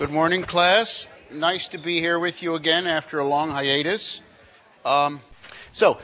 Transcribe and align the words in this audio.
Good 0.00 0.12
morning, 0.12 0.44
class. 0.44 1.06
Nice 1.30 1.68
to 1.68 1.76
be 1.76 2.00
here 2.00 2.18
with 2.18 2.42
you 2.42 2.54
again 2.54 2.86
after 2.86 3.18
a 3.18 3.26
long 3.26 3.50
hiatus. 3.50 4.22
Um, 4.82 5.20
so, 5.72 5.98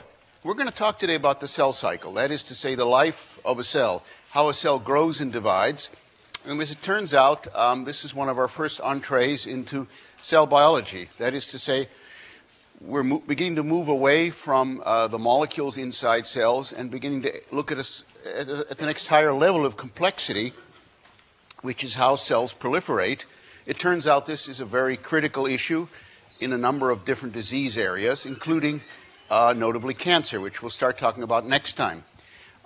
we're 0.45 0.53
going 0.53 0.69
to 0.69 0.75
talk 0.75 0.99
today 0.99 1.15
about 1.15 1.41
the 1.41 1.49
cell 1.49 1.73
cycle. 1.73 2.13
That 2.13 2.31
is 2.31 2.43
to 2.45 2.55
say, 2.55 2.75
the 2.75 2.85
life 2.85 3.41
of 3.43 3.59
a 3.59 3.65
cell, 3.65 4.03
how 4.33 4.51
a 4.51 4.55
cell 4.55 4.79
grows 4.79 5.23
and 5.23 5.33
divides. 5.33 5.89
And 6.45 6.61
as 6.61 6.71
it 6.71 6.83
turns 6.83 7.15
out, 7.15 7.47
um, 7.57 7.87
this 7.87 8.05
is 8.05 8.15
one 8.15 8.29
of 8.29 8.37
our 8.37 8.49
first 8.49 8.83
entrees 8.83 9.47
into 9.47 9.87
cell 10.21 10.45
biology. 10.45 11.09
That 11.17 11.33
is 11.33 11.51
to 11.53 11.59
say, 11.59 11.89
we're 12.83 13.03
mo- 13.03 13.23
beginning 13.27 13.57
to 13.57 13.63
move 13.63 13.89
away 13.89 14.29
from 14.29 14.83
uh, 14.85 15.07
the 15.07 15.19
molecules 15.19 15.79
inside 15.79 16.27
cells 16.27 16.71
and 16.71 16.91
beginning 16.91 17.23
to 17.23 17.33
look 17.51 17.73
at, 17.73 17.79
a, 17.79 18.05
at, 18.39 18.49
a, 18.49 18.67
at 18.71 18.77
the 18.77 18.85
next 18.85 19.07
higher 19.07 19.33
level 19.33 19.65
of 19.65 19.79
complexity, 19.79 20.53
which 21.63 21.83
is 21.83 21.95
how 21.95 22.15
cells 22.15 22.53
proliferate. 22.53 23.25
It 23.67 23.81
turns 23.81 24.07
out 24.07 24.27
this 24.27 24.49
is 24.49 24.61
a 24.61 24.65
very 24.65 24.97
critical 24.97 25.45
issue 25.45 25.89
in 26.39 26.53
a 26.53 26.59
number 26.59 26.91
of 26.91 27.05
different 27.05 27.35
disease 27.35 27.77
areas, 27.77 28.25
including 28.25 28.81
uh, 29.29 29.55
notably 29.57 29.93
cancer, 29.93 30.41
which 30.41 30.63
we'll 30.63 30.71
start 30.71 30.99
talking 30.99 31.25
about 31.25 31.45
next 31.45 31.73
time. 31.73 32.05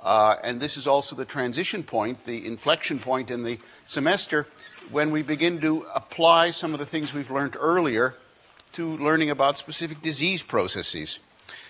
Uh, 0.02 0.34
and 0.44 0.60
this 0.60 0.77
is 0.77 0.86
also 0.86 1.16
the 1.16 1.24
transition 1.24 1.82
point, 1.82 2.24
the 2.24 2.46
inflection 2.46 2.98
point 2.98 3.30
in 3.30 3.44
the 3.44 3.58
semester 3.86 4.46
when 4.91 5.10
we 5.10 5.22
begin 5.22 5.58
to 5.62 5.86
apply 5.94 6.50
some 6.50 6.74
of 6.74 6.78
the 6.78 6.84
things 6.84 7.14
we've 7.14 7.30
learned 7.30 7.56
earlier 7.58 8.14
to 8.72 8.98
learning 8.98 9.30
about 9.30 9.56
specific 9.56 10.02
disease 10.02 10.42
processes. 10.42 11.19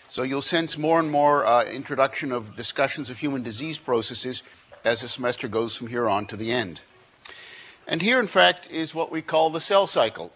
So 0.09 0.25
you'll 0.25 0.43
sense 0.43 0.77
more 0.77 0.99
and 0.99 1.09
more 1.09 1.47
uh, 1.47 1.65
introduction 1.67 2.33
of 2.33 2.57
discussions 2.57 3.09
of 3.09 3.19
human 3.19 3.45
disease 3.45 3.79
processes 3.79 4.43
as 4.85 5.03
the 5.03 5.09
semester 5.09 5.47
goes 5.47 5.77
from 5.77 5.87
here 5.87 6.09
on 6.09 6.27
to 6.27 6.37
the 6.37 6.51
end. 6.51 6.81
And 7.91 8.01
here, 8.01 8.21
in 8.21 8.29
fact, 8.29 8.71
is 8.71 8.95
what 8.95 9.11
we 9.11 9.21
call 9.21 9.51
the 9.51 9.59
cell 9.59 9.89
cycle. 9.89 10.31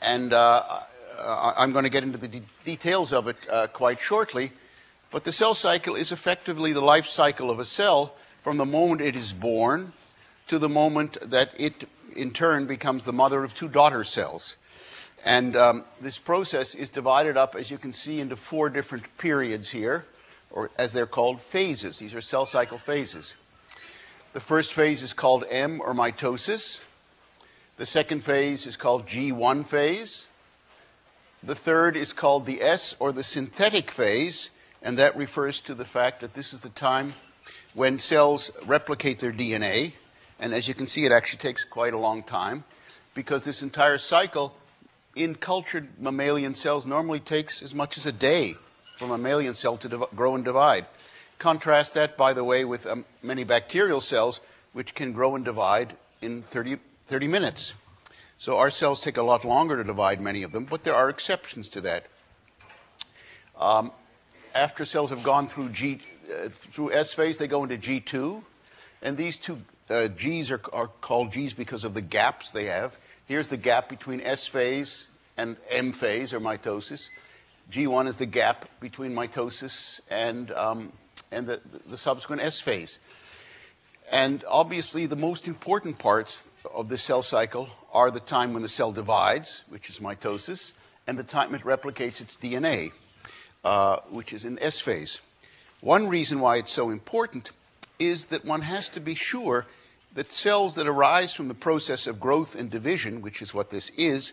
And 0.00 0.32
uh, 0.32 0.80
I'm 1.22 1.72
going 1.72 1.84
to 1.84 1.90
get 1.90 2.04
into 2.04 2.16
the 2.16 2.26
de- 2.26 2.42
details 2.64 3.12
of 3.12 3.28
it 3.28 3.36
uh, 3.50 3.66
quite 3.66 4.00
shortly. 4.00 4.52
But 5.10 5.24
the 5.24 5.32
cell 5.32 5.52
cycle 5.52 5.94
is 5.94 6.10
effectively 6.10 6.72
the 6.72 6.80
life 6.80 7.06
cycle 7.06 7.50
of 7.50 7.60
a 7.60 7.66
cell 7.66 8.14
from 8.40 8.56
the 8.56 8.64
moment 8.64 9.02
it 9.02 9.14
is 9.14 9.34
born 9.34 9.92
to 10.46 10.58
the 10.58 10.70
moment 10.70 11.18
that 11.20 11.50
it, 11.58 11.86
in 12.16 12.30
turn, 12.30 12.64
becomes 12.64 13.04
the 13.04 13.12
mother 13.12 13.44
of 13.44 13.54
two 13.54 13.68
daughter 13.68 14.02
cells. 14.02 14.56
And 15.26 15.54
um, 15.54 15.84
this 16.00 16.16
process 16.16 16.74
is 16.74 16.88
divided 16.88 17.36
up, 17.36 17.56
as 17.56 17.70
you 17.70 17.76
can 17.76 17.92
see, 17.92 18.20
into 18.20 18.36
four 18.36 18.70
different 18.70 19.18
periods 19.18 19.68
here, 19.68 20.06
or 20.50 20.70
as 20.78 20.94
they're 20.94 21.04
called, 21.04 21.42
phases. 21.42 21.98
These 21.98 22.14
are 22.14 22.22
cell 22.22 22.46
cycle 22.46 22.78
phases. 22.78 23.34
The 24.34 24.40
first 24.40 24.74
phase 24.74 25.02
is 25.02 25.14
called 25.14 25.44
M, 25.48 25.80
or 25.80 25.94
mitosis. 25.94 26.82
The 27.78 27.86
second 27.86 28.24
phase 28.24 28.66
is 28.66 28.76
called 28.76 29.06
G1 29.06 29.66
phase. 29.66 30.26
The 31.42 31.54
third 31.54 31.96
is 31.96 32.12
called 32.12 32.44
the 32.44 32.60
S, 32.60 32.94
or 32.98 33.10
the 33.10 33.22
synthetic 33.22 33.90
phase, 33.90 34.50
and 34.82 34.98
that 34.98 35.16
refers 35.16 35.62
to 35.62 35.74
the 35.74 35.86
fact 35.86 36.20
that 36.20 36.34
this 36.34 36.52
is 36.52 36.60
the 36.60 36.68
time 36.68 37.14
when 37.72 37.98
cells 37.98 38.50
replicate 38.66 39.20
their 39.20 39.32
DNA. 39.32 39.92
And 40.38 40.52
as 40.52 40.68
you 40.68 40.74
can 40.74 40.86
see, 40.86 41.06
it 41.06 41.12
actually 41.12 41.38
takes 41.38 41.64
quite 41.64 41.94
a 41.94 41.98
long 41.98 42.22
time 42.22 42.64
because 43.14 43.44
this 43.44 43.62
entire 43.62 43.98
cycle 43.98 44.54
in 45.16 45.36
cultured 45.36 45.88
mammalian 45.98 46.54
cells 46.54 46.84
normally 46.84 47.20
takes 47.20 47.62
as 47.62 47.74
much 47.74 47.96
as 47.96 48.04
a 48.04 48.12
day 48.12 48.56
for 48.98 49.06
a 49.06 49.08
mammalian 49.08 49.54
cell 49.54 49.76
to 49.78 50.06
grow 50.14 50.34
and 50.34 50.44
divide. 50.44 50.84
Contrast 51.38 51.94
that, 51.94 52.16
by 52.16 52.32
the 52.32 52.44
way, 52.44 52.64
with 52.64 52.86
um, 52.86 53.04
many 53.22 53.44
bacterial 53.44 54.00
cells, 54.00 54.40
which 54.72 54.94
can 54.94 55.12
grow 55.12 55.36
and 55.36 55.44
divide 55.44 55.96
in 56.20 56.42
30, 56.42 56.78
30 57.06 57.28
minutes. 57.28 57.74
So 58.38 58.56
our 58.56 58.70
cells 58.70 59.00
take 59.00 59.16
a 59.16 59.22
lot 59.22 59.44
longer 59.44 59.76
to 59.76 59.84
divide, 59.84 60.20
many 60.20 60.42
of 60.42 60.52
them, 60.52 60.64
but 60.64 60.84
there 60.84 60.94
are 60.94 61.08
exceptions 61.08 61.68
to 61.70 61.80
that. 61.82 62.06
Um, 63.58 63.90
after 64.54 64.84
cells 64.84 65.10
have 65.10 65.22
gone 65.22 65.48
through 65.48 65.70
G, 65.70 66.00
uh, 66.30 66.48
through 66.48 66.92
S 66.92 67.12
phase, 67.12 67.38
they 67.38 67.48
go 67.48 67.64
into 67.64 67.76
G2, 67.76 68.42
and 69.02 69.16
these 69.16 69.38
two 69.38 69.62
uh, 69.90 70.08
G's 70.08 70.50
are, 70.50 70.60
are 70.72 70.88
called 70.88 71.32
G's 71.32 71.52
because 71.52 71.84
of 71.84 71.94
the 71.94 72.00
gaps 72.00 72.50
they 72.50 72.66
have. 72.66 72.98
Here's 73.26 73.48
the 73.48 73.56
gap 73.56 73.88
between 73.88 74.20
S 74.20 74.46
phase 74.46 75.06
and 75.36 75.56
M 75.70 75.92
phase, 75.92 76.32
or 76.32 76.40
mitosis. 76.40 77.10
G1 77.70 78.06
is 78.06 78.16
the 78.16 78.26
gap 78.26 78.68
between 78.80 79.12
mitosis 79.12 80.00
and, 80.10 80.50
um, 80.52 80.92
and 81.30 81.46
the, 81.46 81.60
the 81.86 81.96
subsequent 81.96 82.42
S 82.42 82.60
phase. 82.60 82.98
And 84.10 84.42
obviously, 84.48 85.06
the 85.06 85.16
most 85.16 85.46
important 85.46 85.98
parts 85.98 86.48
of 86.74 86.88
the 86.88 86.96
cell 86.96 87.22
cycle 87.22 87.68
are 87.92 88.10
the 88.10 88.20
time 88.20 88.52
when 88.52 88.62
the 88.62 88.68
cell 88.68 88.92
divides, 88.92 89.62
which 89.68 89.90
is 89.90 89.98
mitosis, 89.98 90.72
and 91.06 91.18
the 91.18 91.24
time 91.24 91.54
it 91.54 91.62
replicates 91.62 92.20
its 92.20 92.36
DNA, 92.36 92.92
uh, 93.64 93.98
which 94.10 94.32
is 94.32 94.44
in 94.44 94.58
S 94.60 94.80
phase. 94.80 95.20
One 95.80 96.08
reason 96.08 96.40
why 96.40 96.56
it's 96.56 96.72
so 96.72 96.90
important 96.90 97.50
is 97.98 98.26
that 98.26 98.44
one 98.44 98.62
has 98.62 98.88
to 98.90 99.00
be 99.00 99.14
sure 99.14 99.66
that 100.14 100.32
cells 100.32 100.74
that 100.74 100.88
arise 100.88 101.32
from 101.32 101.48
the 101.48 101.54
process 101.54 102.06
of 102.06 102.18
growth 102.18 102.56
and 102.56 102.70
division, 102.70 103.20
which 103.20 103.42
is 103.42 103.54
what 103.54 103.70
this 103.70 103.90
is, 103.90 104.32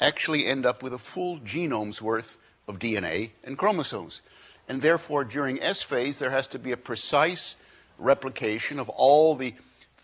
actually 0.00 0.46
end 0.46 0.66
up 0.66 0.82
with 0.82 0.92
a 0.92 0.98
full 0.98 1.38
genome's 1.38 2.02
worth 2.02 2.38
of 2.66 2.78
DNA 2.78 3.30
and 3.44 3.56
chromosomes. 3.56 4.20
And 4.68 4.80
therefore, 4.80 5.24
during 5.24 5.60
S 5.60 5.82
phase, 5.82 6.18
there 6.18 6.30
has 6.30 6.48
to 6.48 6.58
be 6.58 6.72
a 6.72 6.76
precise 6.76 7.56
replication 7.98 8.78
of 8.78 8.88
all 8.88 9.34
the 9.34 9.54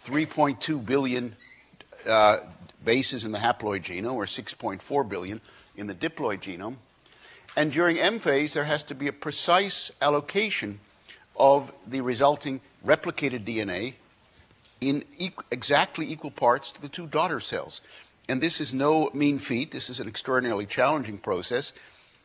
3.2 0.04 0.84
billion 0.84 1.36
uh, 2.08 2.38
bases 2.84 3.24
in 3.24 3.32
the 3.32 3.38
haploid 3.38 3.82
genome, 3.82 4.14
or 4.14 4.24
6.4 4.24 5.08
billion 5.08 5.40
in 5.76 5.86
the 5.86 5.94
diploid 5.94 6.40
genome. 6.40 6.76
And 7.56 7.72
during 7.72 7.98
M 7.98 8.18
phase, 8.18 8.54
there 8.54 8.64
has 8.64 8.82
to 8.84 8.94
be 8.94 9.08
a 9.08 9.12
precise 9.12 9.90
allocation 10.00 10.80
of 11.36 11.72
the 11.86 12.00
resulting 12.00 12.60
replicated 12.84 13.44
DNA 13.44 13.94
in 14.80 15.02
equ- 15.20 15.42
exactly 15.50 16.10
equal 16.10 16.30
parts 16.30 16.70
to 16.72 16.80
the 16.80 16.88
two 16.88 17.06
daughter 17.06 17.40
cells. 17.40 17.80
And 18.28 18.40
this 18.40 18.60
is 18.60 18.74
no 18.74 19.10
mean 19.14 19.38
feat. 19.38 19.72
This 19.72 19.88
is 19.88 20.00
an 20.00 20.08
extraordinarily 20.08 20.66
challenging 20.66 21.18
process, 21.18 21.72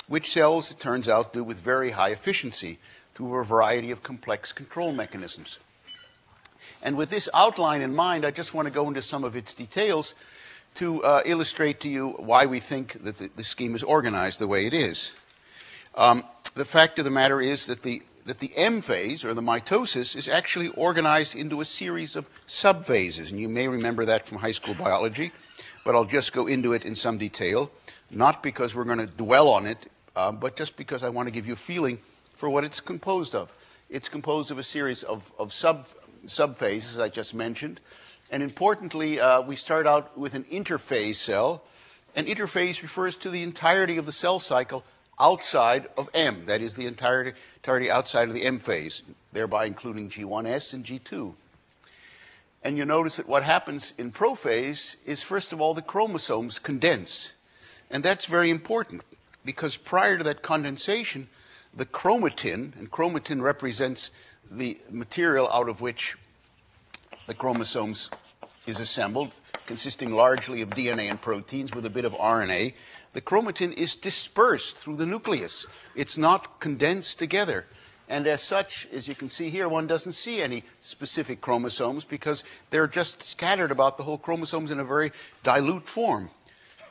which 0.08 0.32
cells, 0.32 0.72
it 0.72 0.80
turns 0.80 1.08
out, 1.08 1.34
do 1.34 1.44
with 1.44 1.58
very 1.58 1.92
high 1.92 2.10
efficiency 2.10 2.80
through 3.14 3.36
a 3.36 3.44
variety 3.44 3.92
of 3.92 4.04
complex 4.04 4.52
control 4.52 4.92
mechanisms. 4.92 5.60
And 6.82 6.98
with 6.98 7.10
this 7.10 7.30
outline 7.34 7.82
in 7.82 7.96
mind, 7.96 8.26
I 8.26 8.32
just 8.32 8.54
want 8.54 8.68
to 8.68 8.74
go 8.74 8.88
into 8.88 9.02
some 9.02 9.24
of 9.24 9.36
its 9.36 9.54
details 9.54 10.16
to 10.76 11.04
uh, 11.04 11.22
illustrate 11.26 11.80
to 11.82 11.90
you 11.90 12.10
why 12.12 12.46
we 12.46 12.60
think 12.60 13.04
that 13.04 13.18
the, 13.18 13.30
the, 13.36 13.44
scheme 13.44 13.76
is 13.76 13.84
organized 13.84 14.40
the 14.40 14.48
way 14.48 14.66
it 14.66 14.74
is. 14.74 15.12
Um, 15.96 16.24
the 16.56 16.66
fact 16.66 16.98
of 16.98 17.06
the 17.06 17.12
matter 17.12 17.40
is 17.40 17.68
that 17.68 17.84
the, 17.84 18.02
that 18.26 18.40
the 18.40 18.52
M 18.56 18.82
phase, 18.82 19.24
or 19.24 19.34
the 19.34 19.42
mitosis, 19.42 20.16
is 20.16 20.28
actually 20.28 20.70
organized 20.70 21.36
into 21.36 21.62
a 21.62 21.66
series 21.66 22.16
of 22.16 22.30
subphases. 22.48 23.30
And 23.30 23.40
you 23.40 23.50
may 23.50 23.68
remember 23.68 24.04
that 24.06 24.26
from 24.26 24.40
high 24.40 24.52
school 24.52 24.74
biology, 24.74 25.32
but 25.86 25.96
I'll 25.96 26.06
just 26.06 26.34
go 26.34 26.48
into 26.48 26.74
it 26.74 26.86
in 26.86 26.96
some 26.96 27.18
detail, 27.18 27.72
not 28.10 28.42
because 28.42 28.76
we're 28.76 28.84
going 28.84 29.00
to 29.00 29.08
dwell 29.08 29.50
on 29.50 29.68
it, 29.68 29.88
uh, 30.16 30.32
but 30.32 30.56
just 30.56 30.78
because 30.78 31.04
I 31.04 31.10
want 31.10 31.28
to 31.28 31.34
give 31.34 31.48
you 31.48 31.54
a 31.54 31.58
feeling 31.58 32.00
for 32.34 32.50
what 32.50 32.64
it's 32.64 32.82
composed 32.82 33.36
of. 33.36 33.52
It's 33.90 34.10
composed 34.10 34.52
of 34.52 34.58
a 34.58 34.64
series 34.64 35.04
of, 35.04 35.32
of 35.38 35.54
sub, 35.54 35.88
subphases, 36.26 37.02
I 37.02 37.10
just 37.10 37.34
mentioned. 37.34 37.80
And 38.32 38.42
importantly, 38.42 39.20
uh, 39.20 39.42
we 39.42 39.56
start 39.56 39.86
out 39.86 40.18
with 40.18 40.34
an 40.34 40.44
interphase 40.46 41.16
cell. 41.16 41.64
An 42.16 42.26
interphase 42.26 42.82
refers 42.82 43.16
to 43.18 43.30
the 43.30 43.44
entirety 43.44 43.98
of 43.98 44.06
the 44.06 44.12
cell 44.12 44.40
cycle 44.40 44.84
outside 45.20 45.88
of 45.98 46.10
M, 46.14 46.46
that 46.46 46.62
is, 46.62 46.76
the 46.76 46.88
entirety, 46.88 47.34
entirety 47.58 47.92
outside 47.92 48.28
of 48.28 48.34
the 48.34 48.44
M 48.44 48.60
phase, 48.60 49.04
thereby 49.32 49.66
including 49.66 50.10
G1S 50.10 50.74
and 50.74 50.84
G2. 50.84 51.34
And 52.64 52.78
you 52.78 52.86
notice 52.86 53.18
that 53.18 53.28
what 53.28 53.44
happens 53.44 53.94
in 53.98 54.12
prophase 54.12 54.96
is, 55.06 55.22
first 55.22 55.54
of 55.54 55.62
all, 55.62 55.74
the 55.74 55.82
chromosomes 55.82 56.60
condense. 56.60 57.34
And 57.92 58.02
that's 58.02 58.26
very 58.26 58.50
important 58.50 59.04
because 59.46 59.78
prior 59.78 60.18
to 60.18 60.24
that 60.24 60.42
condensation, 60.42 61.28
the 61.76 61.86
chromatin, 61.86 62.78
and 62.78 62.92
chromatin 62.92 63.42
represents 63.42 64.12
the 64.50 64.78
material 64.90 65.50
out 65.52 65.70
of 65.70 65.82
which 65.82 66.16
the 67.28 67.34
chromosomes 67.34 68.10
is 68.68 68.80
assembled, 68.80 69.32
consisting 69.66 70.12
largely 70.12 70.62
of 70.62 70.70
DNA 70.70 71.10
and 71.10 71.22
proteins 71.22 71.74
with 71.74 71.86
a 71.86 71.90
bit 71.90 72.06
of 72.06 72.14
RNA. 72.14 72.74
The 73.14 73.22
chromatin 73.22 73.74
is 73.74 73.96
dispersed 73.96 74.78
through 74.78 74.98
the 74.98 75.06
nucleus. 75.06 75.66
It's 75.96 76.18
not 76.18 76.60
condensed 76.60 77.20
together. 77.20 77.66
And 78.10 78.28
as 78.28 78.42
such, 78.42 78.88
as 78.92 79.08
you 79.08 79.16
can 79.16 79.30
see 79.30 79.50
here, 79.50 79.70
one 79.70 79.88
doesn't 79.88 80.12
see 80.12 80.42
any 80.42 80.64
specific 80.82 81.42
chromosomes 81.42 82.04
because 82.04 82.44
they're 82.70 82.88
just 82.88 83.24
scattered 83.24 83.72
about 83.72 83.98
the 83.98 84.04
whole 84.04 84.18
chromosomes 84.18 84.72
in 84.72 84.80
a 84.80 84.84
very 84.84 85.12
dilute 85.44 85.88
form. 85.88 86.30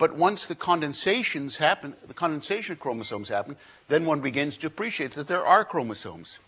But 0.03 0.17
once 0.17 0.49
the 0.49 0.57
condensations 0.57 1.59
happen, 1.59 1.95
the 2.05 2.13
condensation 2.13 2.75
chromosomes 2.75 3.29
happen, 3.29 3.55
then 3.87 4.05
one 4.05 4.19
begins 4.19 4.57
to 4.57 4.67
appreciate 4.67 5.13
that 5.13 5.29
there 5.29 5.47
are 5.47 5.65
chromosomes. 5.65 6.41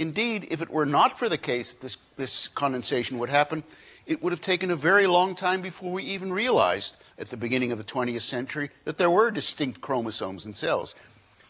Indeed, 0.00 0.48
if 0.50 0.60
it 0.60 0.68
were 0.68 0.84
not 0.84 1.16
for 1.16 1.28
the 1.28 1.38
case 1.38 1.70
that 1.70 1.80
this, 1.80 1.96
this 2.16 2.48
condensation 2.48 3.20
would 3.20 3.28
happen, 3.28 3.62
it 4.04 4.20
would 4.20 4.32
have 4.32 4.40
taken 4.40 4.68
a 4.68 4.74
very 4.74 5.06
long 5.06 5.36
time 5.36 5.62
before 5.62 5.92
we 5.92 6.02
even 6.02 6.32
realized 6.32 6.96
at 7.20 7.30
the 7.30 7.36
beginning 7.36 7.70
of 7.70 7.78
the 7.78 7.84
20th 7.84 8.22
century 8.22 8.70
that 8.82 8.98
there 8.98 9.10
were 9.10 9.30
distinct 9.30 9.80
chromosomes 9.80 10.44
in 10.44 10.52
cells. 10.52 10.96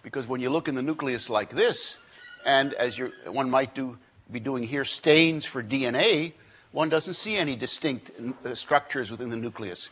Because 0.02 0.28
when 0.28 0.42
you 0.42 0.50
look 0.50 0.68
in 0.68 0.74
the 0.74 0.82
nucleus 0.82 1.30
like 1.30 1.48
this, 1.48 1.96
and 2.44 2.74
as 2.74 3.00
one 3.24 3.48
might 3.48 3.74
do, 3.74 3.96
be 4.30 4.38
doing 4.38 4.64
here, 4.64 4.84
stains 4.84 5.46
for 5.46 5.62
DNA, 5.62 6.34
one 6.72 6.90
doesn't 6.90 7.14
see 7.14 7.38
any 7.38 7.56
distinct 7.56 8.10
uh, 8.44 8.54
structures 8.54 9.10
within 9.10 9.30
the 9.30 9.36
nucleus. 9.38 9.88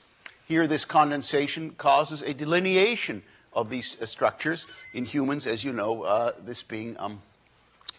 Here, 0.50 0.66
this 0.66 0.84
condensation 0.84 1.76
causes 1.78 2.22
a 2.22 2.34
delineation 2.34 3.22
of 3.52 3.70
these 3.70 3.96
uh, 4.02 4.06
structures 4.06 4.66
in 4.92 5.04
humans, 5.04 5.46
as 5.46 5.62
you 5.62 5.72
know, 5.72 6.02
uh, 6.02 6.32
this 6.44 6.60
being 6.64 6.96
um, 6.98 7.22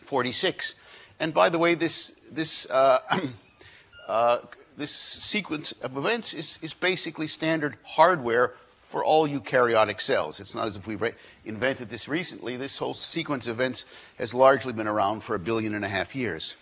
46. 0.01 0.75
And 1.21 1.33
by 1.33 1.47
the 1.47 1.57
way, 1.57 1.75
this, 1.75 2.13
this, 2.29 2.69
uh, 2.69 2.99
uh, 4.09 4.39
this 4.75 4.91
sequence 4.91 5.71
of 5.81 5.95
events 5.95 6.33
is, 6.33 6.59
is 6.61 6.73
basically 6.73 7.25
standard 7.25 7.77
hardware 7.85 8.51
for 8.81 9.01
all 9.01 9.29
eukaryotic 9.29 10.01
cells. 10.01 10.41
It's 10.41 10.53
not 10.53 10.67
as 10.67 10.75
if 10.75 10.85
we 10.85 10.97
invented 11.45 11.87
this 11.87 12.09
recently. 12.09 12.57
This 12.57 12.79
whole 12.79 12.93
sequence 12.93 13.47
of 13.47 13.61
events 13.61 13.85
has 14.17 14.33
largely 14.33 14.73
been 14.73 14.89
around 14.89 15.23
for 15.23 15.35
a 15.35 15.39
billion 15.39 15.73
and 15.73 15.85
a 15.85 15.87
half 15.87 16.13
years. 16.13 16.57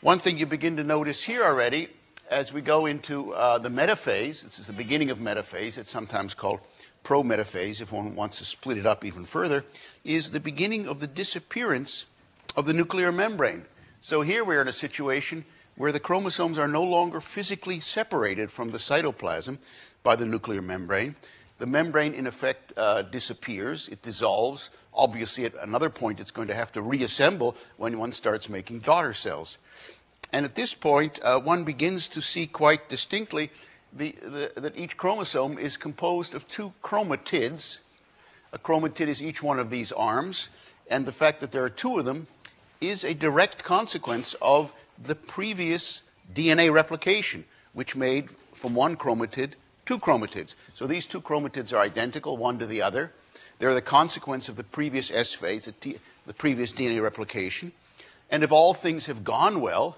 One 0.00 0.20
thing 0.20 0.38
you 0.38 0.46
begin 0.46 0.76
to 0.76 0.84
notice 0.84 1.24
here 1.24 1.42
already 1.42 1.88
as 2.30 2.52
we 2.52 2.60
go 2.60 2.86
into 2.86 3.32
uh, 3.32 3.58
the 3.58 3.68
metaphase, 3.68 4.42
this 4.42 4.58
is 4.58 4.66
the 4.66 4.72
beginning 4.72 5.10
of 5.10 5.18
metaphase, 5.18 5.78
it's 5.78 5.90
sometimes 5.90 6.34
called 6.34 6.60
pro-metaphase 7.02 7.80
if 7.80 7.92
one 7.92 8.16
wants 8.16 8.38
to 8.38 8.44
split 8.44 8.78
it 8.78 8.86
up 8.86 9.04
even 9.04 9.24
further, 9.24 9.64
is 10.04 10.32
the 10.32 10.40
beginning 10.40 10.88
of 10.88 11.00
the 11.00 11.06
disappearance 11.06 12.06
of 12.56 12.66
the 12.66 12.72
nuclear 12.72 13.12
membrane. 13.12 13.64
So 14.00 14.22
here 14.22 14.44
we're 14.44 14.62
in 14.62 14.68
a 14.68 14.72
situation 14.72 15.44
where 15.76 15.92
the 15.92 16.00
chromosomes 16.00 16.58
are 16.58 16.68
no 16.68 16.82
longer 16.82 17.20
physically 17.20 17.80
separated 17.80 18.50
from 18.50 18.70
the 18.70 18.78
cytoplasm 18.78 19.58
by 20.02 20.16
the 20.16 20.26
nuclear 20.26 20.62
membrane. 20.62 21.14
The 21.58 21.66
membrane, 21.66 22.12
in 22.12 22.26
effect, 22.26 22.72
uh, 22.76 23.02
disappears, 23.02 23.88
it 23.88 24.02
dissolves. 24.02 24.70
Obviously, 24.92 25.44
at 25.44 25.54
another 25.62 25.90
point, 25.90 26.20
it's 26.20 26.30
going 26.30 26.48
to 26.48 26.54
have 26.54 26.72
to 26.72 26.82
reassemble 26.82 27.56
when 27.76 27.98
one 27.98 28.12
starts 28.12 28.48
making 28.48 28.80
daughter 28.80 29.12
cells. 29.12 29.58
And 30.32 30.44
at 30.44 30.54
this 30.54 30.74
point, 30.74 31.18
uh, 31.22 31.38
one 31.40 31.64
begins 31.64 32.08
to 32.08 32.20
see 32.20 32.46
quite 32.46 32.88
distinctly 32.88 33.50
the, 33.92 34.14
the, 34.22 34.60
that 34.60 34.76
each 34.76 34.96
chromosome 34.96 35.58
is 35.58 35.76
composed 35.76 36.34
of 36.34 36.48
two 36.48 36.72
chromatids. 36.82 37.78
A 38.52 38.58
chromatid 38.58 39.08
is 39.08 39.22
each 39.22 39.42
one 39.42 39.58
of 39.58 39.70
these 39.70 39.92
arms, 39.92 40.48
and 40.90 41.06
the 41.06 41.12
fact 41.12 41.40
that 41.40 41.52
there 41.52 41.64
are 41.64 41.70
two 41.70 41.98
of 41.98 42.04
them 42.04 42.26
is 42.80 43.04
a 43.04 43.14
direct 43.14 43.64
consequence 43.64 44.34
of 44.42 44.72
the 45.02 45.14
previous 45.14 46.02
DNA 46.34 46.72
replication, 46.72 47.44
which 47.72 47.96
made 47.96 48.30
from 48.52 48.74
one 48.74 48.96
chromatid 48.96 49.52
two 49.84 49.98
chromatids. 49.98 50.54
So 50.74 50.86
these 50.86 51.06
two 51.06 51.20
chromatids 51.20 51.72
are 51.72 51.80
identical, 51.80 52.36
one 52.36 52.58
to 52.58 52.66
the 52.66 52.82
other. 52.82 53.12
They're 53.58 53.74
the 53.74 53.80
consequence 53.80 54.48
of 54.48 54.56
the 54.56 54.64
previous 54.64 55.10
S 55.10 55.32
phase, 55.32 55.64
the, 55.64 55.98
the 56.26 56.34
previous 56.34 56.72
DNA 56.72 57.02
replication. 57.02 57.72
And 58.30 58.42
if 58.42 58.52
all 58.52 58.74
things 58.74 59.06
have 59.06 59.24
gone 59.24 59.60
well, 59.60 59.96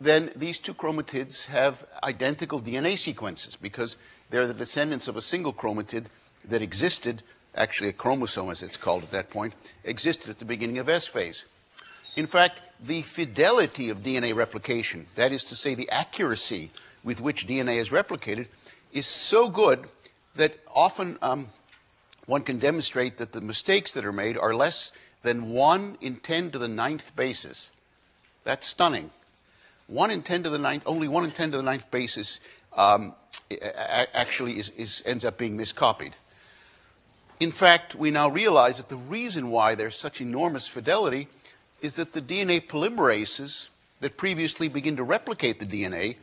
then 0.00 0.30
these 0.36 0.58
two 0.58 0.74
chromatids 0.74 1.46
have 1.46 1.86
identical 2.04 2.60
DNA 2.60 2.98
sequences 2.98 3.56
because 3.56 3.96
they're 4.30 4.46
the 4.46 4.54
descendants 4.54 5.08
of 5.08 5.16
a 5.16 5.22
single 5.22 5.52
chromatid 5.52 6.06
that 6.44 6.62
existed, 6.62 7.22
actually 7.54 7.88
a 7.88 7.94
chromosome 7.94 8.50
as 8.50 8.62
it's 8.62 8.76
called 8.76 9.02
at 9.02 9.10
that 9.10 9.30
point, 9.30 9.54
existed 9.84 10.30
at 10.30 10.38
the 10.38 10.44
beginning 10.44 10.78
of 10.78 10.88
S 10.88 11.06
phase. 11.06 11.44
In 12.14 12.26
fact, 12.26 12.60
the 12.82 13.02
fidelity 13.02 13.88
of 13.88 14.02
DNA 14.02 14.34
replication, 14.34 15.06
that 15.14 15.32
is 15.32 15.44
to 15.44 15.54
say, 15.54 15.74
the 15.74 15.90
accuracy 15.90 16.70
with 17.02 17.20
which 17.20 17.46
DNA 17.46 17.76
is 17.76 17.90
replicated, 17.90 18.48
is 18.92 19.06
so 19.06 19.48
good 19.48 19.86
that 20.34 20.58
often 20.74 21.18
um, 21.22 21.48
one 22.26 22.42
can 22.42 22.58
demonstrate 22.58 23.16
that 23.18 23.32
the 23.32 23.40
mistakes 23.40 23.94
that 23.94 24.04
are 24.04 24.12
made 24.12 24.36
are 24.36 24.54
less 24.54 24.92
than 25.22 25.50
1 25.50 25.98
in 26.00 26.16
10 26.16 26.50
to 26.50 26.58
the 26.58 26.68
ninth 26.68 27.14
bases. 27.16 27.70
That's 28.44 28.66
stunning. 28.66 29.10
1 29.88 30.10
in 30.10 30.22
10 30.22 30.44
to 30.44 30.50
the 30.50 30.58
ninth, 30.58 30.82
only 30.86 31.08
1 31.08 31.24
in 31.24 31.30
10 31.30 31.52
to 31.52 31.56
the 31.56 31.62
ninth 31.62 31.90
bases 31.90 32.40
um, 32.76 33.14
actually 34.14 34.58
is, 34.58 34.70
is, 34.70 35.02
ends 35.06 35.24
up 35.24 35.38
being 35.38 35.56
miscopied. 35.56 36.12
In 37.38 37.52
fact, 37.52 37.94
we 37.94 38.10
now 38.10 38.28
realize 38.28 38.78
that 38.78 38.88
the 38.88 38.96
reason 38.96 39.50
why 39.50 39.74
there's 39.74 39.96
such 39.96 40.20
enormous 40.20 40.66
fidelity 40.66 41.28
is 41.82 41.96
that 41.96 42.12
the 42.12 42.22
DNA 42.22 42.66
polymerases 42.66 43.68
that 44.00 44.16
previously 44.16 44.68
begin 44.68 44.96
to 44.96 45.04
replicate 45.04 45.60
the 45.60 45.66
DNA 45.66 46.16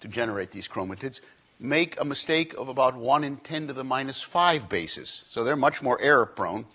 to 0.00 0.08
generate 0.08 0.50
these 0.50 0.68
chromatids 0.68 1.20
make 1.60 2.00
a 2.00 2.04
mistake 2.04 2.54
of 2.54 2.68
about 2.68 2.94
1 2.94 3.24
in 3.24 3.36
10 3.38 3.68
to 3.68 3.72
the 3.72 3.82
minus 3.82 4.22
5 4.22 4.68
bases. 4.68 5.24
So 5.28 5.42
they're 5.42 5.56
much 5.56 5.82
more 5.82 6.00
error 6.00 6.26
prone. 6.26 6.66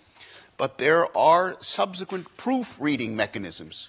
But 0.56 0.78
there 0.78 1.16
are 1.16 1.56
subsequent 1.60 2.36
proofreading 2.36 3.16
mechanisms 3.16 3.88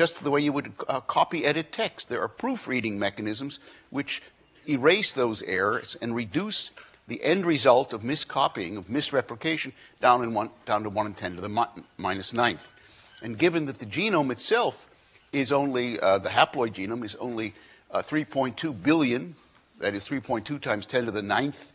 just 0.00 0.24
the 0.24 0.30
way 0.30 0.40
you 0.40 0.50
would 0.50 0.72
uh, 0.88 0.98
copy 1.00 1.44
edit 1.44 1.72
text. 1.72 2.08
There 2.08 2.22
are 2.22 2.28
proofreading 2.28 2.98
mechanisms 2.98 3.60
which 3.90 4.22
erase 4.66 5.12
those 5.12 5.42
errors 5.42 5.94
and 6.00 6.16
reduce 6.16 6.70
the 7.06 7.22
end 7.22 7.44
result 7.44 7.92
of 7.92 8.02
miscopying, 8.02 8.78
of 8.78 8.88
misreplication, 8.88 9.74
down, 10.00 10.32
one, 10.32 10.48
down 10.64 10.84
to 10.84 10.88
1 10.88 11.06
in 11.08 11.12
10 11.12 11.34
to 11.34 11.42
the 11.42 11.50
mi 11.50 11.64
minus 11.98 12.32
ninth. 12.32 12.72
And 13.22 13.36
given 13.36 13.66
that 13.66 13.78
the 13.78 13.84
genome 13.84 14.32
itself 14.32 14.88
is 15.34 15.52
only, 15.52 16.00
uh, 16.00 16.16
the 16.16 16.30
haploid 16.30 16.72
genome 16.72 17.04
is 17.04 17.14
only 17.16 17.52
uh, 17.90 18.00
3.2 18.00 18.82
billion, 18.82 19.34
that 19.80 19.92
is 19.92 20.08
3.2 20.08 20.58
times 20.62 20.86
10 20.86 21.04
to 21.04 21.10
the 21.10 21.20
ninth 21.20 21.72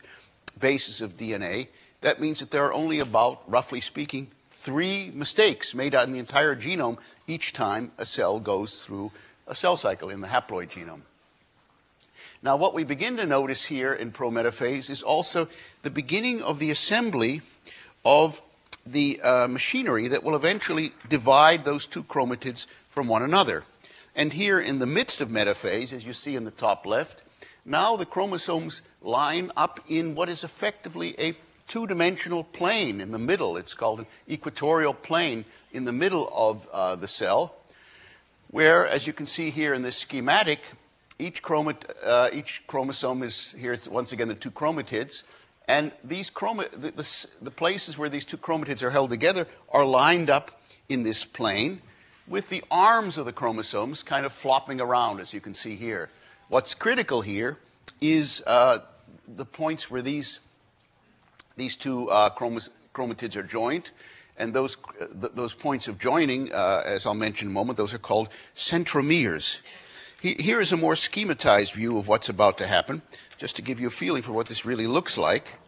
bases 0.58 1.00
of 1.00 1.16
DNA, 1.16 1.68
that 2.00 2.20
means 2.20 2.40
that 2.40 2.50
there 2.50 2.64
are 2.64 2.72
only 2.72 2.98
about, 2.98 3.48
roughly 3.48 3.80
speaking, 3.80 4.32
three 4.66 5.12
mistakes 5.14 5.76
made 5.76 5.94
on 5.94 6.10
the 6.10 6.18
entire 6.18 6.56
genome 6.56 6.98
each 7.28 7.52
time 7.52 7.92
a 7.98 8.04
cell 8.04 8.40
goes 8.40 8.82
through 8.82 9.12
a 9.46 9.54
cell 9.54 9.76
cycle 9.76 10.10
in 10.10 10.22
the 10.22 10.26
haploid 10.26 10.68
genome. 10.68 11.02
Now, 12.42 12.56
what 12.56 12.74
we 12.74 12.82
begin 12.82 13.16
to 13.16 13.24
notice 13.24 13.66
here 13.66 13.92
in 13.92 14.10
prometaphase 14.10 14.90
is 14.90 15.04
also 15.04 15.46
the 15.82 15.90
beginning 15.90 16.42
of 16.42 16.58
the 16.58 16.72
assembly 16.72 17.42
of 18.04 18.40
the 18.84 19.20
uh, 19.22 19.46
machinery 19.46 20.08
that 20.08 20.24
will 20.24 20.34
eventually 20.34 20.90
divide 21.08 21.64
those 21.64 21.86
two 21.86 22.02
chromatids 22.02 22.66
from 22.88 23.06
one 23.06 23.22
another. 23.22 23.62
And 24.16 24.32
here 24.32 24.58
in 24.58 24.80
the 24.80 24.86
midst 24.86 25.20
of 25.20 25.28
metaphase, 25.28 25.92
as 25.92 26.04
you 26.04 26.12
see 26.12 26.34
in 26.34 26.44
the 26.44 26.50
top 26.50 26.84
left, 26.84 27.22
now 27.64 27.94
the 27.94 28.04
chromosomes 28.04 28.82
line 29.00 29.52
up 29.56 29.78
in 29.88 30.16
what 30.16 30.28
is 30.28 30.42
effectively 30.42 31.14
a 31.20 31.36
two-dimensional 31.66 32.44
plane 32.44 33.00
in 33.00 33.12
the 33.12 33.18
middle. 33.18 33.56
It's 33.56 33.74
called 33.74 34.00
an 34.00 34.06
equatorial 34.28 34.94
plane 34.94 35.44
in 35.72 35.84
the 35.84 35.92
middle 35.92 36.30
of 36.34 36.68
uh, 36.72 36.96
the 36.96 37.08
cell, 37.08 37.54
where, 38.50 38.86
as 38.86 39.06
you 39.06 39.12
can 39.12 39.26
see 39.26 39.50
here 39.50 39.74
in 39.74 39.82
this 39.82 39.96
schematic, 39.96 40.60
each, 41.18 41.42
chromat 41.42 41.76
uh, 42.04 42.28
each 42.32 42.62
chromosome 42.66 43.22
is, 43.22 43.54
here's 43.58 43.88
once 43.88 44.12
again 44.12 44.28
the 44.28 44.34
two 44.34 44.50
chromatids, 44.50 45.22
and 45.68 45.90
these 46.04 46.30
chroma 46.30 46.70
the, 46.70 46.92
the, 46.92 47.26
the 47.42 47.50
places 47.50 47.98
where 47.98 48.08
these 48.08 48.24
two 48.24 48.36
chromatids 48.36 48.82
are 48.82 48.90
held 48.90 49.10
together 49.10 49.46
are 49.70 49.84
lined 49.84 50.30
up 50.30 50.60
in 50.88 51.02
this 51.02 51.24
plane 51.24 51.80
with 52.28 52.48
the 52.48 52.62
arms 52.70 53.18
of 53.18 53.24
the 53.24 53.32
chromosomes 53.32 54.02
kind 54.02 54.26
of 54.26 54.32
flopping 54.32 54.80
around, 54.80 55.20
as 55.20 55.32
you 55.32 55.40
can 55.40 55.54
see 55.54 55.76
here. 55.76 56.08
What's 56.48 56.74
critical 56.74 57.22
here 57.22 57.58
is 58.00 58.42
uh, 58.46 58.78
the 59.26 59.44
points 59.44 59.90
where 59.90 60.02
these 60.02 60.38
these 61.56 61.76
two 61.76 62.10
uh, 62.10 62.30
chromatids 62.30 63.36
are 63.36 63.42
joined, 63.42 63.90
and 64.38 64.52
those, 64.52 64.76
th 64.98 65.32
those 65.34 65.54
points 65.54 65.88
of 65.88 65.98
joining, 65.98 66.52
uh, 66.52 66.82
as 66.84 67.06
I'll 67.06 67.14
mention 67.14 67.48
in 67.48 67.52
a 67.52 67.54
moment, 67.54 67.78
those 67.78 67.94
are 67.94 67.98
called 67.98 68.28
centromeres. 68.54 69.60
He, 70.20 70.34
here 70.34 70.60
is 70.60 70.72
a 70.72 70.76
more 70.76 70.94
schematized 70.94 71.72
view 71.72 71.98
of 71.98 72.08
what's 72.08 72.28
about 72.28 72.58
to 72.58 72.66
happen, 72.66 73.02
just 73.38 73.56
to 73.56 73.62
give 73.62 73.80
you 73.80 73.88
a 73.88 73.90
feeling 73.90 74.22
for 74.22 74.32
what 74.32 74.46
this 74.46 74.64
really 74.64 74.86
looks 74.86 75.16
like. 75.16 75.58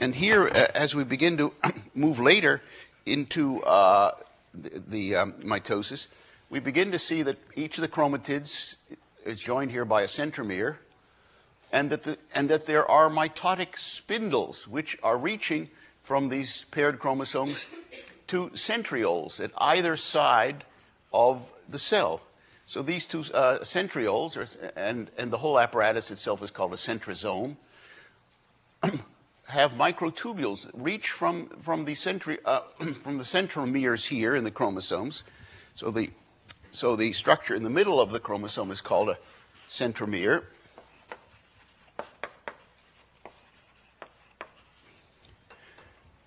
And 0.00 0.14
here, 0.14 0.48
uh, 0.48 0.66
as 0.74 0.94
we 0.94 1.04
begin 1.04 1.36
to 1.36 1.52
move 1.94 2.18
later 2.18 2.62
into 3.06 3.62
uh, 3.62 4.12
the, 4.54 4.82
the 4.88 5.16
um, 5.16 5.32
mitosis, 5.34 6.08
we 6.50 6.60
begin 6.60 6.90
to 6.92 6.98
see 6.98 7.22
that 7.22 7.38
each 7.54 7.78
of 7.78 7.82
the 7.82 7.88
chromatids 7.88 8.76
is 9.24 9.40
joined 9.40 9.70
here 9.70 9.84
by 9.84 10.02
a 10.02 10.06
centromere, 10.06 10.76
and 11.72 11.90
that, 11.90 12.02
the, 12.02 12.18
and 12.34 12.48
that 12.50 12.66
there 12.66 12.88
are 12.88 13.08
mitotic 13.08 13.78
spindles 13.78 14.68
which 14.68 14.98
are 15.02 15.16
reaching 15.16 15.70
from 16.02 16.28
these 16.28 16.64
paired 16.70 16.98
chromosomes 16.98 17.66
to 18.26 18.50
centrioles 18.50 19.42
at 19.42 19.50
either 19.56 19.96
side 19.96 20.64
of 21.12 21.50
the 21.68 21.78
cell. 21.78 22.20
So 22.66 22.82
these 22.82 23.06
two 23.06 23.20
uh, 23.34 23.58
centrioles, 23.60 24.36
are, 24.36 24.70
and, 24.76 25.10
and 25.18 25.30
the 25.30 25.38
whole 25.38 25.58
apparatus 25.58 26.10
itself 26.10 26.42
is 26.42 26.50
called 26.50 26.72
a 26.72 26.76
centrosome, 26.76 27.56
have 29.48 29.72
microtubules 29.72 30.70
reach 30.74 31.10
from, 31.10 31.48
from, 31.60 31.84
the 31.84 31.92
centri, 31.92 32.38
uh, 32.44 32.60
from 33.02 33.18
the 33.18 33.24
centromeres 33.24 34.08
here 34.08 34.34
in 34.34 34.44
the 34.44 34.50
chromosomes. 34.50 35.24
So 35.74 35.90
the, 35.90 36.10
so 36.70 36.96
the 36.96 37.12
structure 37.12 37.54
in 37.54 37.62
the 37.62 37.70
middle 37.70 38.00
of 38.00 38.12
the 38.12 38.20
chromosome 38.20 38.70
is 38.70 38.80
called 38.80 39.10
a 39.10 39.18
centromere. 39.68 40.44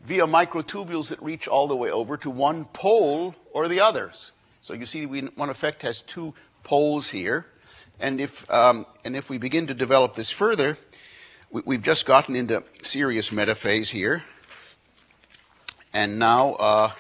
Via 0.05 0.27
microtubules 0.27 1.09
that 1.09 1.21
reach 1.21 1.47
all 1.47 1.67
the 1.67 1.75
way 1.75 1.89
over 1.89 2.15
to 2.17 2.29
one 2.29 2.65
pole 2.65 3.35
or 3.51 3.67
the 3.67 3.79
others. 3.79 4.31
So 4.62 4.74
you 4.74 4.85
see, 4.85 5.05
we, 5.05 5.21
one 5.21 5.50
effect 5.50 5.81
has 5.81 6.01
two 6.01 6.33
poles 6.63 7.09
here. 7.09 7.47
And 8.00 8.21
if, 8.21 8.50
um, 8.51 8.85
and 9.03 9.15
if 9.15 9.29
we 9.29 9.38
begin 9.38 9.67
to 9.67 9.74
develop 9.74 10.15
this 10.15 10.31
further, 10.31 10.77
we, 11.50 11.75
have 11.75 11.83
just 11.83 12.05
gotten 12.05 12.35
into 12.35 12.63
serious 12.81 13.31
metaphase 13.31 13.89
here. 13.89 14.24
And 15.93 16.19
now 16.19 16.53
uh, 16.55 16.91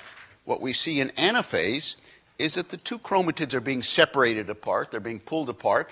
what 0.45 0.61
we 0.61 0.73
see 0.73 0.99
in 0.99 1.09
anaphase 1.09 1.97
is 2.39 2.55
that 2.55 2.69
the 2.69 2.77
two 2.77 2.97
chromatids 2.97 3.53
are 3.53 3.61
being 3.61 3.83
separated 3.83 4.49
apart. 4.49 4.91
They're 4.91 4.99
being 4.99 5.19
pulled 5.19 5.49
apart 5.49 5.91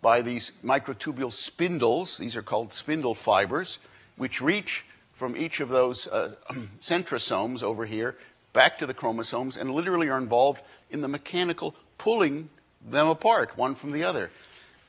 by 0.00 0.22
these 0.22 0.52
microtubule 0.64 1.32
spindles. 1.32 2.18
These 2.18 2.36
are 2.36 2.42
called 2.42 2.72
spindle 2.72 3.14
fibers, 3.14 3.78
which 4.16 4.40
reach 4.40 4.84
from 5.22 5.36
each 5.36 5.60
of 5.60 5.68
those 5.68 6.08
uh, 6.08 6.34
centrosomes 6.80 7.62
over 7.62 7.86
here 7.86 8.16
back 8.52 8.76
to 8.76 8.86
the 8.86 8.92
chromosomes 8.92 9.56
and 9.56 9.70
literally 9.70 10.08
are 10.08 10.18
involved 10.18 10.60
in 10.90 11.00
the 11.00 11.06
mechanical 11.06 11.76
pulling 11.96 12.50
them 12.84 13.06
apart, 13.06 13.56
one 13.56 13.76
from 13.76 13.92
the 13.92 14.02
other. 14.02 14.32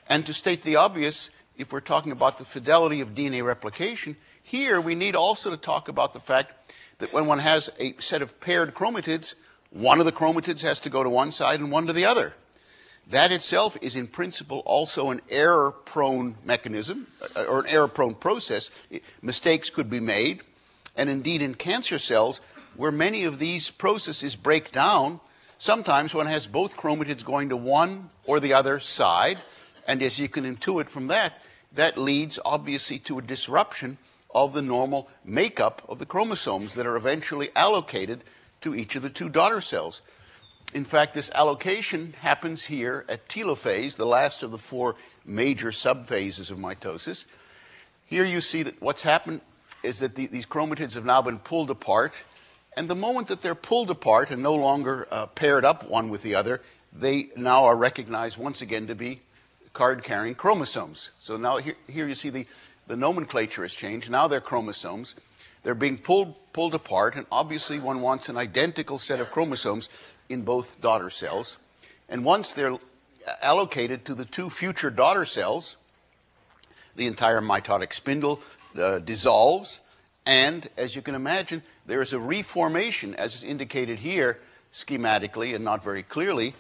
And 0.10 0.26
to 0.26 0.34
state 0.34 0.64
the 0.64 0.76
obvious, 0.76 1.30
if 1.56 1.72
we're 1.72 1.82
talking 1.82 2.12
about 2.12 2.40
the 2.40 2.46
fidelity 2.46 3.00
of 3.00 3.14
DNA 3.14 3.46
replication, 3.46 4.16
here 4.42 4.82
we 4.82 4.96
need 4.96 5.16
also 5.16 5.52
to 5.52 5.56
talk 5.56 5.88
about 5.88 6.14
the 6.14 6.20
fact 6.20 6.74
that 6.98 7.14
when 7.14 7.28
one 7.28 7.38
has 7.38 7.70
a 7.80 7.94
set 8.00 8.24
of 8.24 8.40
paired 8.40 8.74
chromatids, 8.74 9.36
one 9.70 10.00
of 10.00 10.08
the 10.08 10.12
chromatids 10.12 10.64
has 10.64 10.80
to 10.80 10.90
go 10.90 11.04
to 11.04 11.10
one 11.12 11.30
side 11.30 11.60
and 11.60 11.72
one 11.72 11.86
to 11.86 11.94
the 11.94 12.06
other. 12.06 12.34
That 13.10 13.32
itself 13.32 13.78
is 13.82 13.96
in 13.96 14.08
principle 14.08 14.64
also 14.66 15.12
an 15.12 15.22
error 15.30 15.72
prone 15.72 16.36
mechanism 16.46 17.08
uh, 17.36 17.44
or 17.44 17.60
an 17.60 17.68
error 17.68 17.88
prone 17.88 18.16
process. 18.16 18.70
Mistakes 19.22 19.70
could 19.70 19.90
be 19.90 20.00
made. 20.00 20.42
And 20.96 21.10
indeed, 21.10 21.42
in 21.42 21.56
cancer 21.56 21.98
cells, 22.00 22.40
where 22.76 22.92
many 22.92 23.24
of 23.24 23.40
these 23.40 23.70
processes 23.70 24.36
break 24.36 24.72
down, 24.72 25.20
sometimes 25.58 26.14
one 26.14 26.28
has 26.28 26.48
both 26.48 26.78
chromatids 26.78 27.26
going 27.26 27.50
to 27.50 27.58
one 27.58 28.10
or 28.26 28.40
the 28.40 28.54
other 28.54 28.80
side. 28.80 29.40
And 29.88 30.02
as 30.02 30.20
you 30.20 30.30
can 30.30 30.46
intuit 30.46 30.88
from 30.88 31.08
that, 31.08 31.42
that 31.74 31.98
leads 31.98 32.40
obviously 32.46 33.00
to 33.00 33.20
a 33.20 33.24
disruption 33.24 33.98
of 34.34 34.54
the 34.54 34.62
normal 34.62 35.10
makeup 35.24 35.82
of 35.90 36.00
the 36.00 36.06
chromosomes 36.06 36.76
that 36.76 36.88
are 36.88 36.96
eventually 36.96 37.50
allocated 37.56 38.24
to 38.62 38.74
each 38.74 38.96
of 38.96 39.04
the 39.04 39.10
two 39.10 39.30
daughter 39.30 39.62
cells. 39.62 40.02
In 40.74 40.86
fact, 40.86 41.14
this 41.14 41.30
allocation 41.36 42.16
happens 42.22 42.64
here 42.64 43.06
at 43.08 43.28
telophase, 43.30 43.96
the 43.96 44.08
last 44.08 44.42
of 44.42 44.50
the 44.50 44.58
four 44.58 44.96
major 45.24 45.70
subphases 45.70 46.50
of 46.50 46.58
mitosis. 46.58 47.26
Here 48.08 48.26
you 48.26 48.42
see 48.42 48.64
that 48.64 48.82
what's 48.82 49.04
happened 49.04 49.42
is 49.84 50.00
that 50.00 50.16
the, 50.16 50.26
these 50.26 50.48
chromatids 50.48 50.96
have 50.96 51.06
now 51.06 51.22
been 51.22 51.38
pulled 51.38 51.70
apart, 51.70 52.14
and 52.76 52.88
the 52.88 52.96
moment 52.96 53.28
that 53.28 53.44
they're 53.44 53.54
pulled 53.54 53.92
apart 53.92 54.32
and 54.32 54.42
no 54.42 54.56
longer 54.56 55.08
uh, 55.12 55.28
paired 55.28 55.64
up 55.64 55.88
one 55.88 56.10
with 56.10 56.24
the 56.24 56.34
other, 56.34 56.60
they 56.92 57.30
now 57.36 57.66
are 57.66 57.76
recognized 57.76 58.40
once 58.40 58.64
again 58.64 58.88
to 58.88 58.96
be 58.96 59.22
card-carrying 59.74 60.36
chromosomes. 60.36 61.12
So 61.20 61.38
now 61.38 61.58
here, 61.58 61.76
here 61.88 62.08
you 62.08 62.16
see 62.16 62.30
the, 62.30 62.48
the 62.88 62.96
nomenclature 62.96 63.62
has 63.62 63.74
changed. 63.74 64.10
Now 64.10 64.28
they're 64.28 64.42
chromosomes. 64.42 65.16
They're 65.62 65.76
being 65.76 65.98
pulled, 65.98 66.36
pulled 66.52 66.74
apart, 66.74 67.16
and 67.16 67.26
obviously 67.32 67.80
one 67.80 68.02
wants 68.02 68.28
an 68.28 68.38
identical 68.38 68.98
set 68.98 69.20
of 69.20 69.32
chromosomes 69.32 69.88
in 70.34 70.42
both 70.42 70.82
daughter 70.82 71.10
cells. 71.10 71.58
And 72.10 72.26
once 72.26 72.54
they're 72.54 72.78
allocated 73.42 74.04
to 74.06 74.14
the 74.14 74.26
two 74.26 74.50
future 74.50 74.90
daughter 74.90 75.26
cells, 75.26 75.78
the 76.96 77.08
entire 77.08 77.42
mitotic 77.42 77.94
spindle 77.94 78.42
uh, 78.78 79.00
dissolves. 79.00 79.80
And 80.26 80.70
as 80.78 80.96
you 80.96 81.02
can 81.02 81.16
imagine, 81.16 81.64
there 81.86 82.02
is 82.02 82.14
a 82.14 82.20
reformation, 82.20 83.16
as 83.16 83.36
is 83.36 83.44
indicated 83.44 84.00
here 84.00 84.40
schematically 84.72 85.56
and 85.56 85.64
not 85.64 85.84
very 85.84 86.04
clearly, 86.04 86.56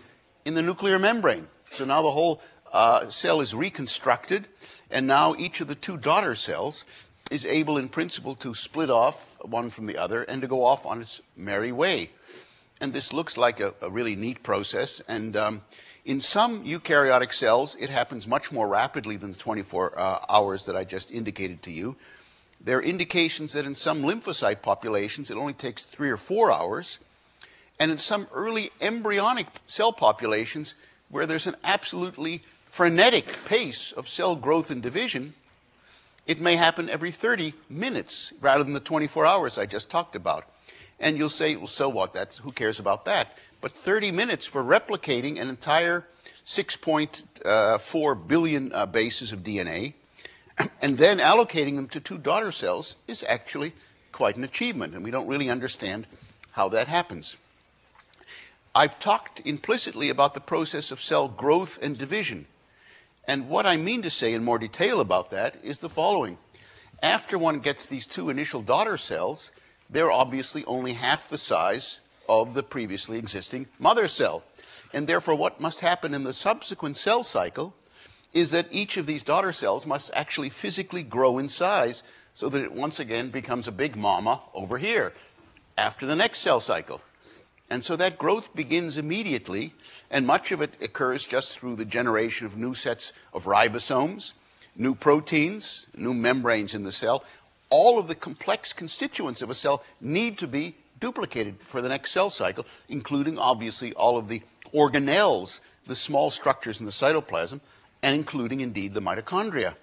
in 0.45 0.53
the 0.53 0.61
nuclear 0.61 0.99
membrane. 0.99 1.47
So 1.71 1.85
now 1.85 2.01
the 2.01 2.11
whole 2.11 2.41
uh, 2.71 3.09
cell 3.09 3.41
is 3.41 3.53
reconstructed, 3.53 4.47
and 4.91 5.07
now 5.07 5.35
each 5.37 5.61
of 5.61 5.67
the 5.67 5.75
two 5.75 5.97
daughter 5.97 6.35
cells 6.35 6.85
is 7.31 7.45
able, 7.45 7.77
in 7.77 7.89
principle, 7.89 8.35
to 8.35 8.53
split 8.53 8.89
off 8.89 9.37
one 9.41 9.69
from 9.69 9.85
the 9.87 9.97
other 9.97 10.23
and 10.23 10.41
to 10.41 10.47
go 10.47 10.65
off 10.65 10.85
on 10.85 11.01
its 11.01 11.21
merry 11.35 11.71
way. 11.71 12.09
And 12.83 12.91
this 12.91 13.13
looks 13.13 13.37
like 13.37 13.61
a, 13.61 13.73
a 13.81 13.89
really 13.89 14.17
neat 14.17 14.43
process. 14.43 14.99
And 15.07 15.37
um, 15.37 15.61
in 16.03 16.19
some 16.19 16.65
eukaryotic 16.65 17.31
cells, 17.31 17.75
it 17.75 17.89
happens 17.89 18.27
much 18.27 18.51
more 18.51 18.67
rapidly 18.67 19.15
than 19.15 19.31
the 19.31 19.37
24 19.37 19.97
uh, 19.97 20.19
hours 20.29 20.65
that 20.65 20.75
I 20.75 20.83
just 20.83 21.09
indicated 21.09 21.63
to 21.63 21.71
you. 21.71 21.95
There 22.59 22.79
are 22.79 22.83
indications 22.83 23.53
that 23.53 23.65
in 23.65 23.73
some 23.73 24.01
lymphocyte 24.01 24.61
populations, 24.61 25.31
it 25.31 25.37
only 25.37 25.53
takes 25.53 25.85
three 25.85 26.09
or 26.09 26.17
four 26.17 26.51
hours. 26.51 26.99
And 27.79 27.89
in 27.89 27.97
some 27.99 28.27
early 28.33 28.69
embryonic 28.81 29.47
cell 29.65 29.93
populations, 29.93 30.75
where 31.07 31.25
there's 31.25 31.47
an 31.47 31.55
absolutely 31.63 32.43
frenetic 32.65 33.45
pace 33.45 33.93
of 33.93 34.09
cell 34.09 34.35
growth 34.35 34.69
and 34.69 34.83
division, 34.83 35.35
it 36.27 36.41
may 36.41 36.57
happen 36.57 36.89
every 36.89 37.11
30 37.11 37.53
minutes 37.69 38.33
rather 38.41 38.65
than 38.65 38.73
the 38.73 38.81
24 38.81 39.25
hours 39.25 39.57
I 39.57 39.67
just 39.67 39.89
talked 39.89 40.17
about. 40.17 40.43
And 41.03 41.17
you'll 41.17 41.27
say, 41.27 41.57
well, 41.57 41.67
so 41.67 41.89
what? 41.89 42.13
That's, 42.13 42.37
who 42.37 42.53
cares 42.53 42.79
about 42.79 43.03
that? 43.05 43.37
But 43.59 43.73
30 43.73 44.11
minutes 44.11 44.45
for 44.45 44.63
replicating 44.63 45.39
an 45.39 45.49
entire 45.49 46.07
6.4 46.45 47.21
uh, 47.45 48.75
uh, 48.75 48.85
bases 48.85 49.33
of 49.33 49.39
DNA 49.39 49.93
and 50.81 50.97
then 50.97 51.19
allocating 51.19 51.75
them 51.75 51.89
to 51.89 51.99
two 51.99 52.17
daughter 52.17 52.53
cells 52.53 52.95
is 53.05 53.25
actually 53.27 53.73
quite 54.13 54.37
an 54.37 54.45
achievement, 54.45 54.93
and 54.93 55.03
we 55.03 55.11
don't 55.11 55.27
really 55.27 55.49
understand 55.49 56.07
how 56.51 56.69
that 56.69 56.87
happens. 56.87 57.35
I've 58.73 58.97
talked 58.97 59.41
implicitly 59.43 60.09
about 60.09 60.33
the 60.33 60.39
process 60.39 60.89
of 60.89 61.01
cell 61.01 61.27
growth 61.27 61.77
and 61.81 61.97
division. 61.97 62.45
And 63.27 63.49
what 63.49 63.65
I 63.65 63.75
mean 63.75 64.01
to 64.03 64.09
say 64.09 64.33
in 64.33 64.43
more 64.43 64.57
detail 64.57 65.01
about 65.01 65.31
that 65.31 65.57
is 65.63 65.79
the 65.79 65.89
following. 65.89 66.37
After 67.01 67.37
one 67.37 67.59
gets 67.59 67.85
these 67.85 68.07
two 68.07 68.29
initial 68.29 68.61
daughter 68.61 68.97
cells, 68.97 69.51
they're 69.93 70.11
obviously 70.11 70.65
only 70.65 70.93
half 70.93 71.29
the 71.29 71.37
size 71.37 71.99
of 72.27 72.53
the 72.53 72.63
previously 72.63 73.17
existing 73.17 73.67
mother 73.79 74.07
cell. 74.07 74.43
And 74.93 75.07
therefore, 75.07 75.35
what 75.35 75.59
must 75.59 75.79
happen 75.79 76.13
in 76.13 76.23
the 76.23 76.33
subsequent 76.33 76.97
cell 76.97 77.23
cycle 77.23 77.75
is 78.33 78.51
that 78.51 78.67
each 78.71 78.97
of 78.97 79.05
these 79.05 79.23
daughter 79.23 79.51
cells 79.51 79.85
must 79.85 80.11
actually 80.15 80.49
physically 80.49 81.03
grow 81.03 81.37
in 81.37 81.47
size 81.47 82.03
so 82.33 82.49
that 82.49 82.63
it 82.63 82.73
once 82.73 82.99
again 82.99 83.29
becomes 83.29 83.67
a 83.67 83.71
big 83.71 83.95
mama 83.95 84.41
over 84.53 84.77
here 84.77 85.13
after 85.77 86.05
the 86.05 86.15
next 86.15 86.39
cell 86.39 86.59
cycle. 86.59 87.01
And 87.69 87.83
so 87.83 87.95
that 87.95 88.17
growth 88.17 88.55
begins 88.55 88.97
immediately, 88.97 89.73
and 90.11 90.27
much 90.27 90.51
of 90.51 90.61
it 90.61 90.73
occurs 90.81 91.25
just 91.25 91.57
through 91.57 91.75
the 91.75 91.85
generation 91.85 92.45
of 92.45 92.57
new 92.57 92.73
sets 92.73 93.13
of 93.33 93.45
ribosomes, 93.45 94.33
new 94.75 94.95
proteins, 94.95 95.87
new 95.95 96.13
membranes 96.13 96.73
in 96.73 96.83
the 96.83 96.91
cell, 96.91 97.23
all 97.73 97.97
of 97.97 98.07
the 98.07 98.13
complex 98.13 98.71
constituents 98.71 99.41
of 99.41 99.49
a 99.49 99.55
cell 99.55 99.83
need 99.99 100.37
to 100.37 100.47
be 100.47 100.75
duplicated 100.99 101.59
for 101.59 101.81
the 101.81 101.89
next 101.89 102.11
cell 102.11 102.29
cycle, 102.29 102.67
including 102.87 103.39
obviously 103.39 103.93
all 103.93 104.15
of 104.15 104.27
the 104.27 104.43
organelles, 104.71 105.59
the 105.87 105.95
small 105.95 106.29
structures 106.29 106.79
in 106.79 106.85
the 106.85 106.91
cytoplasm, 106.91 107.61
and 108.03 108.15
including 108.15 108.61
indeed 108.61 108.93
the 108.93 109.01
mitochondria. 109.01 109.73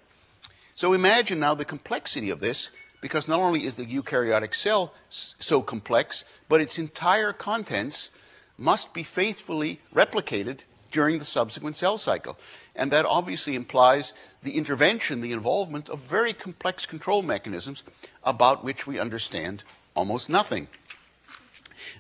So 0.77 0.93
imagine 0.93 1.41
now 1.41 1.55
the 1.55 1.65
complexity 1.65 2.31
of 2.31 2.39
this, 2.39 2.71
because 3.01 3.27
not 3.27 3.41
only 3.41 3.65
is 3.67 3.75
the 3.75 3.85
eukaryotic 3.85 4.55
cell 4.55 4.95
so 5.09 5.61
complex, 5.61 6.25
but 6.49 6.61
its 6.61 6.79
entire 6.79 7.33
contents 7.33 8.11
must 8.57 8.95
be 8.95 9.03
faithfully 9.03 9.81
replicated 9.93 10.59
during 10.91 11.19
the 11.19 11.25
subsequent 11.25 11.77
cell 11.77 11.99
cycle. 11.99 12.39
And 12.75 12.91
that 12.91 13.05
obviously 13.05 13.55
implies 13.55 14.15
the 14.43 14.57
intervention, 14.57 15.21
the 15.21 15.33
involvement 15.33 15.89
of 15.89 16.01
very 16.01 16.33
complex 16.33 16.87
control 16.87 17.23
mechanisms 17.23 17.85
about 18.25 18.65
which 18.65 18.87
we 18.87 18.99
understand 18.99 19.65
almost 19.95 20.29
nothing. 20.29 20.69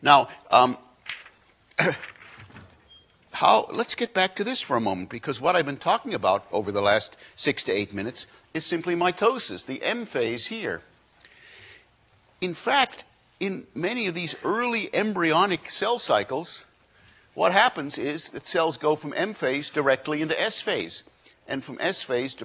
Now, 0.03 0.29
um, 0.51 0.77
how, 3.33 3.67
let's 3.73 3.95
get 3.95 4.15
back 4.15 4.37
to 4.37 4.45
this 4.45 4.61
for 4.61 4.77
a 4.77 4.81
moment, 4.81 5.11
because 5.11 5.41
what 5.41 5.57
I've 5.57 5.67
been 5.67 5.77
talking 5.77 6.15
about 6.15 6.47
over 6.53 6.73
the 6.73 6.83
last 6.83 7.17
six 7.37 7.63
to 7.65 7.73
eight 7.73 7.93
minutes 7.93 8.27
is 8.55 8.65
simply 8.65 8.95
mitosis, 8.95 9.67
the 9.67 9.83
M 9.83 10.07
phase 10.07 10.47
here. 10.47 10.83
In 12.41 12.55
fact, 12.55 13.05
in 13.39 13.67
many 13.75 14.07
of 14.07 14.15
these 14.15 14.35
early 14.45 14.95
embryonic 14.95 15.71
cell 15.71 15.99
cycles, 15.99 16.65
what 17.41 17.53
happens 17.53 17.97
is 17.97 18.33
that 18.33 18.45
cells 18.45 18.77
go 18.77 18.95
from 18.95 19.15
M 19.17 19.33
phase 19.33 19.71
directly 19.71 20.21
into 20.21 20.39
S 20.39 20.61
phase, 20.61 21.05
and 21.49 21.65
from 21.65 21.79
S 21.81 22.03
phase 22.03 22.37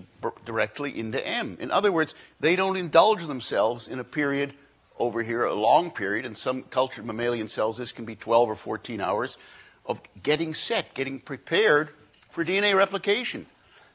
directly 0.46 0.98
into 0.98 1.28
M. 1.28 1.58
In 1.60 1.70
other 1.70 1.92
words, 1.92 2.16
they 2.40 2.56
don't 2.56 2.78
indulge 2.78 3.28
themselves 3.28 3.90
in 3.90 4.00
a 4.00 4.06
period 4.06 4.54
over 4.98 5.22
here, 5.22 5.44
a 5.44 5.54
long 5.54 5.92
period. 5.92 6.24
In 6.24 6.34
some 6.34 6.62
cultured 6.62 7.06
mammalian 7.06 7.50
cells, 7.50 7.76
this 7.76 7.92
can 7.92 8.06
be 8.06 8.16
12 8.16 8.52
or 8.52 8.56
14 8.56 9.02
hours 9.02 9.38
of 9.86 10.00
getting 10.24 10.54
set, 10.54 10.94
getting 10.94 11.20
prepared 11.20 11.90
for 12.30 12.46
DNA 12.46 12.74
replication. 12.74 13.48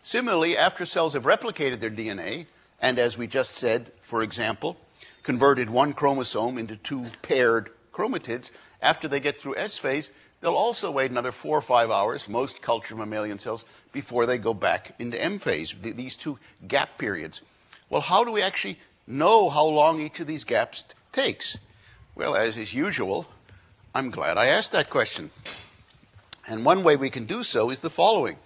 Similarly, 0.03 0.55
after 0.55 0.85
cells 0.85 1.15
have 1.15 1.25
replicated 1.25 1.81
their 1.81 1.89
DNA, 1.89 2.45
and 2.79 2.99
as 2.99 3.17
we 3.17 3.27
just 3.27 3.55
said, 3.55 3.91
for 4.03 4.23
example, 4.23 4.77
converted 5.23 5.71
one 5.71 5.95
chromosome 5.95 6.59
into 6.59 6.77
two 6.77 7.07
paired 7.23 7.71
chromatids, 7.91 8.51
after 8.83 9.09
they 9.09 9.19
get 9.19 9.39
through 9.39 9.57
S 9.57 9.79
phase, 9.79 10.11
they'll 10.41 10.55
also 10.55 10.91
wait 10.91 11.11
another 11.11 11.33
four 11.33 11.59
or 11.59 11.63
five 11.63 11.91
hours, 11.91 12.29
most 12.29 12.63
cultured 12.63 12.99
mammalian 12.99 13.39
cells, 13.39 13.65
before 13.93 14.27
they 14.27 14.39
go 14.39 14.55
back 14.55 14.95
into 14.99 15.23
M 15.23 15.39
phase, 15.39 15.75
these 15.81 16.17
two 16.17 16.39
gap 16.67 16.99
periods. 16.99 17.41
Well, 17.89 18.01
how 18.03 18.25
do 18.25 18.33
we 18.33 18.43
actually 18.43 18.79
know 19.07 19.51
how 19.51 19.65
long 19.65 20.01
each 20.01 20.21
of 20.21 20.27
these 20.27 20.45
gaps 20.45 20.85
takes? 21.13 21.59
Well, 22.15 22.37
as 22.37 22.57
is 22.57 22.73
usual, 22.75 23.27
I'm 23.95 24.11
glad 24.11 24.39
I 24.39 24.47
asked 24.47 24.73
that 24.73 24.91
question. 24.91 25.31
And 26.49 26.65
one 26.65 26.83
way 26.83 26.97
we 26.97 27.11
can 27.11 27.27
do 27.27 27.43
so 27.43 27.71
is 27.71 27.81
the 27.81 27.91
following. 27.91 28.37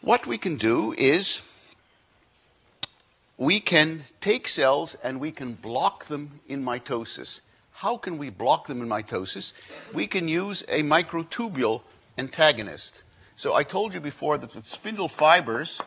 What 0.00 0.26
we 0.26 0.38
can 0.38 0.56
do 0.56 0.94
is 0.98 1.40
we 3.36 3.58
can 3.58 4.04
take 4.20 4.46
cells 4.48 4.96
and 5.02 5.18
we 5.18 5.32
can 5.32 5.54
block 5.54 6.04
them 6.04 6.40
in 6.48 6.64
mitosis. 6.64 7.40
How 7.78 7.96
can 7.96 8.18
we 8.18 8.30
block 8.30 8.68
them 8.68 8.80
in 8.82 8.88
mitosis? 8.88 9.52
We 9.92 10.06
can 10.06 10.28
use 10.28 10.62
a 10.68 10.82
microtubule 10.84 11.82
antagonist. 12.16 13.02
So 13.34 13.54
I 13.54 13.64
told 13.64 13.94
you 13.94 14.00
before 14.00 14.38
that 14.38 14.50
the 14.50 14.62
spindle 14.62 15.08
fibers 15.08 15.80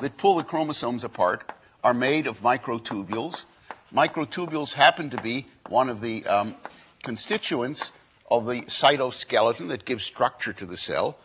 that 0.00 0.16
pull 0.16 0.36
the 0.36 0.44
chromosomes 0.44 1.02
apart 1.02 1.50
are 1.82 1.92
made 1.92 2.28
of 2.28 2.40
microtubules. 2.42 3.46
Microtubules 3.92 4.74
happen 4.74 5.10
to 5.10 5.20
be 5.20 5.48
one 5.68 5.88
of 5.88 6.00
the 6.00 6.24
um, 6.26 6.54
constituents 7.02 7.90
of 8.30 8.46
the 8.46 8.62
cytoskeleton 8.62 9.66
that 9.66 9.84
gives 9.84 10.04
structure 10.04 10.52
to 10.52 10.64
the 10.64 10.76
cell. 10.76 11.18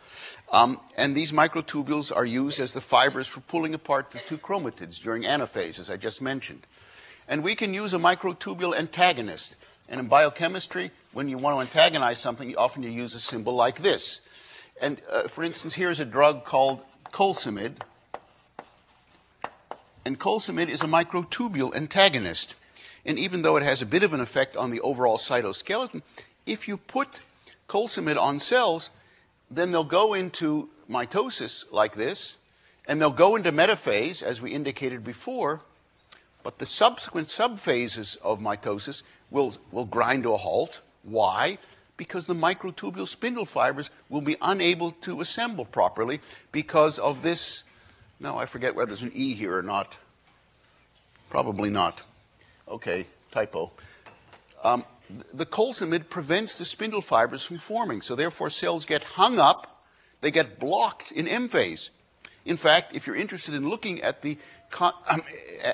Um, 0.50 0.80
and 0.96 1.14
these 1.14 1.30
microtubules 1.30 2.14
are 2.14 2.24
used 2.24 2.58
as 2.58 2.74
the 2.74 2.80
fibers 2.80 3.28
for 3.28 3.38
pulling 3.40 3.72
apart 3.72 4.10
the 4.10 4.18
two 4.18 4.38
chromatids 4.38 5.00
during 5.00 5.22
anaphase, 5.22 5.78
as 5.78 5.88
I 5.88 5.96
just 5.96 6.20
mentioned. 6.20 6.66
And 7.28 7.44
we 7.44 7.54
can 7.54 7.72
use 7.72 7.94
a 7.94 7.98
microtubule 7.98 8.76
antagonist. 8.76 9.54
And 9.88 10.00
in 10.00 10.06
biochemistry, 10.06 10.90
when 11.12 11.28
you 11.28 11.38
want 11.38 11.56
to 11.56 11.60
antagonize 11.60 12.18
something, 12.18 12.50
you 12.50 12.56
often 12.56 12.82
you 12.82 12.90
use 12.90 13.14
a 13.14 13.20
symbol 13.20 13.54
like 13.54 13.80
this. 13.80 14.20
And 14.80 15.00
uh, 15.10 15.22
for 15.22 15.44
instance, 15.44 15.74
here's 15.74 16.00
a 16.00 16.04
drug 16.04 16.44
called 16.44 16.82
colcemid. 17.12 17.76
And 20.04 20.18
colcemid 20.18 20.68
is 20.68 20.82
a 20.82 20.86
microtubule 20.86 21.74
antagonist. 21.74 22.54
And 23.04 23.18
even 23.18 23.42
though 23.42 23.56
it 23.56 23.62
has 23.62 23.80
a 23.80 23.86
bit 23.86 24.02
of 24.02 24.12
an 24.12 24.20
effect 24.20 24.56
on 24.56 24.70
the 24.70 24.80
overall 24.80 25.16
cytoskeleton, 25.16 26.02
if 26.44 26.68
you 26.68 26.76
put 26.76 27.20
colcemid 27.68 28.16
on 28.16 28.38
cells, 28.38 28.90
then 29.50 29.70
they'll 29.70 29.84
go 29.84 30.14
into 30.14 30.68
mitosis 30.90 31.64
like 31.72 31.94
this, 31.94 32.36
and 32.86 33.00
they'll 33.00 33.10
go 33.10 33.36
into 33.36 33.52
metaphase, 33.52 34.22
as 34.22 34.40
we 34.40 34.52
indicated 34.52 35.04
before, 35.04 35.62
but 36.42 36.58
the 36.58 36.66
subsequent 36.66 37.26
subphases 37.26 38.16
of 38.18 38.38
mitosis 38.38 39.02
will, 39.30 39.54
will 39.72 39.84
grind 39.84 40.24
to 40.24 40.32
a 40.32 40.36
halt. 40.36 40.82
Why? 41.02 41.58
Because 41.96 42.26
the 42.26 42.34
microtubule 42.34 43.06
spindle 43.06 43.46
fibers 43.46 43.90
will 44.08 44.20
be 44.20 44.36
unable 44.42 44.92
to 45.02 45.20
assemble 45.20 45.64
properly 45.64 46.20
because 46.52 46.98
of 46.98 47.22
this. 47.22 47.64
No, 48.20 48.36
I 48.36 48.46
forget 48.46 48.74
whether 48.74 48.88
there's 48.88 49.02
an 49.02 49.12
E 49.14 49.34
here 49.34 49.56
or 49.56 49.62
not. 49.62 49.98
Probably 51.30 51.70
not. 51.70 52.02
Okay, 52.68 53.06
typo. 53.30 53.72
Um, 54.62 54.84
the 55.32 55.46
colcemid 55.46 56.08
prevents 56.08 56.58
the 56.58 56.64
spindle 56.64 57.00
fibers 57.00 57.44
from 57.44 57.58
forming, 57.58 58.00
so 58.00 58.14
therefore 58.14 58.50
cells 58.50 58.84
get 58.84 59.04
hung 59.04 59.38
up, 59.38 59.84
they 60.20 60.30
get 60.30 60.58
blocked 60.58 61.12
in 61.12 61.28
M 61.28 61.48
phase. 61.48 61.90
In 62.44 62.56
fact, 62.56 62.94
if 62.94 63.06
you're 63.06 63.16
interested 63.16 63.54
in 63.54 63.68
looking 63.68 64.02
at 64.02 64.22
the, 64.22 64.38
um, 64.80 65.22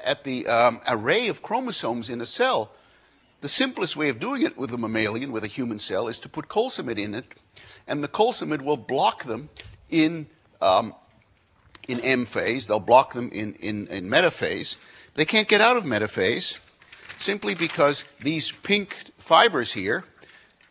at 0.04 0.24
the 0.24 0.46
um, 0.46 0.80
array 0.88 1.28
of 1.28 1.42
chromosomes 1.42 2.10
in 2.10 2.20
a 2.20 2.26
cell, 2.26 2.72
the 3.42 3.48
simplest 3.48 3.96
way 3.96 4.08
of 4.08 4.20
doing 4.20 4.42
it 4.42 4.56
with 4.56 4.72
a 4.72 4.78
mammalian, 4.78 5.32
with 5.32 5.42
a 5.42 5.48
human 5.48 5.80
cell, 5.80 6.06
is 6.06 6.18
to 6.20 6.28
put 6.28 6.48
colcemid 6.48 6.96
in 6.96 7.12
it, 7.12 7.24
and 7.88 8.02
the 8.02 8.08
colcemid 8.08 8.62
will 8.62 8.76
block 8.76 9.24
them 9.24 9.50
in, 9.90 10.28
um, 10.60 10.94
in 11.88 11.98
M 12.00 12.24
phase. 12.24 12.68
They'll 12.68 12.78
block 12.78 13.14
them 13.14 13.30
in, 13.32 13.54
in, 13.54 13.88
in 13.88 14.08
metaphase. 14.08 14.76
They 15.14 15.24
can't 15.24 15.48
get 15.48 15.60
out 15.60 15.76
of 15.76 15.82
metaphase 15.82 16.60
simply 17.18 17.56
because 17.56 18.04
these 18.20 18.52
pink 18.52 18.94
fibers 19.16 19.72
here 19.72 20.04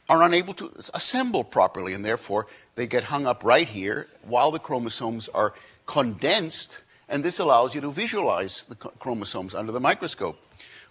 are 0.08 0.24
unable 0.24 0.54
to 0.54 0.72
assemble 0.94 1.44
properly, 1.44 1.94
and 1.94 2.06
therefore 2.06 2.48
they 2.76 2.88
get 2.88 3.04
hung 3.04 3.28
up 3.28 3.44
right 3.44 3.68
here 3.68 4.08
while 4.24 4.50
the 4.50 4.60
chromosomes 4.60 5.28
are 5.30 5.54
condensed, 5.86 6.80
and 7.10 7.22
this 7.22 7.38
allows 7.38 7.76
you 7.76 7.82
to 7.82 7.92
visualize 7.92 8.64
the 8.64 8.76
chromosomes 8.76 9.54
under 9.54 9.74
the 9.74 9.80
microscope. 9.82 10.42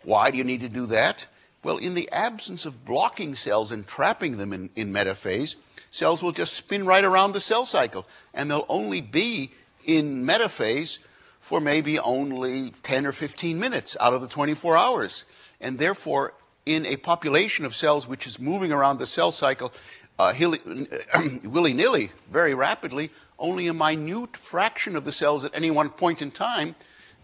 Why 0.02 0.30
do 0.30 0.36
you 0.36 0.44
need 0.44 0.60
to 0.60 0.68
do 0.68 0.84
that? 0.86 1.26
Well, 1.62 1.76
in 1.76 1.94
the 1.94 2.10
absence 2.10 2.64
of 2.64 2.84
blocking 2.84 3.34
cells 3.34 3.70
and 3.70 3.86
trapping 3.86 4.38
them 4.38 4.52
in, 4.52 4.70
in 4.74 4.92
metaphase, 4.92 5.56
cells 5.90 6.22
will 6.22 6.32
just 6.32 6.54
spin 6.54 6.86
right 6.86 7.04
around 7.04 7.32
the 7.32 7.40
cell 7.40 7.64
cycle, 7.64 8.06
and 8.32 8.50
they'll 8.50 8.66
only 8.68 9.00
be 9.00 9.52
in 9.84 10.24
metaphase 10.24 10.98
for 11.38 11.60
maybe 11.60 11.98
only 11.98 12.72
10 12.82 13.06
or 13.06 13.12
15 13.12 13.58
minutes 13.58 13.96
out 14.00 14.14
of 14.14 14.20
the 14.20 14.28
24 14.28 14.76
hours. 14.76 15.24
And 15.60 15.78
therefore, 15.78 16.34
in 16.64 16.86
a 16.86 16.96
population 16.96 17.64
of 17.64 17.74
cells 17.74 18.06
which 18.06 18.26
is 18.26 18.38
moving 18.38 18.72
around 18.72 18.98
the 18.98 19.06
cell 19.06 19.30
cycle 19.30 19.72
uh, 20.18 20.34
willy 21.44 21.72
nilly, 21.72 22.10
very 22.30 22.54
rapidly, 22.54 23.10
only 23.38 23.66
a 23.66 23.74
minute 23.74 24.36
fraction 24.36 24.94
of 24.94 25.04
the 25.04 25.12
cells 25.12 25.44
at 25.44 25.54
any 25.54 25.70
one 25.70 25.88
point 25.88 26.20
in 26.20 26.30
time 26.30 26.74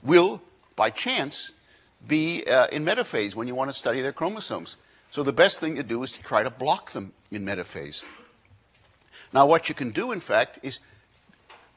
will, 0.02 0.42
by 0.74 0.88
chance, 0.88 1.52
be 2.06 2.44
uh, 2.44 2.66
in 2.68 2.84
metaphase 2.84 3.34
when 3.34 3.46
you 3.46 3.54
want 3.54 3.70
to 3.70 3.76
study 3.76 4.00
their 4.00 4.12
chromosomes. 4.12 4.76
So 5.10 5.22
the 5.22 5.32
best 5.32 5.60
thing 5.60 5.76
to 5.76 5.82
do 5.82 6.02
is 6.02 6.12
to 6.12 6.22
try 6.22 6.42
to 6.42 6.50
block 6.50 6.90
them 6.90 7.12
in 7.30 7.44
metaphase. 7.44 8.02
Now, 9.32 9.46
what 9.46 9.68
you 9.68 9.74
can 9.74 9.90
do, 9.90 10.12
in 10.12 10.20
fact, 10.20 10.58
is 10.62 10.78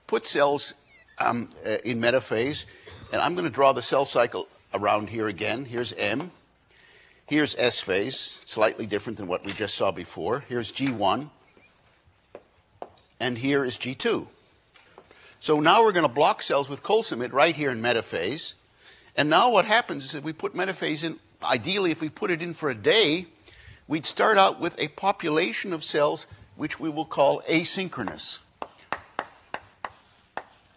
put 0.08 0.27
cells 0.27 0.73
um, 1.17 1.49
uh, 1.65 1.77
in 1.84 1.99
metaphase, 1.99 2.65
and 3.12 3.21
I'm 3.21 3.34
going 3.34 3.47
to 3.47 3.53
draw 3.53 3.73
the 3.73 3.82
cell 3.82 4.05
cycle 4.05 4.47
around 4.73 5.10
here 5.10 5.27
again. 5.27 5.65
Here's 5.65 5.93
M. 5.93 6.32
Here's 7.27 7.55
S 7.58 7.79
phase, 7.79 8.39
slightly 8.45 8.86
different 8.86 9.17
than 9.17 9.27
what 9.27 9.45
we 9.45 9.51
just 9.51 9.75
saw 9.75 9.91
before. 9.91 10.43
Here's 10.49 10.71
G1. 10.71 11.29
And 13.19 13.38
here 13.38 13.63
is 13.63 13.77
G2. 13.77 14.27
So 15.39 15.60
now 15.60 15.84
we're 15.84 15.91
going 15.91 16.08
to 16.08 16.13
block 16.13 16.41
cells 16.41 16.67
with 16.67 16.82
colcemid 16.82 17.32
right 17.32 17.55
here 17.55 17.69
in 17.69 17.82
metaphase. 17.82 18.55
And 19.19 19.29
now 19.29 19.51
what 19.51 19.65
happens 19.65 20.05
is 20.05 20.15
if 20.15 20.23
we 20.23 20.32
put 20.32 20.55
metaphase 20.55 21.03
in, 21.03 21.19
ideally 21.43 21.91
if 21.91 21.99
we 21.99 22.08
put 22.08 22.32
it 22.32 22.41
in 22.41 22.53
for 22.53 22.69
a 22.69 22.73
day, 22.73 23.25
we'd 23.86 24.05
start 24.05 24.38
out 24.38 24.62
with 24.62 24.79
a 24.79 24.88
population 24.88 25.73
of 25.73 25.84
cells 25.84 26.25
which 26.55 26.79
we 26.79 26.89
will 26.89 27.03
call 27.03 27.41
asynchronous. 27.41 28.39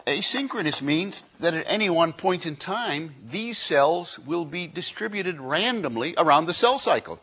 Asynchronous 0.05 0.81
means 0.81 1.23
that 1.39 1.53
at 1.53 1.63
any 1.69 1.89
one 1.89 2.11
point 2.11 2.45
in 2.45 2.57
time, 2.57 3.15
these 3.25 3.57
cells 3.57 4.19
will 4.19 4.43
be 4.43 4.67
distributed 4.67 5.39
randomly 5.39 6.13
around 6.17 6.45
the 6.45 6.53
cell 6.53 6.77
cycle. 6.77 7.21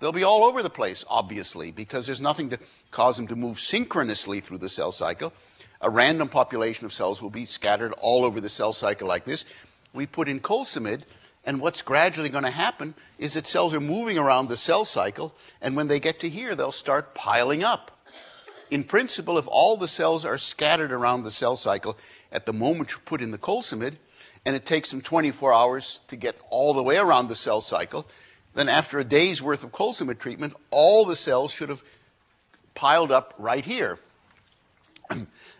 They'll 0.00 0.12
be 0.12 0.24
all 0.24 0.44
over 0.44 0.62
the 0.62 0.70
place, 0.70 1.04
obviously, 1.06 1.70
because 1.70 2.06
there's 2.06 2.22
nothing 2.22 2.48
to 2.48 2.58
cause 2.90 3.18
them 3.18 3.26
to 3.26 3.36
move 3.36 3.60
synchronously 3.60 4.40
through 4.40 4.58
the 4.58 4.70
cell 4.70 4.90
cycle 4.90 5.34
a 5.82 5.90
random 5.90 6.28
population 6.28 6.86
of 6.86 6.92
cells 6.92 7.20
will 7.20 7.30
be 7.30 7.44
scattered 7.44 7.92
all 8.00 8.24
over 8.24 8.40
the 8.40 8.48
cell 8.48 8.72
cycle 8.72 9.08
like 9.08 9.24
this. 9.24 9.44
We 9.92 10.06
put 10.06 10.28
in 10.28 10.40
colcemid, 10.40 11.02
and 11.44 11.60
what's 11.60 11.82
gradually 11.82 12.28
going 12.28 12.44
to 12.44 12.50
happen 12.50 12.94
is 13.18 13.34
that 13.34 13.46
cells 13.46 13.74
are 13.74 13.80
moving 13.80 14.16
around 14.16 14.48
the 14.48 14.56
cell 14.56 14.84
cycle, 14.84 15.34
and 15.60 15.74
when 15.74 15.88
they 15.88 15.98
get 15.98 16.20
to 16.20 16.28
here, 16.28 16.54
they'll 16.54 16.72
start 16.72 17.14
piling 17.14 17.64
up. 17.64 17.90
In 18.70 18.84
principle, 18.84 19.36
if 19.36 19.46
all 19.48 19.76
the 19.76 19.88
cells 19.88 20.24
are 20.24 20.38
scattered 20.38 20.92
around 20.92 21.24
the 21.24 21.30
cell 21.30 21.56
cycle 21.56 21.98
at 22.30 22.46
the 22.46 22.52
moment 22.52 22.92
you 22.92 22.98
put 23.04 23.20
in 23.20 23.32
the 23.32 23.38
colcemid, 23.38 23.96
and 24.46 24.56
it 24.56 24.64
takes 24.64 24.90
them 24.90 25.00
24 25.00 25.52
hours 25.52 26.00
to 26.08 26.16
get 26.16 26.40
all 26.48 26.74
the 26.74 26.82
way 26.82 26.96
around 26.96 27.28
the 27.28 27.36
cell 27.36 27.60
cycle, 27.60 28.06
then 28.54 28.68
after 28.68 28.98
a 28.98 29.04
day's 29.04 29.42
worth 29.42 29.64
of 29.64 29.72
colcemid 29.72 30.18
treatment, 30.18 30.54
all 30.70 31.04
the 31.04 31.16
cells 31.16 31.52
should 31.52 31.68
have 31.68 31.82
piled 32.74 33.10
up 33.10 33.34
right 33.36 33.64
here. 33.64 33.98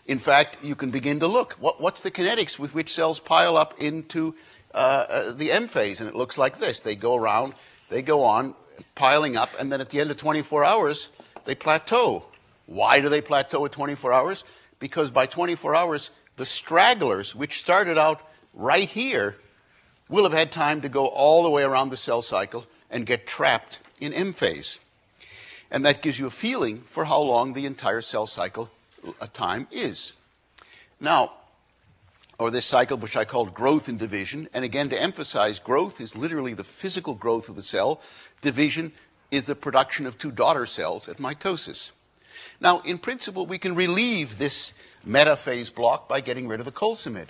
In 0.06 0.18
fact, 0.18 0.58
you 0.62 0.74
can 0.74 0.90
begin 0.90 1.20
to 1.20 1.26
look. 1.26 1.54
What, 1.54 1.80
what's 1.80 2.02
the 2.02 2.10
kinetics 2.10 2.58
with 2.58 2.74
which 2.74 2.92
cells 2.92 3.20
pile 3.20 3.56
up 3.56 3.80
into 3.80 4.34
uh, 4.74 5.06
uh, 5.08 5.32
the 5.32 5.52
M 5.52 5.68
phase? 5.68 6.00
And 6.00 6.08
it 6.08 6.16
looks 6.16 6.38
like 6.38 6.58
this. 6.58 6.80
They 6.80 6.96
go 6.96 7.16
around, 7.16 7.54
they 7.88 8.02
go 8.02 8.24
on, 8.24 8.54
piling 8.94 9.36
up, 9.36 9.50
and 9.58 9.70
then 9.70 9.80
at 9.80 9.90
the 9.90 10.00
end 10.00 10.10
of 10.10 10.16
24 10.16 10.64
hours, 10.64 11.08
they 11.44 11.54
plateau. 11.54 12.24
Why 12.66 13.00
do 13.00 13.08
they 13.08 13.20
plateau 13.20 13.64
at 13.64 13.72
24 13.72 14.12
hours? 14.12 14.44
Because 14.78 15.10
by 15.10 15.26
24 15.26 15.74
hours, 15.74 16.10
the 16.36 16.46
stragglers, 16.46 17.34
which 17.34 17.58
started 17.58 17.98
out 17.98 18.20
right 18.54 18.88
here, 18.88 19.36
will 20.08 20.24
have 20.24 20.32
had 20.32 20.50
time 20.50 20.80
to 20.80 20.88
go 20.88 21.06
all 21.06 21.42
the 21.42 21.50
way 21.50 21.62
around 21.62 21.90
the 21.90 21.96
cell 21.96 22.22
cycle 22.22 22.66
and 22.90 23.06
get 23.06 23.26
trapped 23.26 23.78
in 24.00 24.12
M 24.12 24.32
phase. 24.32 24.78
And 25.70 25.84
that 25.86 26.02
gives 26.02 26.18
you 26.18 26.26
a 26.26 26.30
feeling 26.30 26.80
for 26.80 27.06
how 27.06 27.20
long 27.20 27.52
the 27.52 27.66
entire 27.66 28.00
cell 28.00 28.26
cycle 28.26 28.70
time 29.32 29.66
is. 29.70 30.12
Now, 31.00 31.32
or 32.38 32.50
this 32.50 32.66
cycle 32.66 32.96
which 32.96 33.16
I 33.16 33.24
called 33.24 33.54
growth 33.54 33.88
and 33.88 33.98
division, 33.98 34.48
and 34.52 34.64
again 34.64 34.88
to 34.88 35.00
emphasize, 35.00 35.58
growth 35.58 36.00
is 36.00 36.16
literally 36.16 36.54
the 36.54 36.64
physical 36.64 37.14
growth 37.14 37.48
of 37.48 37.56
the 37.56 37.62
cell. 37.62 38.00
Division 38.40 38.92
is 39.30 39.44
the 39.44 39.54
production 39.54 40.06
of 40.06 40.18
two 40.18 40.30
daughter 40.30 40.66
cells 40.66 41.08
at 41.08 41.18
mitosis. 41.18 41.90
Now, 42.60 42.80
in 42.80 42.98
principle, 42.98 43.46
we 43.46 43.58
can 43.58 43.74
relieve 43.74 44.38
this 44.38 44.72
metaphase 45.06 45.74
block 45.74 46.08
by 46.08 46.20
getting 46.20 46.48
rid 46.48 46.60
of 46.60 46.66
the 46.66 46.72
colcemid. 46.72 47.26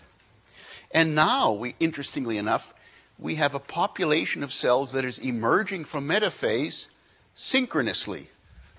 And 0.90 1.14
now, 1.14 1.52
we, 1.52 1.74
interestingly 1.80 2.38
enough, 2.38 2.74
we 3.18 3.36
have 3.36 3.54
a 3.54 3.60
population 3.60 4.42
of 4.42 4.52
cells 4.52 4.92
that 4.92 5.04
is 5.04 5.18
emerging 5.18 5.84
from 5.84 6.08
metaphase 6.08 6.88
synchronously. 7.34 8.28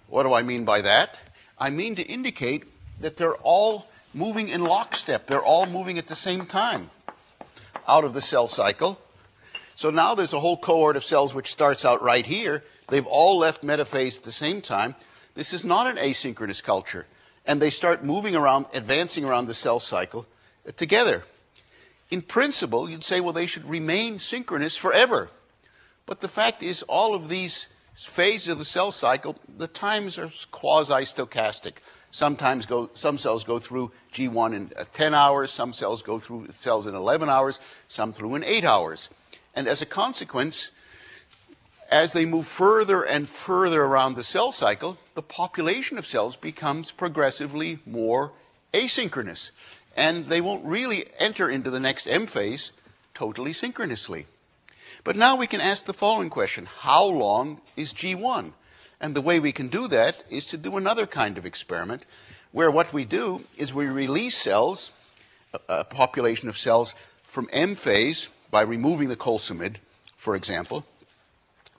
What 0.07 0.23
do 0.23 0.33
I 0.33 0.43
mean 0.43 0.65
by 0.65 0.81
that? 0.81 1.19
I 1.57 1.69
mean 1.69 1.95
to 1.95 2.03
indicate 2.03 2.65
that 2.99 3.17
they're 3.17 3.35
all 3.35 3.87
moving 4.13 4.49
in 4.49 4.61
lockstep. 4.61 5.27
They're 5.27 5.41
all 5.41 5.65
moving 5.65 5.97
at 5.97 6.07
the 6.07 6.15
same 6.15 6.45
time 6.45 6.89
out 7.87 8.03
of 8.03 8.13
the 8.13 8.21
cell 8.21 8.47
cycle. 8.47 8.99
So 9.75 9.89
now 9.89 10.15
there's 10.15 10.33
a 10.33 10.39
whole 10.39 10.57
cohort 10.57 10.95
of 10.95 11.03
cells 11.03 11.33
which 11.33 11.51
starts 11.51 11.83
out 11.83 12.01
right 12.01 12.25
here. 12.25 12.63
They've 12.87 13.05
all 13.05 13.37
left 13.37 13.63
metaphase 13.63 14.17
at 14.17 14.23
the 14.23 14.31
same 14.31 14.61
time. 14.61 14.95
This 15.35 15.53
is 15.53 15.63
not 15.63 15.87
an 15.87 15.97
asynchronous 15.97 16.63
culture. 16.63 17.07
And 17.45 17.61
they 17.61 17.69
start 17.69 18.03
moving 18.03 18.35
around, 18.35 18.67
advancing 18.73 19.25
around 19.25 19.47
the 19.47 19.53
cell 19.53 19.79
cycle 19.79 20.27
together. 20.77 21.25
In 22.09 22.21
principle, 22.21 22.89
you'd 22.89 23.03
say, 23.03 23.19
well, 23.19 23.33
they 23.33 23.47
should 23.47 23.67
remain 23.67 24.19
synchronous 24.19 24.77
forever. 24.77 25.29
But 26.05 26.19
the 26.19 26.27
fact 26.27 26.61
is, 26.61 26.83
all 26.83 27.15
of 27.15 27.29
these 27.29 27.67
phases 27.95 28.49
of 28.49 28.57
the 28.59 28.65
cell 28.65 28.91
cycle, 28.91 29.37
the 29.57 29.67
times 29.67 30.17
are 30.17 30.29
quasi 30.51 31.03
stochastic. 31.05 31.77
Sometimes 32.13 32.67
go, 32.67 32.91
some 32.93 33.17
cells 33.17 33.43
go 33.43 33.57
through 33.57 33.91
G1 34.13 34.53
in 34.53 34.71
uh, 34.77 34.83
10 34.93 35.15
hours, 35.15 35.49
some 35.49 35.73
cells 35.73 36.03
go 36.03 36.19
through 36.19 36.49
cells 36.51 36.85
in 36.85 36.93
11 36.93 37.27
hours, 37.27 37.59
some 37.87 38.13
through 38.13 38.35
in 38.35 38.43
8 38.43 38.63
hours. 38.63 39.09
And 39.55 39.67
as 39.67 39.81
a 39.81 39.87
consequence, 39.87 40.69
as 41.89 42.13
they 42.13 42.25
move 42.25 42.45
further 42.45 43.01
and 43.01 43.27
further 43.27 43.81
around 43.81 44.13
the 44.13 44.23
cell 44.23 44.51
cycle, 44.51 44.99
the 45.15 45.23
population 45.23 45.97
of 45.97 46.05
cells 46.05 46.35
becomes 46.35 46.91
progressively 46.91 47.79
more 47.83 48.31
asynchronous. 48.75 49.49
And 49.97 50.25
they 50.25 50.39
won't 50.39 50.63
really 50.63 51.05
enter 51.17 51.49
into 51.49 51.71
the 51.71 51.79
next 51.79 52.05
M 52.05 52.27
phase 52.27 52.73
totally 53.15 53.53
synchronously. 53.53 54.27
But 55.03 55.15
now 55.15 55.35
we 55.35 55.47
can 55.47 55.61
ask 55.61 55.85
the 55.85 55.93
following 55.93 56.29
question 56.29 56.67
How 56.81 57.05
long 57.05 57.59
is 57.75 57.91
G1? 57.91 58.51
And 58.99 59.15
the 59.15 59.21
way 59.21 59.39
we 59.39 59.51
can 59.51 59.67
do 59.67 59.87
that 59.89 60.23
is 60.29 60.45
to 60.47 60.57
do 60.57 60.77
another 60.77 61.05
kind 61.05 61.37
of 61.37 61.45
experiment 61.45 62.05
where 62.51 62.71
what 62.71 62.93
we 62.93 63.03
do 63.03 63.43
is 63.57 63.73
we 63.73 63.87
release 63.87 64.37
cells, 64.37 64.91
a 65.67 65.83
population 65.83 66.47
of 66.47 66.57
cells, 66.57 66.95
from 67.23 67.49
M 67.51 67.75
phase 67.75 68.29
by 68.51 68.61
removing 68.61 69.09
the 69.09 69.15
colcemid, 69.15 69.77
for 70.15 70.35
example. 70.35 70.85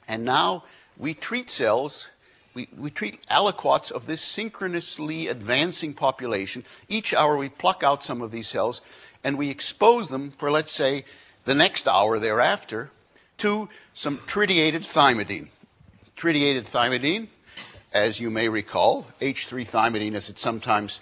And 0.09 0.25
now 0.25 0.65
we 0.99 1.15
treat 1.15 1.49
cells, 1.49 2.11
we, 2.55 2.69
we 2.77 2.91
treat 2.91 3.25
aliquots 3.29 3.91
of 3.91 4.07
this 4.07 4.21
synchronously 4.21 5.29
advancing 5.29 5.95
population. 5.95 6.65
Each 6.89 7.15
hour 7.15 7.37
we 7.37 7.49
pluck 7.49 7.83
out 7.83 8.03
some 8.03 8.21
of 8.21 8.33
these 8.33 8.49
cells 8.49 8.81
and 9.23 9.39
we 9.39 9.49
expose 9.49 10.11
them 10.11 10.33
for, 10.33 10.51
let's 10.51 10.73
say, 10.73 11.05
the 11.45 11.55
next 11.55 11.87
hour 11.87 12.19
thereafter 12.19 12.91
to 13.39 13.69
some 13.93 14.19
tritiated 14.27 14.83
thymidine 14.83 15.49
tritiated 16.17 16.65
thymidine, 16.65 17.29
as 17.93 18.21
you 18.21 18.31
may 18.31 18.49
recall, 18.49 19.07
H3 19.21 19.67
thymidine 19.69 20.15
as 20.15 20.31
it's 20.31 20.41
sometimes 20.41 21.01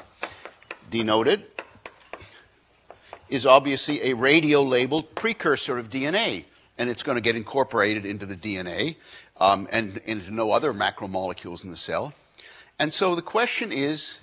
denoted, 0.90 1.44
is 3.28 3.46
obviously 3.46 4.10
a 4.10 4.14
radio 4.14 4.62
labeled 4.62 5.14
precursor 5.14 5.78
of 5.78 5.88
DNA, 5.90 6.44
and 6.76 6.90
it's 6.90 7.02
going 7.02 7.16
to 7.16 7.22
get 7.22 7.36
incorporated 7.36 8.04
into 8.04 8.26
the 8.26 8.36
DNA 8.36 8.96
um, 9.38 9.68
and 9.70 9.98
into 10.04 10.30
no 10.30 10.50
other 10.50 10.72
macromolecules 10.72 11.64
in 11.64 11.70
the 11.70 11.76
cell. 11.76 12.12
And 12.78 12.92
so 12.92 13.14
the 13.14 13.22
question 13.22 13.72
is 13.72 14.18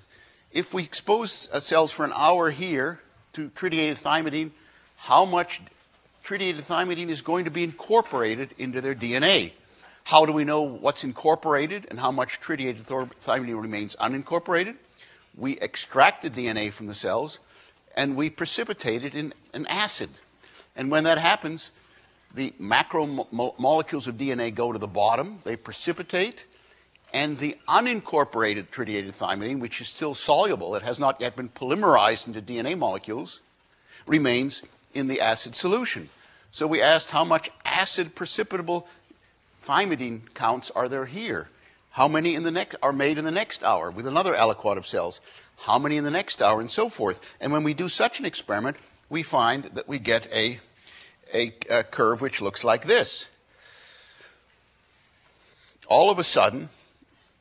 if 0.51 0.73
we 0.73 0.83
expose 0.83 1.49
uh, 1.53 1.59
cells 1.59 1.91
for 1.91 2.05
an 2.05 2.13
hour 2.15 2.49
here 2.49 2.99
to 3.33 3.49
tritiated 3.49 3.97
thymidine, 3.97 4.51
how 4.97 5.25
much 5.25 5.61
tritiated 6.23 6.63
thymidine 6.65 7.09
is 7.09 7.21
going 7.21 7.45
to 7.45 7.51
be 7.51 7.63
incorporated 7.63 8.53
into 8.57 8.81
their 8.81 8.95
DNA? 8.95 9.53
How 10.09 10.25
do 10.25 10.33
we 10.33 10.43
know 10.43 10.63
what's 10.63 11.03
incorporated 11.03 11.85
and 11.91 11.99
how 11.99 12.09
much 12.09 12.39
tritiated 12.39 12.87
thymidine 12.87 13.61
remains 13.61 13.95
unincorporated? 13.97 14.73
We 15.37 15.59
extract 15.59 16.23
the 16.23 16.31
DNA 16.31 16.71
from 16.71 16.87
the 16.87 16.95
cells 16.95 17.37
and 17.95 18.15
we 18.15 18.31
precipitate 18.31 19.03
it 19.03 19.13
in 19.13 19.35
an 19.53 19.67
acid. 19.67 20.09
And 20.75 20.89
when 20.89 21.03
that 21.03 21.19
happens, 21.19 21.69
the 22.33 22.55
macromolecules 22.59 24.07
of 24.07 24.15
DNA 24.15 24.51
go 24.51 24.71
to 24.71 24.79
the 24.79 24.87
bottom, 24.87 25.41
they 25.43 25.55
precipitate, 25.55 26.47
and 27.13 27.37
the 27.37 27.55
unincorporated 27.67 28.71
tritiated 28.71 29.13
thymidine, 29.13 29.59
which 29.59 29.79
is 29.79 29.89
still 29.89 30.15
soluble, 30.15 30.73
it 30.73 30.81
has 30.81 30.99
not 30.99 31.21
yet 31.21 31.35
been 31.35 31.49
polymerized 31.49 32.25
into 32.25 32.41
DNA 32.41 32.75
molecules, 32.75 33.41
remains 34.07 34.63
in 34.91 35.05
the 35.05 35.21
acid 35.21 35.53
solution. 35.53 36.09
So 36.49 36.65
we 36.65 36.81
asked 36.81 37.11
how 37.11 37.23
much 37.23 37.51
acid 37.63 38.15
precipitable 38.15 38.85
thymidine 39.61 40.33
counts 40.33 40.71
are 40.71 40.89
there 40.89 41.05
here? 41.05 41.49
How 41.91 42.07
many 42.07 42.35
in 42.35 42.43
the 42.43 42.51
next 42.51 42.75
are 42.81 42.93
made 42.93 43.17
in 43.17 43.25
the 43.25 43.31
next 43.31 43.63
hour 43.63 43.91
with 43.91 44.07
another 44.07 44.33
aliquot 44.33 44.77
of 44.77 44.87
cells? 44.87 45.21
How 45.63 45.77
many 45.77 45.97
in 45.97 46.03
the 46.03 46.11
next 46.11 46.41
hour, 46.41 46.61
and 46.61 46.71
so 46.71 46.87
forth. 46.87 47.35
And 47.41 47.51
when 47.51 47.63
we 47.63 47.73
do 47.73 47.89
such 47.89 48.19
an 48.19 48.25
experiment, 48.25 48.77
we 49.09 49.23
find 49.23 49.65
that 49.65 49.87
we 49.87 49.99
get 49.99 50.31
a, 50.33 50.59
a, 51.33 51.53
a 51.69 51.83
curve 51.83 52.21
which 52.21 52.41
looks 52.41 52.63
like 52.63 52.85
this. 52.85 53.27
All 55.87 56.11
of 56.11 56.19
a 56.19 56.23
sudden, 56.23 56.69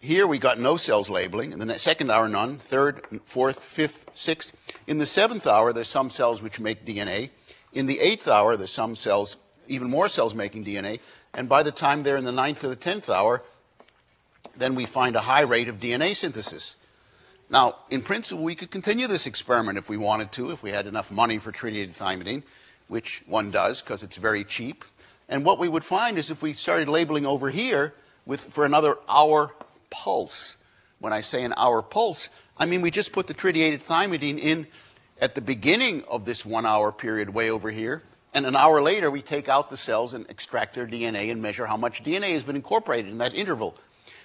here 0.00 0.26
we 0.26 0.38
got 0.38 0.58
no 0.58 0.76
cells 0.76 1.10
labeling. 1.10 1.52
In 1.52 1.58
the 1.58 1.78
second 1.78 2.10
hour, 2.10 2.28
none. 2.28 2.56
Third, 2.56 3.04
fourth, 3.24 3.62
fifth, 3.62 4.10
sixth. 4.14 4.52
In 4.86 4.98
the 4.98 5.06
seventh 5.06 5.46
hour, 5.46 5.72
there's 5.72 5.88
some 5.88 6.08
cells 6.08 6.40
which 6.40 6.58
make 6.58 6.84
DNA. 6.84 7.30
In 7.72 7.86
the 7.86 8.00
eighth 8.00 8.26
hour, 8.26 8.56
there's 8.56 8.72
some 8.72 8.96
cells, 8.96 9.36
even 9.68 9.90
more 9.90 10.08
cells 10.08 10.34
making 10.34 10.64
DNA. 10.64 11.00
And 11.38 11.48
by 11.48 11.62
the 11.62 11.70
time 11.70 12.02
they're 12.02 12.16
in 12.16 12.24
the 12.24 12.32
ninth 12.32 12.64
or 12.64 12.68
the 12.68 12.74
tenth 12.74 13.08
hour, 13.08 13.44
then 14.56 14.74
we 14.74 14.86
find 14.86 15.14
a 15.14 15.20
high 15.20 15.42
rate 15.42 15.68
of 15.68 15.78
DNA 15.78 16.16
synthesis. 16.16 16.74
Now, 17.48 17.76
in 17.90 18.02
principle, 18.02 18.42
we 18.42 18.56
could 18.56 18.72
continue 18.72 19.06
this 19.06 19.24
experiment 19.24 19.78
if 19.78 19.88
we 19.88 19.96
wanted 19.96 20.32
to, 20.32 20.50
if 20.50 20.64
we 20.64 20.70
had 20.70 20.88
enough 20.88 21.12
money 21.12 21.38
for 21.38 21.52
tritiated 21.52 21.94
thymidine, 21.94 22.42
which 22.88 23.22
one 23.28 23.52
does 23.52 23.80
because 23.80 24.02
it's 24.02 24.16
very 24.16 24.42
cheap. 24.42 24.84
And 25.28 25.44
what 25.44 25.60
we 25.60 25.68
would 25.68 25.84
find 25.84 26.18
is 26.18 26.28
if 26.28 26.42
we 26.42 26.54
started 26.54 26.88
labeling 26.88 27.24
over 27.24 27.50
here 27.50 27.94
with, 28.26 28.40
for 28.40 28.64
another 28.64 28.96
hour 29.08 29.54
pulse, 29.90 30.56
when 30.98 31.12
I 31.12 31.20
say 31.20 31.44
an 31.44 31.54
hour 31.56 31.82
pulse, 31.82 32.30
I 32.56 32.66
mean 32.66 32.82
we 32.82 32.90
just 32.90 33.12
put 33.12 33.28
the 33.28 33.32
tritiated 33.32 33.78
thymidine 33.78 34.40
in 34.40 34.66
at 35.20 35.36
the 35.36 35.40
beginning 35.40 36.02
of 36.08 36.24
this 36.24 36.44
one 36.44 36.66
hour 36.66 36.90
period 36.90 37.30
way 37.30 37.48
over 37.48 37.70
here, 37.70 38.02
and 38.34 38.46
an 38.46 38.56
hour 38.56 38.82
later, 38.82 39.10
we 39.10 39.22
take 39.22 39.48
out 39.48 39.70
the 39.70 39.76
cells 39.76 40.14
and 40.14 40.28
extract 40.28 40.74
their 40.74 40.86
DNA 40.86 41.30
and 41.30 41.40
measure 41.40 41.66
how 41.66 41.76
much 41.76 42.02
DNA 42.02 42.32
has 42.34 42.42
been 42.42 42.56
incorporated 42.56 43.10
in 43.10 43.18
that 43.18 43.34
interval. 43.34 43.74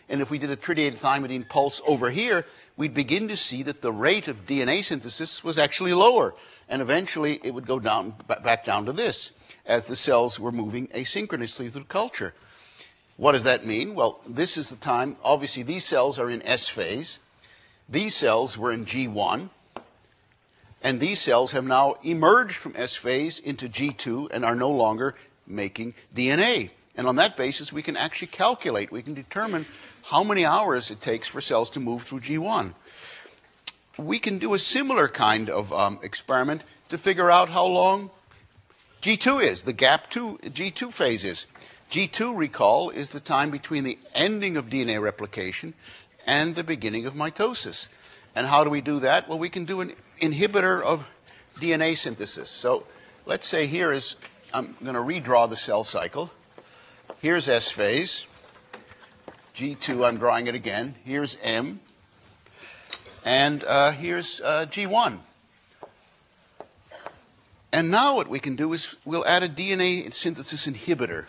And 0.10 0.22
if 0.22 0.30
we 0.30 0.38
did 0.38 0.52
a 0.52 0.56
tritiated 0.56 1.00
thymidine 1.00 1.48
pulse 1.48 1.82
over 1.88 2.10
here, 2.10 2.46
we'd 2.76 2.94
begin 2.94 3.28
to 3.30 3.38
see 3.38 3.64
that 3.64 3.82
the 3.82 3.92
rate 3.92 4.28
of 4.28 4.46
DNA 4.46 4.84
synthesis 4.84 5.44
was 5.44 5.58
actually 5.58 5.94
lower. 5.94 6.34
And 6.68 6.82
eventually, 6.82 7.40
it 7.44 7.54
would 7.54 7.66
go 7.66 7.80
down, 7.80 8.16
back 8.28 8.66
down 8.66 8.86
to 8.86 8.94
this 8.94 9.32
as 9.66 9.88
the 9.88 9.96
cells 9.96 10.40
were 10.40 10.52
moving 10.52 10.88
asynchronously 10.88 11.72
through 11.72 11.86
culture. 11.86 12.34
What 13.16 13.32
does 13.34 13.46
that 13.46 13.66
mean? 13.66 13.96
Well, 13.96 14.20
this 14.28 14.58
is 14.58 14.70
the 14.70 14.76
time, 14.76 15.16
obviously, 15.24 15.64
these 15.64 15.86
cells 15.86 16.20
are 16.20 16.30
in 16.30 16.42
S 16.44 16.68
phase. 16.68 17.20
These 17.88 18.16
cells 18.16 18.58
were 18.58 18.72
in 18.72 18.86
G1. 18.86 19.50
And 20.84 21.00
these 21.00 21.20
cells 21.20 21.54
have 21.54 21.66
now 21.66 21.96
emerged 22.04 22.58
from 22.58 22.74
S 22.76 22.96
phase 22.96 23.40
into 23.40 23.70
G2 23.70 24.30
and 24.32 24.44
are 24.44 24.56
no 24.56 24.70
longer 24.70 25.16
making 25.48 25.94
DNA. 26.14 26.72
And 26.96 27.08
on 27.08 27.16
that 27.16 27.38
basis, 27.38 27.72
we 27.72 27.82
can 27.82 27.96
actually 27.96 28.28
calculate, 28.28 28.92
we 28.92 29.02
can 29.02 29.14
determine 29.14 29.66
how 30.04 30.24
many 30.24 30.46
hours 30.46 30.92
it 30.92 31.00
takes 31.00 31.28
for 31.28 31.42
cells 31.42 31.70
to 31.72 31.80
move 31.80 32.04
through 32.04 32.20
G1. 32.20 32.74
We 33.98 34.20
can 34.20 34.38
do 34.38 34.54
a 34.54 34.60
similar 34.60 35.08
kind 35.08 35.50
of 35.50 35.72
um, 35.72 36.00
experiment 36.04 36.64
to 36.90 36.98
figure 36.98 37.32
out 37.32 37.50
how 37.50 37.66
long 37.66 38.12
G2 39.02 39.44
is, 39.44 39.64
the 39.64 39.74
gap 39.74 40.10
2, 40.10 40.40
G2 40.44 40.92
phase 40.92 41.24
is. 41.24 41.46
G2, 41.92 42.38
recall, 42.38 42.90
is 42.90 43.12
the 43.12 43.20
time 43.20 43.52
between 43.52 43.84
the 43.84 44.00
ending 44.16 44.58
of 44.58 44.70
DNA 44.70 45.02
replication 45.02 45.74
and 46.26 46.56
the 46.56 46.64
beginning 46.64 47.06
of 47.06 47.14
mitosis. 47.14 47.88
And 48.36 48.48
how 48.48 48.64
do 48.64 48.70
we 48.70 48.82
do 48.82 49.00
that? 49.00 49.30
Well, 49.30 49.38
we 49.38 49.50
can 49.50 49.66
do 49.66 49.82
an 49.82 49.94
inhibitor 50.24 50.82
of 50.82 51.06
DNA 51.60 51.98
synthesis. 51.98 52.50
So 52.50 52.86
let's 53.26 53.48
say 53.48 53.68
here 53.68 53.92
is, 53.92 54.16
I'm 54.54 54.76
going 54.82 54.96
to 54.96 55.02
redraw 55.02 55.50
the 55.50 55.58
cell 55.58 55.84
cycle. 55.84 56.32
Here's 57.22 57.50
S 57.50 57.72
phase. 57.72 58.26
G2, 59.56 60.08
I'm 60.08 60.18
drawing 60.18 60.48
it 60.48 60.56
again. 60.56 60.96
Here's 61.04 61.38
M. 61.44 61.80
And 63.26 63.64
uh, 63.66 63.92
here's 63.92 64.42
uh, 64.42 64.66
G1. 64.70 65.20
And 67.72 67.90
now 67.90 68.16
what 68.16 68.28
we 68.28 68.40
can 68.40 68.56
do 68.56 68.74
is 68.74 68.96
we'll 69.06 69.26
add 69.26 69.44
a 69.44 69.50
DNA 69.50 70.14
synthesis 70.14 70.68
inhibitor. 70.68 71.26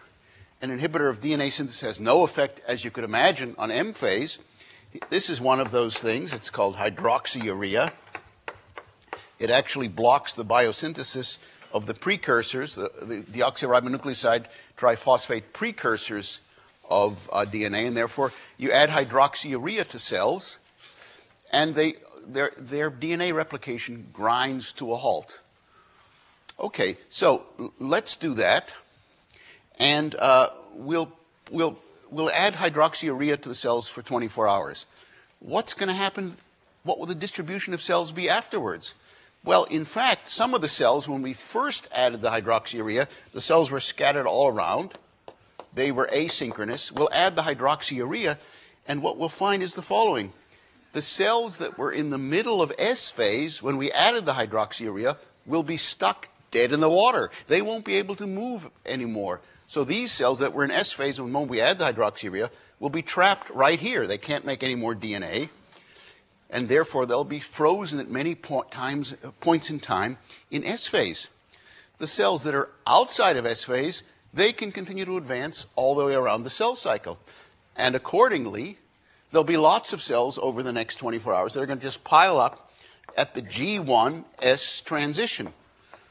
An 0.60 0.76
inhibitor 0.76 1.10
of 1.10 1.20
DNA 1.20 1.50
synthesis 1.52 1.80
has 1.82 2.00
no 2.00 2.22
effect, 2.22 2.60
as 2.66 2.84
you 2.84 2.90
could 2.90 3.04
imagine, 3.04 3.54
on 3.58 3.70
M 3.70 3.92
phase. 3.92 4.38
This 5.10 5.28
is 5.28 5.40
one 5.40 5.60
of 5.60 5.70
those 5.70 5.98
things. 5.98 6.32
It's 6.32 6.50
called 6.50 6.76
hydroxyurea. 6.76 7.92
It 9.38 9.50
actually 9.50 9.88
blocks 9.88 10.34
the 10.34 10.44
biosynthesis 10.44 11.38
of 11.72 11.86
the 11.86 11.94
precursors, 11.94 12.76
the, 12.76 12.90
the 13.02 13.22
deoxyribonucleoside 13.22 14.44
triphosphate 14.78 15.42
precursors 15.52 16.40
of 16.88 17.28
uh, 17.32 17.44
DNA, 17.44 17.86
and 17.86 17.96
therefore 17.96 18.32
you 18.56 18.70
add 18.70 18.90
hydroxyurea 18.90 19.86
to 19.88 19.98
cells, 19.98 20.58
and 21.52 21.74
they, 21.74 21.94
their, 22.26 22.52
their 22.56 22.90
DNA 22.90 23.34
replication 23.34 24.06
grinds 24.12 24.72
to 24.74 24.92
a 24.92 24.96
halt. 24.96 25.40
Okay, 26.60 26.96
so 27.08 27.44
let's 27.80 28.16
do 28.16 28.34
that, 28.34 28.74
and 29.78 30.14
uh, 30.20 30.50
we'll, 30.72 31.10
we'll, 31.50 31.76
we'll 32.10 32.30
add 32.30 32.54
hydroxyurea 32.54 33.40
to 33.40 33.48
the 33.48 33.54
cells 33.54 33.88
for 33.88 34.02
24 34.02 34.46
hours. 34.46 34.86
What's 35.40 35.74
going 35.74 35.88
to 35.88 35.94
happen? 35.94 36.36
What 36.84 37.00
will 37.00 37.06
the 37.06 37.14
distribution 37.14 37.74
of 37.74 37.82
cells 37.82 38.12
be 38.12 38.28
afterwards? 38.28 38.94
Well, 39.44 39.64
in 39.64 39.84
fact, 39.84 40.30
some 40.30 40.54
of 40.54 40.62
the 40.62 40.68
cells, 40.68 41.06
when 41.06 41.20
we 41.20 41.34
first 41.34 41.86
added 41.92 42.22
the 42.22 42.30
hydroxyurea, 42.30 43.06
the 43.32 43.40
cells 43.42 43.70
were 43.70 43.80
scattered 43.80 44.26
all 44.26 44.48
around. 44.48 44.94
They 45.74 45.92
were 45.92 46.08
asynchronous. 46.12 46.90
We'll 46.90 47.10
add 47.12 47.36
the 47.36 47.42
hydroxyurea, 47.42 48.38
and 48.88 49.02
what 49.02 49.18
we'll 49.18 49.28
find 49.28 49.62
is 49.62 49.74
the 49.74 49.82
following. 49.82 50.32
The 50.92 51.02
cells 51.02 51.58
that 51.58 51.76
were 51.76 51.92
in 51.92 52.08
the 52.08 52.18
middle 52.18 52.62
of 52.62 52.72
S 52.78 53.10
phase, 53.10 53.62
when 53.62 53.76
we 53.76 53.92
added 53.92 54.24
the 54.24 54.32
hydroxyurea, 54.32 55.18
will 55.44 55.62
be 55.62 55.76
stuck 55.76 56.28
dead 56.50 56.72
in 56.72 56.80
the 56.80 56.88
water. 56.88 57.30
They 57.48 57.60
won't 57.60 57.84
be 57.84 57.96
able 57.96 58.16
to 58.16 58.26
move 58.26 58.70
anymore. 58.86 59.40
So 59.66 59.84
these 59.84 60.12
cells 60.12 60.38
that 60.38 60.54
were 60.54 60.64
in 60.64 60.70
S 60.70 60.92
phase 60.92 61.20
when 61.20 61.48
we 61.48 61.60
add 61.60 61.78
the 61.78 61.92
hydroxyurea 61.92 62.48
will 62.78 62.90
be 62.90 63.02
trapped 63.02 63.50
right 63.50 63.78
here. 63.78 64.06
They 64.06 64.18
can't 64.18 64.46
make 64.46 64.62
any 64.62 64.74
more 64.74 64.94
DNA. 64.94 65.50
And 66.54 66.68
therefore, 66.68 67.04
they'll 67.04 67.24
be 67.24 67.40
frozen 67.40 67.98
at 67.98 68.08
many 68.08 68.36
times, 68.70 69.12
uh, 69.24 69.32
points 69.40 69.70
in 69.70 69.80
time 69.80 70.18
in 70.52 70.64
S 70.64 70.86
phase. 70.86 71.26
The 71.98 72.06
cells 72.06 72.44
that 72.44 72.54
are 72.54 72.70
outside 72.86 73.36
of 73.36 73.44
S 73.44 73.64
phase, 73.64 74.04
they 74.32 74.52
can 74.52 74.70
continue 74.70 75.04
to 75.04 75.16
advance 75.16 75.66
all 75.74 75.96
the 75.96 76.04
way 76.04 76.14
around 76.14 76.44
the 76.44 76.50
cell 76.50 76.76
cycle. 76.76 77.18
And 77.76 77.96
accordingly, 77.96 78.78
there'll 79.32 79.42
be 79.42 79.56
lots 79.56 79.92
of 79.92 80.00
cells 80.00 80.38
over 80.38 80.62
the 80.62 80.72
next 80.72 80.94
24 80.96 81.34
hours 81.34 81.54
that 81.54 81.60
are 81.60 81.66
going 81.66 81.80
to 81.80 81.84
just 81.84 82.04
pile 82.04 82.38
up 82.38 82.70
at 83.16 83.34
the 83.34 83.42
G1S 83.42 84.84
transition. 84.84 85.52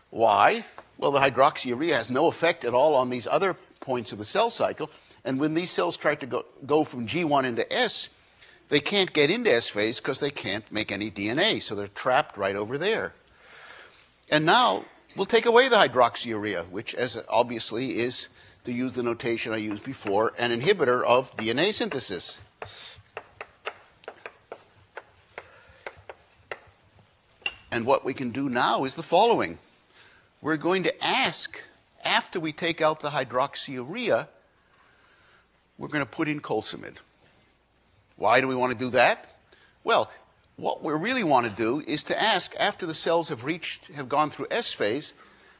Why? 0.10 0.66
Well, 0.98 1.12
the 1.12 1.22
hydroxyurea 1.22 1.94
has 1.94 2.10
no 2.10 2.28
effect 2.28 2.66
at 2.66 2.74
all 2.74 2.96
on 2.96 3.10
these 3.10 3.28
other 3.28 3.56
points 3.80 4.12
of 4.12 4.18
the 4.18 4.26
cell 4.26 4.50
cycle. 4.50 4.90
And 5.24 5.40
when 5.40 5.54
these 5.54 5.72
cells 5.72 5.96
try 5.96 6.16
to 6.16 6.26
go, 6.26 6.46
go 6.66 6.84
from 6.84 7.08
G1 7.08 7.46
into 7.46 7.72
S, 7.72 8.10
they 8.74 8.80
can't 8.80 9.14
get 9.14 9.30
into 9.30 9.54
S 9.54 9.70
phase 9.70 10.00
because 10.00 10.20
they 10.20 10.32
can't 10.32 10.72
make 10.72 10.92
any 10.92 11.12
DNA. 11.12 11.62
So 11.62 11.76
they're 11.76 11.86
trapped 11.86 12.38
right 12.38 12.56
over 12.56 12.76
there. 12.76 13.14
And 14.32 14.48
now 14.48 14.86
we'll 15.16 15.28
take 15.28 15.46
away 15.46 15.70
the 15.70 15.76
hydroxyurea, 15.76 16.70
which 16.70 16.96
as 16.96 17.24
obviously 17.30 18.00
is, 18.00 18.30
to 18.64 18.72
use 18.72 18.96
the 18.96 19.04
notation 19.04 19.54
I 19.54 19.58
used 19.58 19.84
before, 19.84 20.34
an 20.40 20.50
inhibitor 20.50 21.04
of 21.04 21.38
DNA 21.38 21.72
synthesis. 21.72 22.40
And 27.72 27.86
what 27.86 28.04
we 28.04 28.16
can 28.16 28.32
do 28.32 28.50
now 28.50 28.86
is 28.86 28.96
the 28.96 29.04
following 29.04 29.60
we're 30.42 30.58
going 30.58 30.82
to 30.82 31.06
ask, 31.06 31.62
after 32.04 32.40
we 32.40 32.52
take 32.52 32.82
out 32.82 33.02
the 33.02 33.10
hydroxyurea, 33.10 34.30
we're 35.78 35.88
going 35.90 36.04
to 36.04 36.10
put 36.10 36.28
in 36.28 36.40
colcemid. 36.40 36.98
Why 38.24 38.40
do 38.40 38.48
we 38.48 38.56
want 38.56 38.72
to 38.72 38.80
do 38.80 38.90
that? 38.92 39.36
Well, 39.84 40.10
what 40.56 40.82
we 40.82 40.94
really 40.94 41.26
want 41.26 41.46
to 41.46 41.52
do 41.52 41.84
is 41.86 42.06
to 42.06 42.18
ask, 42.18 42.56
after 42.58 42.86
the 42.86 42.94
cells 42.94 43.28
have 43.28 43.44
reached, 43.44 43.90
have 43.90 44.08
gone 44.08 44.30
through 44.30 44.48
S 44.50 44.72
phase, 44.72 45.12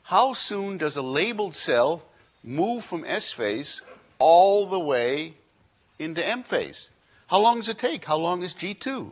how 0.04 0.32
soon 0.32 0.78
does 0.78 0.96
a 0.96 1.02
labeled 1.02 1.56
cell 1.56 2.04
move 2.42 2.86
from 2.86 3.04
S 3.04 3.34
phase 3.34 3.82
all 4.18 4.66
the 4.66 4.80
way 4.80 5.34
into 6.00 6.26
M 6.26 6.42
phase? 6.42 6.88
How 7.28 7.42
long 7.42 7.58
does 7.58 7.68
it 7.68 7.78
take? 7.78 8.06
How 8.06 8.16
long 8.16 8.44
is 8.44 8.54
G2? 8.54 9.12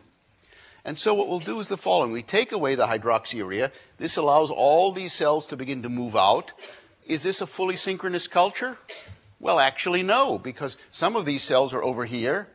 And 0.85 0.97
so 0.97 1.13
what 1.13 1.27
we'll 1.27 1.39
do 1.39 1.59
is 1.59 1.67
the 1.67 1.75
following. 1.75 2.13
We 2.13 2.21
take 2.21 2.53
away 2.53 2.75
the 2.75 2.87
hydroxyurea. 2.87 3.73
This 3.97 4.15
allows 4.15 4.49
all 4.49 4.93
these 4.93 5.11
cells 5.11 5.45
to 5.47 5.57
begin 5.57 5.81
to 5.81 5.89
move 5.89 6.15
out. 6.15 6.53
Is 7.05 7.23
this 7.23 7.41
a 7.41 7.47
fully 7.47 7.75
synchronous 7.75 8.29
culture? 8.29 8.77
Well, 9.41 9.59
actually, 9.59 10.03
no, 10.03 10.39
because 10.39 10.77
some 10.89 11.17
of 11.17 11.25
these 11.25 11.43
cells 11.43 11.73
are 11.73 11.83
over 11.83 12.05
here. 12.05 12.47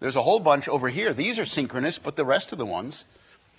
There's 0.00 0.16
a 0.16 0.22
whole 0.22 0.40
bunch 0.40 0.68
over 0.68 0.88
here. 0.88 1.12
These 1.12 1.38
are 1.38 1.44
synchronous, 1.44 1.98
but 1.98 2.16
the 2.16 2.24
rest 2.24 2.52
of 2.52 2.58
the 2.58 2.66
ones, 2.66 3.04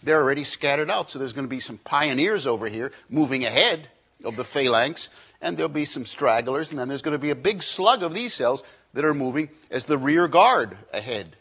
they're 0.04 0.22
already 0.22 0.44
scattered 0.44 0.90
out. 0.90 1.10
So 1.10 1.20
there's 1.20 1.34
going 1.34 1.48
to 1.48 1.50
be 1.50 1.60
some 1.60 1.78
pioneers 1.78 2.48
over 2.48 2.68
here 2.68 2.92
moving 3.10 3.46
ahead 3.46 3.88
of 4.24 4.36
the 4.36 4.44
phalanx, 4.44 5.10
and 5.42 5.56
there'll 5.56 5.70
be 5.70 5.86
some 5.86 6.06
stragglers, 6.06 6.72
and 6.72 6.80
then 6.80 6.88
there's 6.88 7.02
going 7.02 7.14
to 7.14 7.20
be 7.20 7.30
a 7.30 7.36
big 7.36 7.64
slug 7.64 8.04
of 8.04 8.14
these 8.14 8.34
cells 8.34 8.64
that 8.94 9.06
are 9.06 9.14
moving 9.14 9.50
as 9.70 9.86
the 9.86 9.98
rear 9.98 10.28
guard 10.28 10.78
ahead. 10.94 11.36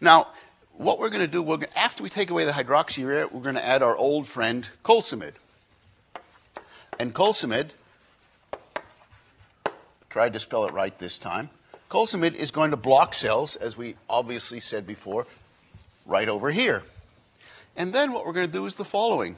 Now, 0.00 0.28
what 0.72 0.98
we're 0.98 1.10
going 1.10 1.20
to 1.20 1.26
do, 1.26 1.42
we're 1.42 1.58
after 1.76 2.02
we 2.02 2.08
take 2.08 2.30
away 2.30 2.44
the 2.44 2.52
hydroxyurea, 2.52 3.32
we're 3.32 3.42
going 3.42 3.54
to 3.56 3.64
add 3.64 3.82
our 3.82 3.96
old 3.96 4.26
friend 4.26 4.68
colcemid. 4.84 5.32
And 6.98 7.14
colcemid, 7.14 7.70
tried 10.08 10.32
to 10.32 10.40
spell 10.40 10.64
it 10.64 10.72
right 10.72 10.96
this 10.98 11.18
time, 11.18 11.50
colcemid 11.90 12.34
is 12.34 12.50
going 12.50 12.70
to 12.70 12.76
block 12.76 13.12
cells, 13.12 13.56
as 13.56 13.76
we 13.76 13.96
obviously 14.08 14.60
said 14.60 14.86
before, 14.86 15.26
right 16.06 16.28
over 16.28 16.50
here. 16.50 16.82
And 17.76 17.92
then 17.92 18.12
what 18.12 18.24
we're 18.24 18.32
going 18.32 18.46
to 18.46 18.52
do 18.52 18.64
is 18.64 18.76
the 18.76 18.84
following. 18.84 19.36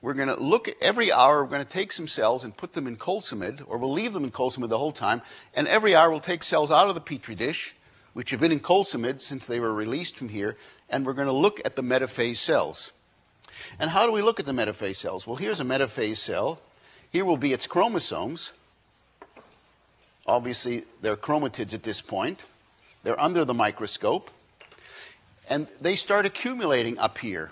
We're 0.00 0.14
going 0.14 0.28
to 0.28 0.40
look 0.40 0.68
at 0.68 0.76
every 0.80 1.12
hour, 1.12 1.44
we're 1.44 1.50
going 1.50 1.64
to 1.64 1.68
take 1.68 1.92
some 1.92 2.08
cells 2.08 2.44
and 2.44 2.56
put 2.56 2.72
them 2.72 2.86
in 2.86 2.96
colcemid, 2.96 3.62
or 3.66 3.76
we'll 3.76 3.92
leave 3.92 4.14
them 4.14 4.24
in 4.24 4.30
colcemid 4.30 4.70
the 4.70 4.78
whole 4.78 4.92
time, 4.92 5.20
and 5.52 5.68
every 5.68 5.94
hour 5.94 6.10
we'll 6.10 6.20
take 6.20 6.42
cells 6.42 6.70
out 6.70 6.88
of 6.88 6.94
the 6.94 7.00
petri 7.02 7.34
dish 7.34 7.74
which 8.12 8.30
have 8.30 8.40
been 8.40 8.52
in 8.52 8.60
colcemid 8.60 9.20
since 9.20 9.46
they 9.46 9.60
were 9.60 9.72
released 9.72 10.16
from 10.16 10.30
here, 10.30 10.56
and 10.88 11.06
we're 11.06 11.12
going 11.12 11.28
to 11.28 11.32
look 11.32 11.60
at 11.64 11.76
the 11.76 11.82
metaphase 11.82 12.36
cells. 12.36 12.92
And 13.78 13.90
how 13.90 14.06
do 14.06 14.12
we 14.12 14.22
look 14.22 14.40
at 14.40 14.46
the 14.46 14.52
metaphase 14.52 14.96
cells? 14.96 15.26
Well, 15.26 15.36
here's 15.36 15.60
a 15.60 15.64
metaphase 15.64 16.16
cell. 16.16 16.60
Here 17.10 17.24
will 17.24 17.36
be 17.36 17.52
its 17.52 17.66
chromosomes. 17.66 18.52
Obviously, 20.30 20.84
they're 21.02 21.16
chromatids 21.16 21.74
at 21.74 21.82
this 21.82 22.00
point. 22.00 22.40
They're 23.02 23.20
under 23.20 23.44
the 23.44 23.52
microscope. 23.52 24.30
And 25.48 25.66
they 25.80 25.96
start 25.96 26.24
accumulating 26.24 26.98
up 26.98 27.18
here. 27.18 27.50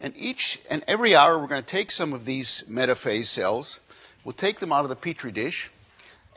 And 0.00 0.14
each 0.16 0.60
and 0.70 0.84
every 0.86 1.16
hour, 1.16 1.36
we're 1.36 1.48
going 1.48 1.62
to 1.62 1.68
take 1.68 1.90
some 1.90 2.12
of 2.12 2.26
these 2.26 2.62
metaphase 2.70 3.26
cells. 3.26 3.80
We'll 4.22 4.34
take 4.34 4.60
them 4.60 4.72
out 4.72 4.84
of 4.84 4.88
the 4.88 4.96
petri 4.96 5.32
dish. 5.32 5.70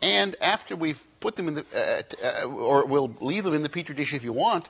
And 0.01 0.35
after 0.41 0.75
we've 0.75 1.05
put 1.19 1.35
them 1.35 1.47
in 1.47 1.53
the, 1.53 1.65
uh, 1.75 2.01
uh, 2.43 2.47
or 2.47 2.87
we'll 2.87 3.15
leave 3.21 3.43
them 3.43 3.53
in 3.53 3.61
the 3.61 3.69
petri 3.69 3.93
dish 3.93 4.15
if 4.15 4.23
you 4.23 4.33
want, 4.33 4.67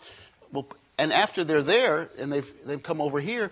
we'll, 0.51 0.67
and 0.99 1.13
after 1.13 1.45
they're 1.45 1.63
there 1.63 2.09
and 2.19 2.31
they've, 2.31 2.51
they've 2.65 2.83
come 2.83 2.99
over 2.99 3.21
here, 3.21 3.51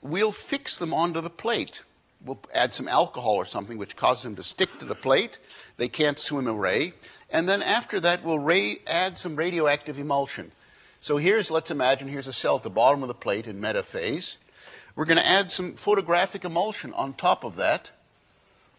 we'll 0.00 0.32
fix 0.32 0.78
them 0.78 0.94
onto 0.94 1.20
the 1.20 1.30
plate. 1.30 1.82
We'll 2.24 2.40
add 2.52 2.74
some 2.74 2.88
alcohol 2.88 3.34
or 3.34 3.44
something 3.44 3.78
which 3.78 3.96
causes 3.96 4.24
them 4.24 4.36
to 4.36 4.42
stick 4.42 4.78
to 4.78 4.84
the 4.84 4.94
plate. 4.94 5.38
They 5.76 5.88
can't 5.88 6.18
swim 6.18 6.46
away. 6.46 6.92
And 7.30 7.48
then 7.48 7.62
after 7.62 8.00
that, 8.00 8.24
we'll 8.24 8.78
add 8.86 9.16
some 9.16 9.36
radioactive 9.36 9.98
emulsion. 9.98 10.52
So 11.00 11.16
here's, 11.16 11.50
let's 11.50 11.70
imagine, 11.70 12.08
here's 12.08 12.28
a 12.28 12.32
cell 12.32 12.56
at 12.56 12.62
the 12.62 12.70
bottom 12.70 13.02
of 13.02 13.08
the 13.08 13.14
plate 13.14 13.46
in 13.46 13.60
metaphase. 13.60 14.36
We're 14.94 15.06
going 15.06 15.18
to 15.18 15.26
add 15.26 15.50
some 15.50 15.74
photographic 15.74 16.44
emulsion 16.44 16.92
on 16.92 17.14
top 17.14 17.42
of 17.42 17.56
that, 17.56 17.92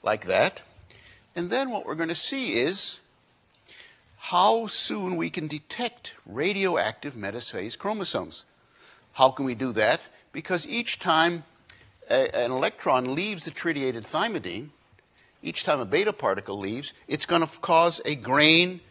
like 0.04 0.26
that. 0.26 0.62
And 1.36 1.50
then 1.50 1.72
what 1.72 1.86
we're 1.86 1.96
going 1.96 2.10
to 2.10 2.16
see 2.16 2.54
is 2.54 3.00
how 4.18 4.68
soon 4.68 5.16
we 5.16 5.32
can 5.32 5.48
detect 5.48 6.14
radioactive 6.28 7.16
metaphase 7.16 7.78
chromosomes. 7.78 8.46
How 9.14 9.32
can 9.32 9.46
we 9.46 9.56
do 9.56 9.72
that? 9.72 10.02
Because 10.32 10.68
each 10.68 11.00
time 11.00 11.44
a, 12.12 12.36
an 12.36 12.52
electron 12.52 13.16
leaves 13.16 13.46
the 13.46 13.52
tritiated 13.52 14.04
thymidine, 14.04 14.70
each 15.42 15.64
time 15.64 15.80
a 15.80 15.86
beta 15.86 16.14
particle 16.14 16.58
leaves, 16.58 16.94
it's 17.08 17.26
going 17.26 17.42
to 17.42 17.60
cause 17.60 18.02
a 18.06 18.16
grain 18.16 18.82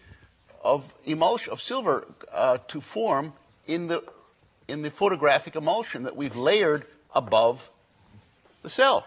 of 0.65 0.95
emulsion 1.05 1.53
of 1.53 1.61
silver 1.61 2.07
uh, 2.33 2.59
to 2.69 2.81
form 2.81 3.33
in 3.67 3.87
the 3.87 4.03
in 4.69 4.83
the 4.83 4.91
photographic 4.91 5.57
emulsion 5.57 6.05
that 6.05 6.17
we've 6.17 6.37
layered 6.37 6.87
above 7.15 7.71
the 8.63 8.71
cell. 8.71 9.05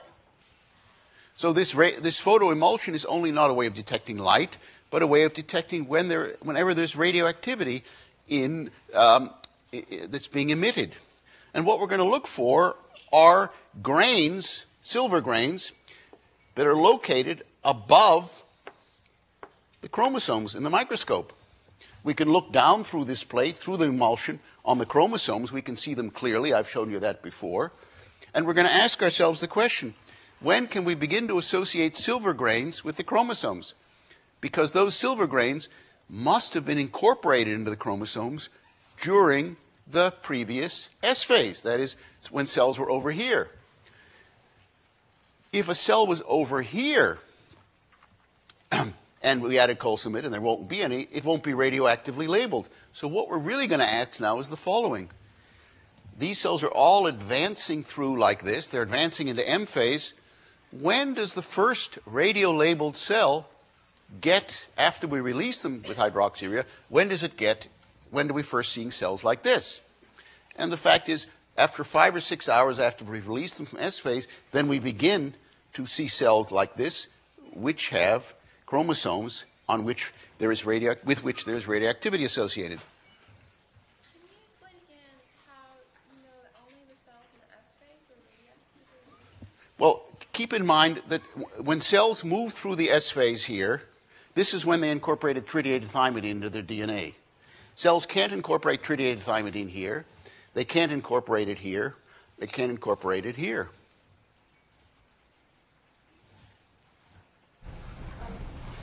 So 1.36 1.54
this, 1.54 1.72
this 1.72 2.20
photo 2.20 2.52
emulsion 2.52 2.94
is 2.94 3.06
only 3.06 3.32
not 3.32 3.50
a 3.50 3.54
way 3.54 3.66
of 3.66 3.74
detecting 3.74 4.18
light, 4.18 4.58
but 4.92 5.02
a 5.02 5.08
way 5.08 5.24
of 5.24 5.34
detecting 5.34 5.88
when 5.88 6.10
there, 6.10 6.36
whenever 6.42 6.74
there's 6.74 6.96
radioactivity 6.96 7.84
in, 8.28 8.72
um, 8.94 9.30
that's 10.10 10.28
being 10.28 10.50
emitted. 10.50 10.98
And 11.54 11.66
what 11.66 11.80
we're 11.80 11.88
going 11.88 12.00
to 12.00 12.10
look 12.10 12.28
for 12.28 12.76
are 13.14 13.52
grains, 13.82 14.66
silver 14.82 15.22
grains, 15.22 15.72
that 16.56 16.68
are 16.68 16.76
located 16.76 17.44
above 17.64 18.44
the 19.82 19.90
chromosomes 19.90 20.56
in 20.56 20.64
the 20.64 20.70
microscope. 20.70 21.32
We 22.04 22.14
can 22.14 22.30
look 22.30 22.52
down 22.52 22.84
through 22.84 23.06
this 23.06 23.24
plate, 23.24 23.56
through 23.56 23.78
the 23.78 23.86
emulsion, 23.86 24.40
on 24.66 24.78
the 24.78 24.86
chromosomes. 24.86 25.52
We 25.52 25.62
can 25.62 25.76
see 25.76 25.94
them 25.94 26.10
clearly. 26.10 26.54
I've 26.54 26.70
shown 26.70 26.92
you 26.92 27.00
that 27.00 27.22
before. 27.22 27.72
And 28.34 28.46
we're 28.46 28.54
going 28.54 28.68
to 28.68 28.74
ask 28.74 29.02
ourselves 29.02 29.40
the 29.42 29.48
question 29.48 29.94
when 30.40 30.68
can 30.68 30.84
we 30.84 30.96
begin 30.96 31.30
to 31.30 31.38
associate 31.38 31.96
silver 31.96 32.34
grains 32.34 32.84
with 32.84 32.98
the 32.98 33.04
chromosomes? 33.04 33.76
Because 34.42 34.74
those 34.74 34.96
silver 34.96 35.26
grains 35.28 35.70
must 36.10 36.54
have 36.54 36.66
been 36.66 36.78
incorporated 36.78 37.54
into 37.54 37.70
the 37.70 37.78
chromosomes 37.78 38.50
during 39.02 39.56
the 39.88 40.12
previous 40.12 40.90
S 41.02 41.24
phase. 41.24 41.64
That 41.64 41.80
is, 41.80 41.96
when 42.32 42.46
cells 42.46 42.80
were 42.80 42.90
over 42.90 43.12
here. 43.12 43.50
If 45.52 45.70
a 45.70 45.76
cell 45.76 46.08
was 46.08 46.24
over 46.28 46.62
here, 46.62 47.20
and 49.22 49.42
we 49.42 49.60
added 49.60 49.80
colcemid 49.80 50.26
and 50.26 50.34
there 50.34 50.42
won't 50.42 50.68
be 50.68 50.82
any, 50.82 51.08
it 51.12 51.24
won't 51.24 51.44
be 51.44 51.52
radioactively 51.52 52.28
labeled. 52.28 52.70
So 52.92 53.08
what 53.08 53.30
we're 53.30 53.38
really 53.38 53.68
going 53.68 53.80
to 53.80 53.92
ask 53.92 54.20
now 54.20 54.40
is 54.40 54.50
the 54.50 54.58
following. 54.58 55.10
These 56.18 56.40
cells 56.40 56.64
are 56.64 56.72
all 56.72 57.08
advancing 57.08 57.84
through 57.84 58.20
like 58.20 58.44
this. 58.44 58.70
They're 58.70 58.84
advancing 58.84 59.28
into 59.28 59.48
M 59.48 59.66
phase. 59.66 60.14
When 60.72 61.14
does 61.14 61.34
the 61.34 61.42
first 61.42 61.98
radio-labeled 62.06 62.96
cell 62.96 63.48
get, 64.22 64.68
after 64.78 65.08
we 65.08 65.22
release 65.22 65.62
them 65.62 65.84
with 65.88 65.98
hydroxyurea, 65.98 66.66
when 66.90 67.08
does 67.08 67.24
it 67.24 67.38
get, 67.38 67.68
when 68.14 68.28
do 68.28 68.34
we 68.34 68.44
first 68.44 68.72
seeing 68.72 68.92
cells 68.92 69.24
like 69.24 69.42
this? 69.42 69.82
And 70.56 70.72
the 70.72 70.78
fact 70.78 71.10
is, 71.10 71.26
after 71.58 71.84
five 71.84 72.16
or 72.16 72.20
six 72.20 72.48
hours 72.48 72.80
after 72.80 73.04
we've 73.04 73.28
released 73.28 73.58
them 73.58 73.66
from 73.66 73.80
S 73.80 73.98
phase, 73.98 74.28
then 74.52 74.68
we 74.68 74.78
begin 74.78 75.34
to 75.74 75.88
see 75.88 76.08
cells 76.08 76.52
like 76.52 76.76
this, 76.76 77.08
which 77.54 77.90
have 77.90 78.36
chromosomes 78.68 79.46
on 79.68 79.84
which 79.84 80.14
there 80.38 80.52
is 80.52 80.64
radio, 80.64 80.96
with 81.04 81.24
which 81.24 81.46
there 81.46 81.56
is 81.56 81.68
radioactivity 81.68 82.24
associated. 82.24 82.80
Well, 89.80 90.04
keep 90.34 90.54
in 90.54 90.68
mind 90.68 91.02
that 91.08 91.22
when 91.58 91.82
cells 91.82 92.24
move 92.24 92.54
through 92.54 92.76
the 92.76 92.92
S 92.92 93.10
phase 93.10 93.46
here, 93.46 93.82
this 94.36 94.54
is 94.54 94.66
when 94.66 94.82
they 94.82 94.92
incorporated 94.92 95.48
tritiated 95.48 95.90
thymidine 95.90 96.26
into 96.26 96.50
their 96.50 96.62
DNA. 96.62 97.16
Cells 97.76 98.06
can't 98.06 98.32
incorporate 98.32 98.84
tritiated 98.84 99.20
thymidine 99.20 99.70
here. 99.70 100.06
They 100.54 100.66
can't 100.66 100.92
incorporate 100.92 101.48
it 101.48 101.60
here. 101.60 101.96
They 102.38 102.48
can't 102.48 102.72
incorporate 102.72 103.26
it 103.26 103.36
here. 103.36 103.70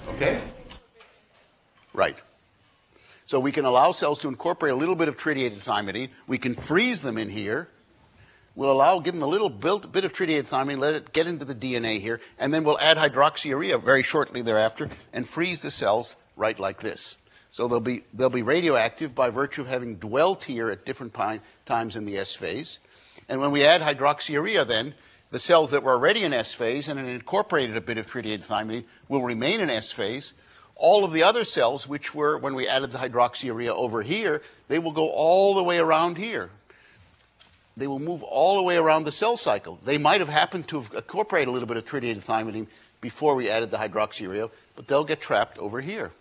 Okay? 0.09 0.41
Right. 1.93 2.21
So 3.27 3.39
we 3.39 3.53
can 3.53 3.65
allow 3.65 3.93
cells 3.93 4.19
to 4.21 4.29
incorporate 4.29 4.73
a 4.73 4.77
little 4.77 4.97
bit 4.97 5.09
of 5.09 5.17
tritiated 5.17 5.59
thymidine. 5.59 6.09
We 6.27 6.39
can 6.39 6.55
freeze 6.55 7.03
them 7.03 7.17
in 7.17 7.31
here. 7.31 7.69
We'll 8.57 8.73
allow, 8.73 8.99
give 8.99 9.15
them 9.15 9.23
a 9.23 9.29
little 9.29 9.49
built, 9.49 9.93
bit 9.93 10.05
of 10.05 10.13
tritiated 10.13 10.47
thymidine, 10.47 10.79
let 10.79 10.95
it 10.95 11.13
get 11.13 11.29
into 11.29 11.45
the 11.45 11.55
DNA 11.55 12.01
here, 12.01 12.21
and 12.39 12.53
then 12.53 12.65
we'll 12.65 12.81
add 12.81 12.97
hydroxyurea 12.97 13.81
very 13.83 14.03
shortly 14.03 14.43
thereafter 14.43 14.91
and 15.13 15.29
freeze 15.29 15.63
the 15.63 15.71
cells 15.71 16.17
right 16.37 16.59
like 16.59 16.81
this. 16.81 17.17
So 17.53 17.67
they'll 17.67 17.81
be, 17.81 18.05
they'll 18.15 18.31
be 18.31 18.43
radioactive 18.43 19.15
by 19.15 19.31
virtue 19.31 19.63
of 19.63 19.69
having 19.69 19.97
dwelt 19.97 20.45
here 20.45 20.71
at 20.71 20.85
different 20.85 21.15
times 21.67 21.97
in 21.97 22.05
the 22.05 22.17
S 22.17 22.35
phase. 22.35 22.79
And 23.29 23.41
when 23.41 23.51
we 23.51 23.65
add 23.65 23.81
hydroxyurea 23.81 24.67
then, 24.67 24.95
the 25.31 25.39
cells 25.39 25.71
that 25.71 25.83
were 25.83 25.93
already 25.93 26.25
in 26.25 26.33
S 26.33 26.55
phase 26.55 26.89
and 26.89 26.99
had 26.99 27.09
incorporated 27.09 27.77
a 27.77 27.81
bit 27.81 27.99
of 27.99 28.07
tritiated 28.07 28.47
thymidine 28.47 28.85
will 29.09 29.23
remain 29.23 29.61
in 29.61 29.71
S 29.71 29.93
phase. 29.93 30.33
All 30.77 31.05
of 31.05 31.13
the 31.13 31.23
other 31.23 31.45
cells, 31.45 31.87
which 31.87 32.15
were, 32.15 32.39
when 32.39 32.55
we 32.55 32.67
added 32.67 32.91
the 32.91 32.99
hydroxyurea 32.99 33.69
over 33.69 34.03
here, 34.03 34.43
they 34.69 34.79
will 34.79 34.93
go 34.93 35.09
all 35.11 35.55
the 35.55 35.63
way 35.63 35.79
around 35.79 36.17
here. 36.17 36.51
They 37.77 37.87
will 37.87 37.99
move 37.99 38.23
all 38.23 38.57
the 38.57 38.63
way 38.63 38.77
around 38.77 39.05
the 39.05 39.13
cell 39.13 39.37
cycle. 39.37 39.79
They 39.85 39.99
might 39.99 40.21
have 40.21 40.29
happened 40.29 40.69
to 40.69 40.81
have 40.81 40.93
incorporated 40.95 41.49
a 41.49 41.53
little 41.53 41.69
bit 41.69 41.77
of 41.77 41.85
tritiated 41.85 42.23
thymidine 42.23 42.67
before 43.01 43.35
we 43.35 43.49
added 43.49 43.71
the 43.71 43.77
hydroxyurea, 43.77 44.51
but 44.75 44.87
they'll 44.87 45.05
get 45.05 45.21
trapped 45.21 45.59
over 45.59 45.81
here. 45.81 46.13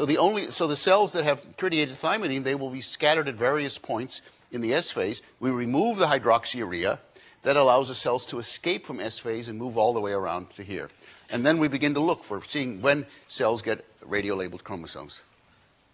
So 0.00 0.06
the 0.06 0.16
only 0.16 0.50
so 0.50 0.66
the 0.66 0.76
cells 0.76 1.12
that 1.12 1.24
have 1.24 1.58
tritiated 1.58 1.94
thymidine, 1.94 2.42
they 2.42 2.54
will 2.54 2.70
be 2.70 2.80
scattered 2.80 3.28
at 3.28 3.34
various 3.34 3.76
points 3.76 4.22
in 4.50 4.62
the 4.62 4.72
S 4.72 4.90
phase. 4.90 5.20
We 5.40 5.50
remove 5.50 5.98
the 5.98 6.06
hydroxyurea. 6.06 7.00
That 7.42 7.58
allows 7.58 7.88
the 7.88 7.94
cells 7.94 8.24
to 8.28 8.38
escape 8.38 8.86
from 8.86 8.98
S 8.98 9.18
phase 9.18 9.46
and 9.46 9.58
move 9.58 9.76
all 9.76 9.92
the 9.92 10.00
way 10.00 10.12
around 10.12 10.48
to 10.52 10.62
here. 10.62 10.88
And 11.28 11.44
then 11.44 11.58
we 11.58 11.68
begin 11.68 11.92
to 11.92 12.00
look 12.00 12.24
for 12.24 12.42
seeing 12.42 12.80
when 12.80 13.04
cells 13.28 13.60
get 13.60 13.84
radio-labeled 14.00 14.64
chromosomes. 14.64 15.20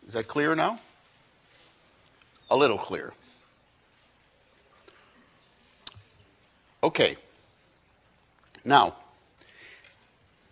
Is 0.07 0.13
that 0.13 0.29
clear 0.29 0.55
now? 0.55 0.79
A 2.49 2.57
little 2.57 2.79
clear. 2.79 3.13
Okay. 6.81 7.17
Now, 8.65 8.99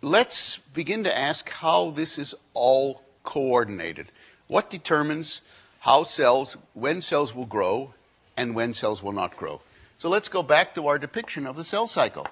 let's 0.01 0.57
begin 0.57 1.05
to 1.05 1.17
ask 1.17 1.49
how 1.49 1.91
this 1.91 2.17
is 2.17 2.35
all 2.53 3.04
coordinated. 3.25 4.07
What 4.47 4.69
determines 4.69 5.41
how 5.81 6.03
cells, 6.03 6.57
when 6.73 7.01
cells 7.01 7.35
will 7.35 7.45
grow 7.45 7.93
and 8.37 8.55
when 8.55 8.73
cells 8.73 9.03
will 9.03 9.11
not 9.11 9.35
grow? 9.35 9.61
So 9.97 10.07
let's 10.07 10.29
go 10.29 10.43
back 10.43 10.75
to 10.75 10.87
our 10.87 10.97
depiction 10.97 11.45
of 11.45 11.55
the 11.55 11.63
cell 11.63 11.87
cycle. 11.87 12.27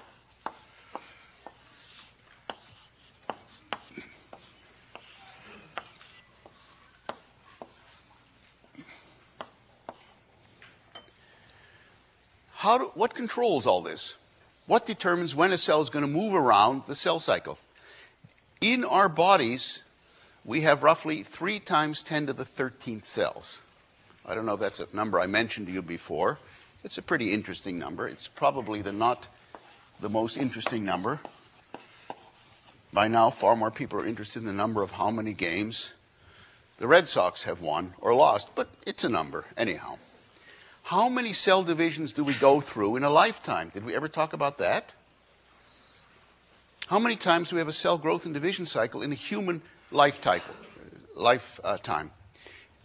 How 12.63 12.77
do, 12.77 12.91
what 12.93 13.13
controls 13.13 13.67
all 13.67 13.81
this? 13.81 14.15
What 14.67 14.85
determines 14.85 15.35
when 15.35 15.51
a 15.51 15.57
cell 15.57 15.81
is 15.81 15.89
going 15.89 16.05
to 16.05 16.11
move 16.11 16.33
around 16.33 16.83
the 16.83 16.95
cell 16.95 17.19
cycle? 17.19 17.59
In 18.61 18.85
our 18.85 19.09
bodies, 19.09 19.83
we 20.45 20.61
have 20.61 20.83
roughly 20.83 21.23
3 21.23 21.59
times 21.59 22.03
10 22.03 22.27
to 22.27 22.33
the 22.33 22.45
13th 22.45 23.05
cells. 23.05 23.61
I 24.25 24.35
don't 24.35 24.45
know 24.45 24.53
if 24.53 24.59
that's 24.59 24.79
a 24.79 24.87
number 24.93 25.19
I 25.19 25.27
mentioned 25.27 25.67
to 25.67 25.73
you 25.73 25.81
before. 25.81 26.39
It's 26.83 26.97
a 26.97 27.01
pretty 27.01 27.31
interesting 27.31 27.79
number. 27.79 28.07
It's 28.07 28.27
probably 28.27 28.81
the 28.81 28.91
not 28.91 29.27
the 30.01 30.09
most 30.09 30.37
interesting 30.37 30.83
number. 30.83 31.19
By 32.91 33.07
now, 33.07 33.29
far 33.29 33.55
more 33.55 33.71
people 33.71 33.99
are 33.99 34.05
interested 34.05 34.39
in 34.41 34.47
the 34.47 34.53
number 34.53 34.83
of 34.83 34.91
how 34.91 35.09
many 35.09 35.33
games 35.33 35.93
the 36.77 36.87
Red 36.87 37.07
Sox 37.07 37.43
have 37.43 37.61
won 37.61 37.93
or 38.01 38.13
lost, 38.13 38.49
but 38.55 38.69
it's 38.85 39.03
a 39.03 39.09
number, 39.09 39.45
anyhow. 39.55 39.97
How 40.83 41.07
many 41.07 41.31
cell 41.31 41.63
divisions 41.63 42.11
do 42.11 42.23
we 42.23 42.33
go 42.33 42.59
through 42.59 42.97
in 42.97 43.03
a 43.03 43.09
lifetime? 43.09 43.69
Did 43.73 43.85
we 43.85 43.95
ever 43.95 44.09
talk 44.09 44.33
about 44.33 44.57
that? 44.57 44.93
How 46.87 46.99
many 46.99 47.15
times 47.15 47.49
do 47.49 47.55
we 47.55 47.61
have 47.61 47.69
a 47.69 47.73
cell 47.73 47.97
growth 47.97 48.25
and 48.25 48.33
division 48.33 48.65
cycle 48.65 49.01
in 49.01 49.11
a 49.11 49.15
human 49.15 49.61
lifetime? 49.93 50.41
lifetime? 51.15 52.11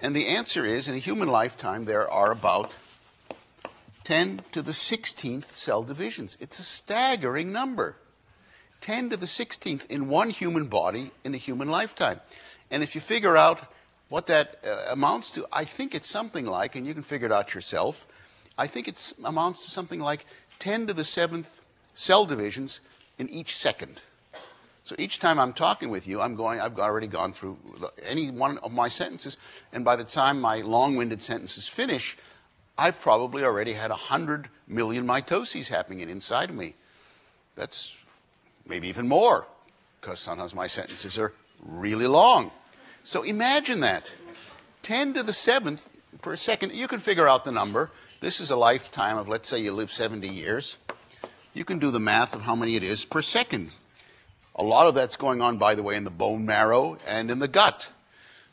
And 0.00 0.14
the 0.14 0.28
answer 0.28 0.64
is 0.64 0.86
in 0.86 0.94
a 0.94 0.98
human 0.98 1.28
lifetime, 1.28 1.86
there 1.86 2.08
are 2.08 2.30
about 2.30 2.76
10 4.04 4.40
to 4.52 4.62
the 4.62 4.72
16th 4.72 5.44
cell 5.44 5.82
divisions. 5.82 6.36
It's 6.40 6.58
a 6.58 6.62
staggering 6.62 7.52
number. 7.52 7.96
10 8.80 9.10
to 9.10 9.16
the 9.16 9.26
16th 9.26 9.90
in 9.90 10.08
one 10.08 10.30
human 10.30 10.66
body 10.66 11.10
in 11.24 11.34
a 11.34 11.38
human 11.38 11.68
lifetime. 11.68 12.20
And 12.70 12.82
if 12.82 12.94
you 12.94 13.00
figure 13.00 13.36
out 13.36 13.72
what 14.08 14.26
that 14.28 14.58
uh, 14.64 14.92
amounts 14.92 15.32
to, 15.32 15.46
I 15.52 15.64
think 15.64 15.94
it's 15.94 16.08
something 16.08 16.46
like, 16.46 16.76
and 16.76 16.86
you 16.86 16.94
can 16.94 17.02
figure 17.02 17.26
it 17.26 17.32
out 17.32 17.54
yourself, 17.54 18.06
I 18.56 18.66
think 18.66 18.88
it 18.88 19.12
amounts 19.24 19.64
to 19.64 19.70
something 19.70 20.00
like 20.00 20.24
10 20.58 20.86
to 20.86 20.94
the 20.94 21.02
7th 21.02 21.60
cell 21.94 22.24
divisions 22.24 22.80
in 23.18 23.28
each 23.28 23.56
second. 23.56 24.02
So 24.88 24.96
each 24.98 25.18
time 25.18 25.38
I'm 25.38 25.52
talking 25.52 25.90
with 25.90 26.08
you, 26.08 26.22
I'm 26.22 26.34
going, 26.34 26.60
I've 26.60 26.78
already 26.78 27.08
gone 27.08 27.34
through 27.34 27.58
any 28.02 28.30
one 28.30 28.56
of 28.56 28.72
my 28.72 28.88
sentences, 28.88 29.36
and 29.70 29.84
by 29.84 29.96
the 29.96 30.02
time 30.02 30.40
my 30.40 30.62
long-winded 30.62 31.20
sentences 31.20 31.68
finish, 31.68 32.16
I've 32.78 32.98
probably 32.98 33.44
already 33.44 33.74
had 33.74 33.90
100 33.90 34.48
million 34.66 35.06
mitoses 35.06 35.68
happening 35.68 36.00
inside 36.08 36.48
of 36.48 36.56
me. 36.56 36.74
That's 37.54 37.98
maybe 38.66 38.88
even 38.88 39.06
more, 39.08 39.46
because 40.00 40.20
sometimes 40.20 40.54
my 40.54 40.66
sentences 40.66 41.18
are 41.18 41.34
really 41.62 42.06
long. 42.06 42.50
So 43.04 43.22
imagine 43.24 43.80
that. 43.80 44.10
10 44.80 45.12
to 45.12 45.22
the 45.22 45.32
7th 45.32 45.80
per 46.22 46.34
second. 46.34 46.72
You 46.72 46.88
can 46.88 46.98
figure 46.98 47.28
out 47.28 47.44
the 47.44 47.52
number. 47.52 47.90
This 48.20 48.40
is 48.40 48.50
a 48.50 48.56
lifetime 48.56 49.18
of, 49.18 49.28
let's 49.28 49.50
say 49.50 49.58
you 49.58 49.70
live 49.72 49.92
70 49.92 50.26
years. 50.26 50.78
You 51.52 51.66
can 51.66 51.78
do 51.78 51.90
the 51.90 52.00
math 52.00 52.34
of 52.34 52.40
how 52.40 52.54
many 52.54 52.74
it 52.74 52.82
is 52.82 53.04
per 53.04 53.20
second. 53.20 53.72
A 54.58 54.62
lot 54.62 54.88
of 54.88 54.94
that's 54.94 55.16
going 55.16 55.40
on, 55.40 55.56
by 55.56 55.74
the 55.74 55.82
way, 55.82 55.96
in 55.96 56.04
the 56.04 56.10
bone 56.10 56.44
marrow 56.44 56.98
and 57.06 57.30
in 57.30 57.38
the 57.38 57.48
gut. 57.48 57.92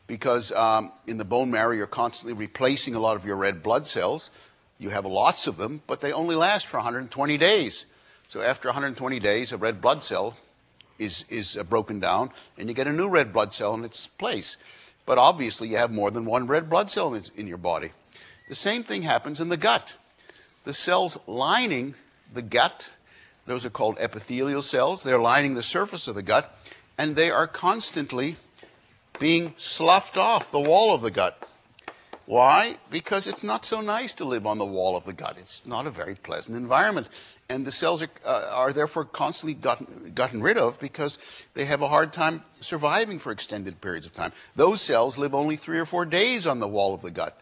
because 0.07 0.51
um, 0.51 0.91
in 1.07 1.17
the 1.17 1.25
bone 1.25 1.51
marrow, 1.51 1.71
you're 1.71 1.87
constantly 1.87 2.33
replacing 2.33 2.95
a 2.95 2.99
lot 2.99 3.15
of 3.15 3.25
your 3.25 3.35
red 3.35 3.63
blood 3.63 3.87
cells. 3.87 4.29
You 4.77 4.89
have 4.89 5.05
lots 5.05 5.47
of 5.47 5.57
them, 5.57 5.81
but 5.87 6.01
they 6.01 6.11
only 6.11 6.35
last 6.35 6.67
for 6.67 6.77
120 6.77 7.37
days. 7.37 7.85
So 8.27 8.41
after 8.41 8.67
120 8.67 9.19
days, 9.19 9.51
a 9.51 9.57
red 9.57 9.81
blood 9.81 10.03
cell 10.03 10.37
is, 10.99 11.25
is 11.29 11.57
uh, 11.57 11.63
broken 11.63 11.99
down, 11.99 12.29
and 12.57 12.69
you 12.69 12.75
get 12.75 12.87
a 12.87 12.93
new 12.93 13.09
red 13.09 13.33
blood 13.33 13.53
cell 13.53 13.73
in 13.73 13.83
its 13.83 14.07
place. 14.07 14.57
But 15.05 15.17
obviously, 15.17 15.69
you 15.69 15.77
have 15.77 15.91
more 15.91 16.11
than 16.11 16.25
one 16.25 16.47
red 16.47 16.69
blood 16.69 16.89
cell 16.89 17.13
in, 17.13 17.23
in 17.35 17.47
your 17.47 17.57
body. 17.57 17.91
The 18.47 18.55
same 18.55 18.83
thing 18.83 19.03
happens 19.03 19.39
in 19.39 19.49
the 19.49 19.57
gut. 19.57 19.95
The 20.65 20.73
cells 20.73 21.17
lining 21.27 21.95
the 22.33 22.41
gut, 22.41 22.89
those 23.45 23.65
are 23.65 23.69
called 23.69 23.97
epithelial 23.99 24.61
cells, 24.61 25.03
they're 25.03 25.19
lining 25.19 25.55
the 25.55 25.63
surface 25.63 26.07
of 26.07 26.15
the 26.15 26.23
gut, 26.23 26.57
and 26.97 27.15
they 27.15 27.29
are 27.29 27.47
constantly 27.47 28.37
being 29.19 29.53
sloughed 29.57 30.17
off 30.17 30.51
the 30.51 30.59
wall 30.59 30.93
of 30.93 31.01
the 31.01 31.11
gut. 31.11 31.41
Why? 32.25 32.77
Because 32.89 33.27
it's 33.27 33.43
not 33.43 33.65
so 33.65 33.81
nice 33.81 34.15
to 34.15 34.25
live 34.25 34.47
on 34.47 34.57
the 34.57 34.65
wall 34.65 34.97
of 34.97 35.05
the 35.05 35.13
gut. 35.13 35.37
It's 35.37 35.65
not 35.65 35.85
a 35.85 35.91
very 35.91 36.15
pleasant 36.15 36.57
environment. 36.57 37.07
And 37.47 37.65
the 37.65 37.71
cells 37.71 38.01
are, 38.01 38.09
uh, 38.25 38.49
are 38.51 38.73
therefore 38.73 39.05
constantly 39.05 39.53
gotten, 39.53 40.11
gotten 40.15 40.41
rid 40.41 40.57
of 40.57 40.79
because 40.79 41.19
they 41.53 41.65
have 41.65 41.83
a 41.83 41.87
hard 41.87 42.11
time 42.11 42.43
surviving 42.59 43.19
for 43.19 43.31
extended 43.31 43.79
periods 43.79 44.07
of 44.07 44.13
time. 44.13 44.31
Those 44.55 44.81
cells 44.81 45.19
live 45.19 45.35
only 45.35 45.55
three 45.55 45.77
or 45.77 45.85
four 45.85 46.05
days 46.05 46.47
on 46.47 46.59
the 46.59 46.67
wall 46.67 46.95
of 46.95 47.03
the 47.03 47.11
gut. 47.11 47.39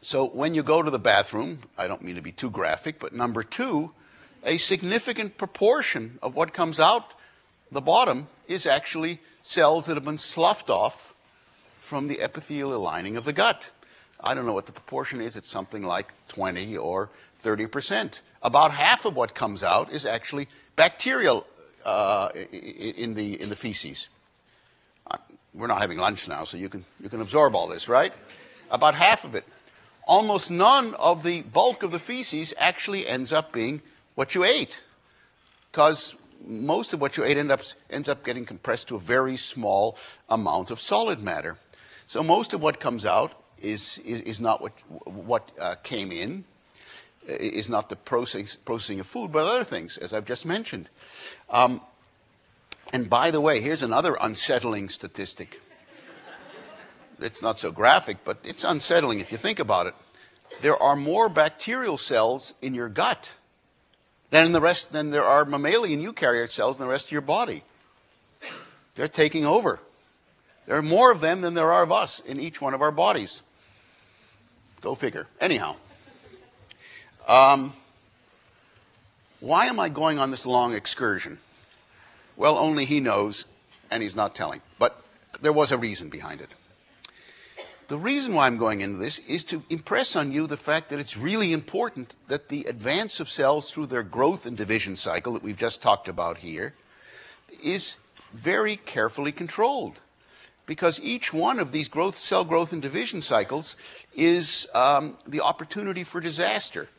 So 0.00 0.24
when 0.24 0.54
you 0.54 0.62
go 0.62 0.80
to 0.80 0.90
the 0.90 1.00
bathroom, 1.00 1.58
I 1.76 1.88
don't 1.88 2.02
mean 2.02 2.14
to 2.14 2.22
be 2.22 2.30
too 2.30 2.50
graphic, 2.50 3.00
but 3.00 3.12
number 3.12 3.42
two, 3.42 3.90
a 4.44 4.56
significant 4.56 5.38
proportion 5.38 6.18
of 6.22 6.36
what 6.36 6.52
comes 6.52 6.80
out 6.80 7.12
the 7.70 7.80
bottom 7.80 8.28
is 8.46 8.66
actually 8.66 9.20
cells 9.42 9.86
that 9.86 9.96
have 9.96 10.04
been 10.04 10.18
sloughed 10.18 10.70
off 10.70 11.14
from 11.76 12.08
the 12.08 12.20
epithelial 12.20 12.80
lining 12.80 13.16
of 13.16 13.24
the 13.24 13.32
gut. 13.32 13.70
I 14.20 14.34
don't 14.34 14.46
know 14.46 14.52
what 14.52 14.66
the 14.66 14.72
proportion 14.72 15.20
is, 15.20 15.36
it's 15.36 15.48
something 15.48 15.82
like 15.82 16.12
20 16.28 16.76
or 16.76 17.10
30%. 17.44 18.20
About 18.42 18.72
half 18.72 19.04
of 19.04 19.16
what 19.16 19.34
comes 19.34 19.62
out 19.62 19.92
is 19.92 20.04
actually 20.04 20.48
bacterial 20.76 21.46
uh, 21.84 22.30
in, 22.52 23.14
the, 23.14 23.40
in 23.40 23.48
the 23.48 23.56
feces. 23.56 24.08
Uh, 25.10 25.16
we're 25.54 25.66
not 25.66 25.80
having 25.80 25.98
lunch 25.98 26.28
now, 26.28 26.44
so 26.44 26.56
you 26.56 26.68
can, 26.68 26.84
you 27.02 27.08
can 27.08 27.20
absorb 27.20 27.54
all 27.54 27.68
this, 27.68 27.88
right? 27.88 28.12
About 28.70 28.94
half 28.94 29.24
of 29.24 29.34
it. 29.34 29.44
Almost 30.06 30.50
none 30.50 30.94
of 30.94 31.22
the 31.22 31.42
bulk 31.42 31.82
of 31.82 31.90
the 31.90 31.98
feces 31.98 32.54
actually 32.58 33.06
ends 33.06 33.32
up 33.32 33.52
being 33.52 33.82
what 34.18 34.34
you 34.34 34.42
ate. 34.42 34.82
Because 35.70 36.16
most 36.44 36.92
of 36.92 37.00
what 37.00 37.16
you 37.16 37.22
ate 37.22 37.36
end 37.36 37.52
up, 37.52 37.60
ends 37.88 38.08
up 38.08 38.24
getting 38.24 38.44
compressed 38.44 38.88
to 38.88 38.96
a 38.96 38.98
very 38.98 39.36
small 39.36 39.96
amount 40.28 40.72
of 40.72 40.80
solid 40.80 41.22
matter. 41.22 41.56
So 42.08 42.24
most 42.24 42.52
of 42.52 42.60
what 42.60 42.80
comes 42.80 43.06
out 43.06 43.40
is, 43.62 43.98
is, 43.98 44.22
is 44.22 44.40
not 44.40 44.60
what, 44.60 44.72
what 45.04 45.52
uh, 45.60 45.76
came 45.84 46.10
in, 46.10 46.42
is 47.28 47.70
not 47.70 47.90
the 47.90 47.94
process, 47.94 48.56
processing 48.56 48.98
of 48.98 49.06
food, 49.06 49.30
but 49.30 49.46
other 49.46 49.62
things, 49.62 49.96
as 49.98 50.12
I've 50.12 50.24
just 50.24 50.44
mentioned. 50.44 50.90
Um, 51.48 51.80
and 52.92 53.08
by 53.08 53.30
the 53.30 53.40
way, 53.40 53.60
here's 53.60 53.84
another 53.84 54.18
unsettling 54.20 54.88
statistic. 54.88 55.60
It's 57.20 57.40
not 57.40 57.60
so 57.60 57.70
graphic, 57.70 58.16
but 58.24 58.38
it's 58.42 58.64
unsettling 58.64 59.20
if 59.20 59.30
you 59.30 59.38
think 59.38 59.60
about 59.60 59.86
it. 59.86 59.94
There 60.60 60.76
are 60.82 60.96
more 60.96 61.28
bacterial 61.28 61.98
cells 61.98 62.54
in 62.60 62.74
your 62.74 62.88
gut 62.88 63.34
than 64.30 64.46
in 64.46 64.52
the 64.52 64.60
rest 64.60 64.92
than 64.92 65.10
there 65.10 65.24
are 65.24 65.44
mammalian 65.44 66.02
eukaryote 66.02 66.50
cells 66.50 66.78
in 66.78 66.84
the 66.84 66.90
rest 66.90 67.06
of 67.06 67.12
your 67.12 67.20
body. 67.20 67.62
They're 68.94 69.08
taking 69.08 69.46
over. 69.46 69.80
There 70.66 70.76
are 70.76 70.82
more 70.82 71.10
of 71.10 71.20
them 71.20 71.40
than 71.40 71.54
there 71.54 71.72
are 71.72 71.82
of 71.82 71.92
us 71.92 72.20
in 72.20 72.38
each 72.40 72.60
one 72.60 72.74
of 72.74 72.82
our 72.82 72.90
bodies. 72.90 73.42
Go 74.80 74.94
figure. 74.94 75.26
Anyhow, 75.40 75.76
um, 77.26 77.72
why 79.40 79.66
am 79.66 79.80
I 79.80 79.88
going 79.88 80.18
on 80.18 80.30
this 80.30 80.44
long 80.44 80.74
excursion? 80.74 81.38
Well, 82.36 82.58
only 82.58 82.84
he 82.84 83.00
knows, 83.00 83.46
and 83.90 84.02
he's 84.02 84.16
not 84.16 84.34
telling. 84.34 84.60
But 84.78 85.00
there 85.40 85.52
was 85.52 85.72
a 85.72 85.78
reason 85.78 86.08
behind 86.08 86.40
it. 86.40 86.50
The 87.88 87.98
reason 87.98 88.34
why 88.34 88.46
I'm 88.46 88.58
going 88.58 88.82
into 88.82 88.98
this 88.98 89.18
is 89.20 89.44
to 89.44 89.62
impress 89.70 90.14
on 90.14 90.30
you 90.30 90.46
the 90.46 90.58
fact 90.58 90.90
that 90.90 90.98
it's 90.98 91.16
really 91.16 91.54
important 91.54 92.14
that 92.28 92.50
the 92.50 92.64
advance 92.64 93.18
of 93.18 93.30
cells 93.30 93.70
through 93.70 93.86
their 93.86 94.02
growth 94.02 94.44
and 94.44 94.54
division 94.54 94.94
cycle 94.94 95.32
that 95.32 95.42
we've 95.42 95.56
just 95.56 95.80
talked 95.80 96.06
about 96.06 96.38
here 96.38 96.74
is 97.62 97.96
very 98.34 98.76
carefully 98.76 99.32
controlled. 99.32 100.02
Because 100.66 101.00
each 101.00 101.32
one 101.32 101.58
of 101.58 101.72
these 101.72 101.88
growth, 101.88 102.18
cell 102.18 102.44
growth 102.44 102.74
and 102.74 102.82
division 102.82 103.22
cycles 103.22 103.74
is 104.14 104.66
um, 104.74 105.16
the 105.26 105.40
opportunity 105.40 106.04
for 106.04 106.20
disaster. 106.20 106.90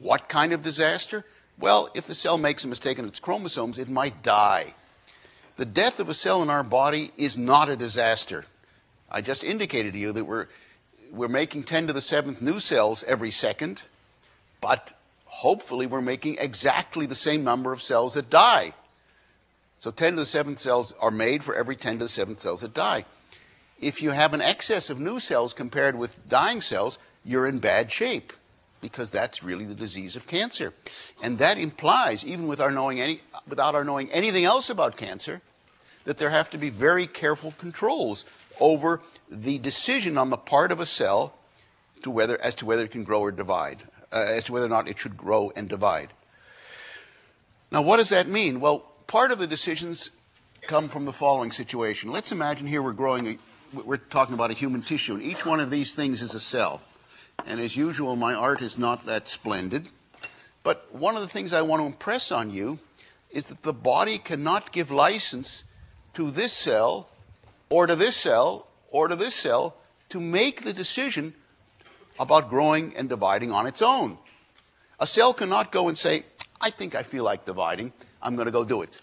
What 0.00 0.28
kind 0.28 0.52
of 0.52 0.64
disaster? 0.64 1.24
Well, 1.60 1.90
if 1.94 2.08
the 2.08 2.14
cell 2.16 2.38
makes 2.38 2.64
a 2.64 2.68
mistake 2.68 2.98
in 2.98 3.06
its 3.06 3.20
chromosomes, 3.20 3.78
it 3.78 3.88
might 3.88 4.24
die. 4.24 4.74
The 5.58 5.64
death 5.64 6.00
of 6.00 6.08
a 6.08 6.14
cell 6.14 6.42
in 6.42 6.50
our 6.50 6.64
body 6.64 7.12
is 7.16 7.38
not 7.38 7.68
a 7.68 7.76
disaster. 7.76 8.46
I 9.14 9.20
just 9.20 9.44
indicated 9.44 9.92
to 9.92 9.98
you 10.00 10.10
that 10.10 10.24
we're, 10.24 10.48
we're 11.12 11.28
making 11.28 11.62
10 11.62 11.86
to 11.86 11.92
the 11.92 12.00
seventh 12.00 12.42
new 12.42 12.58
cells 12.58 13.04
every 13.04 13.30
second, 13.30 13.82
but 14.60 14.92
hopefully 15.26 15.86
we're 15.86 16.00
making 16.00 16.36
exactly 16.40 17.06
the 17.06 17.14
same 17.14 17.44
number 17.44 17.72
of 17.72 17.80
cells 17.80 18.14
that 18.14 18.28
die. 18.28 18.72
So 19.78 19.92
10 19.92 20.14
to 20.14 20.16
the 20.16 20.26
seventh 20.26 20.58
cells 20.58 20.92
are 21.00 21.12
made 21.12 21.44
for 21.44 21.54
every 21.54 21.76
10 21.76 21.98
to 21.98 22.06
the 22.06 22.08
seventh 22.08 22.40
cells 22.40 22.62
that 22.62 22.74
die. 22.74 23.04
If 23.80 24.02
you 24.02 24.10
have 24.10 24.34
an 24.34 24.40
excess 24.40 24.90
of 24.90 24.98
new 24.98 25.20
cells 25.20 25.52
compared 25.52 25.96
with 25.96 26.28
dying 26.28 26.60
cells, 26.60 26.98
you're 27.24 27.46
in 27.46 27.60
bad 27.60 27.92
shape 27.92 28.32
because 28.80 29.10
that's 29.10 29.44
really 29.44 29.64
the 29.64 29.76
disease 29.76 30.16
of 30.16 30.26
cancer. 30.26 30.72
And 31.22 31.38
that 31.38 31.56
implies, 31.56 32.24
even 32.24 32.48
with 32.48 32.60
our 32.60 32.72
knowing 32.72 33.00
any, 33.00 33.20
without 33.46 33.76
our 33.76 33.84
knowing 33.84 34.10
anything 34.10 34.44
else 34.44 34.68
about 34.68 34.96
cancer, 34.96 35.40
that 36.04 36.18
there 36.18 36.30
have 36.30 36.50
to 36.50 36.58
be 36.58 36.70
very 36.70 37.06
careful 37.06 37.54
controls 37.58 38.24
over 38.60 39.00
the 39.30 39.58
decision 39.58 40.18
on 40.18 40.30
the 40.30 40.36
part 40.36 40.72
of 40.72 40.80
a 40.80 40.86
cell 40.86 41.34
to 42.02 42.10
whether, 42.10 42.40
as 42.40 42.54
to 42.56 42.66
whether 42.66 42.84
it 42.84 42.90
can 42.90 43.04
grow 43.04 43.20
or 43.20 43.32
divide, 43.32 43.78
uh, 44.12 44.16
as 44.16 44.44
to 44.44 44.52
whether 44.52 44.66
or 44.66 44.70
not 44.70 44.88
it 44.88 44.98
should 44.98 45.16
grow 45.16 45.52
and 45.56 45.68
divide. 45.68 46.10
Now, 47.70 47.82
what 47.82 47.96
does 47.96 48.10
that 48.10 48.28
mean? 48.28 48.60
Well, 48.60 48.80
part 49.06 49.32
of 49.32 49.38
the 49.38 49.46
decisions 49.46 50.10
come 50.62 50.88
from 50.88 51.04
the 51.04 51.12
following 51.12 51.50
situation. 51.50 52.10
Let's 52.10 52.32
imagine 52.32 52.66
here 52.66 52.82
we're 52.82 52.92
growing, 52.92 53.26
a, 53.26 53.38
we're 53.84 53.96
talking 53.96 54.34
about 54.34 54.50
a 54.50 54.54
human 54.54 54.82
tissue, 54.82 55.14
and 55.14 55.22
each 55.22 55.44
one 55.44 55.60
of 55.60 55.70
these 55.70 55.94
things 55.94 56.22
is 56.22 56.34
a 56.34 56.40
cell. 56.40 56.82
And 57.46 57.60
as 57.60 57.76
usual, 57.76 58.16
my 58.16 58.34
art 58.34 58.62
is 58.62 58.78
not 58.78 59.04
that 59.06 59.28
splendid. 59.28 59.88
But 60.62 60.94
one 60.94 61.16
of 61.16 61.22
the 61.22 61.28
things 61.28 61.52
I 61.52 61.62
want 61.62 61.82
to 61.82 61.86
impress 61.86 62.32
on 62.32 62.50
you 62.50 62.78
is 63.30 63.48
that 63.48 63.62
the 63.62 63.72
body 63.72 64.18
cannot 64.18 64.72
give 64.72 64.90
license 64.90 65.64
to 66.14 66.30
this 66.30 66.52
cell 66.52 67.08
or 67.68 67.86
to 67.86 67.96
this 67.96 68.16
cell 68.16 68.66
or 68.90 69.08
to 69.08 69.16
this 69.16 69.34
cell 69.34 69.76
to 70.08 70.20
make 70.20 70.62
the 70.62 70.72
decision 70.72 71.34
about 72.18 72.50
growing 72.50 72.94
and 72.96 73.08
dividing 73.08 73.50
on 73.50 73.66
its 73.66 73.82
own. 73.82 74.18
A 75.00 75.06
cell 75.06 75.34
cannot 75.34 75.72
go 75.72 75.88
and 75.88 75.98
say, 75.98 76.24
I 76.60 76.70
think 76.70 76.94
I 76.94 77.02
feel 77.02 77.24
like 77.24 77.44
dividing, 77.44 77.92
I'm 78.22 78.36
going 78.36 78.46
to 78.46 78.52
go 78.52 78.64
do 78.64 78.82
it. 78.82 79.00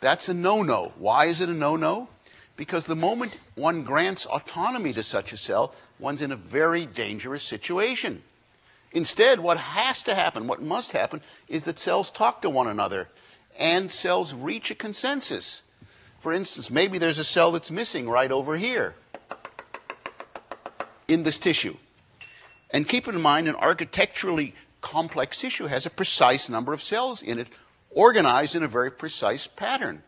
That's 0.00 0.28
a 0.28 0.34
no 0.34 0.62
no. 0.62 0.92
Why 0.98 1.26
is 1.26 1.40
it 1.40 1.48
a 1.48 1.54
no 1.54 1.76
no? 1.76 2.08
Because 2.56 2.86
the 2.86 2.96
moment 2.96 3.38
one 3.54 3.82
grants 3.82 4.26
autonomy 4.26 4.92
to 4.92 5.02
such 5.02 5.32
a 5.32 5.36
cell, 5.36 5.74
one's 5.98 6.22
in 6.22 6.32
a 6.32 6.36
very 6.36 6.86
dangerous 6.86 7.42
situation. 7.42 8.22
Instead, 8.92 9.40
what 9.40 9.56
has 9.56 10.02
to 10.04 10.14
happen, 10.14 10.46
what 10.46 10.60
must 10.60 10.92
happen, 10.92 11.20
is 11.48 11.64
that 11.64 11.78
cells 11.78 12.10
talk 12.10 12.42
to 12.42 12.50
one 12.50 12.68
another 12.68 13.08
and 13.58 13.90
cells 13.90 14.34
reach 14.34 14.70
a 14.70 14.74
consensus. 14.74 15.62
For 16.22 16.32
instance, 16.32 16.70
maybe 16.70 16.98
there's 16.98 17.18
a 17.18 17.24
cell 17.24 17.50
that's 17.50 17.72
missing 17.72 18.08
right 18.08 18.30
over 18.30 18.56
here 18.56 18.94
in 21.08 21.24
this 21.24 21.36
tissue. 21.36 21.74
And 22.70 22.86
keep 22.88 23.08
in 23.08 23.20
mind, 23.20 23.48
an 23.48 23.56
architecturally 23.56 24.54
complex 24.80 25.40
tissue 25.40 25.66
has 25.66 25.84
a 25.84 25.90
precise 25.90 26.48
number 26.48 26.72
of 26.72 26.80
cells 26.80 27.24
in 27.24 27.40
it, 27.40 27.48
organized 27.90 28.54
in 28.54 28.62
a 28.62 28.68
very 28.68 28.92
precise 28.92 29.48
pattern. 29.48 30.04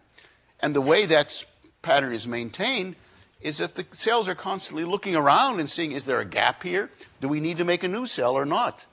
And 0.61 0.73
the 0.73 0.81
way 0.81 1.05
that 1.05 1.45
pattern 1.83 2.12
is 2.12 2.29
maintained 2.29 2.95
is 3.41 3.59
that 3.59 3.75
the 3.75 3.85
cells 3.91 4.29
are 4.29 4.37
constantly 4.37 4.85
looking 4.85 5.17
around 5.17 5.59
and 5.59 5.69
seeing 5.69 5.91
is 5.91 6.05
there 6.05 6.21
a 6.21 6.25
gap 6.25 6.62
here? 6.62 6.91
Do 7.21 7.27
we 7.27 7.41
need 7.41 7.57
to 7.57 7.65
make 7.65 7.83
a 7.83 7.89
new 7.89 8.07
cell 8.07 8.35
or 8.35 8.45
not? 8.45 8.87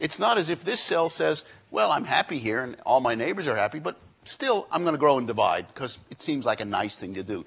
It's 0.00 0.18
not 0.18 0.38
as 0.38 0.48
if 0.48 0.64
this 0.64 0.80
cell 0.80 1.10
says, 1.10 1.44
well, 1.70 1.92
I'm 1.92 2.04
happy 2.04 2.38
here 2.38 2.62
and 2.62 2.78
all 2.86 3.00
my 3.00 3.14
neighbors 3.14 3.46
are 3.46 3.56
happy, 3.56 3.78
but 3.78 3.98
still, 4.28 4.66
I'm 4.70 4.82
going 4.82 4.94
to 4.94 4.98
grow 4.98 5.18
and 5.18 5.26
divide 5.26 5.68
because 5.68 5.98
it 6.10 6.22
seems 6.22 6.46
like 6.46 6.60
a 6.60 6.64
nice 6.64 6.96
thing 6.96 7.14
to 7.14 7.22
do. 7.22 7.44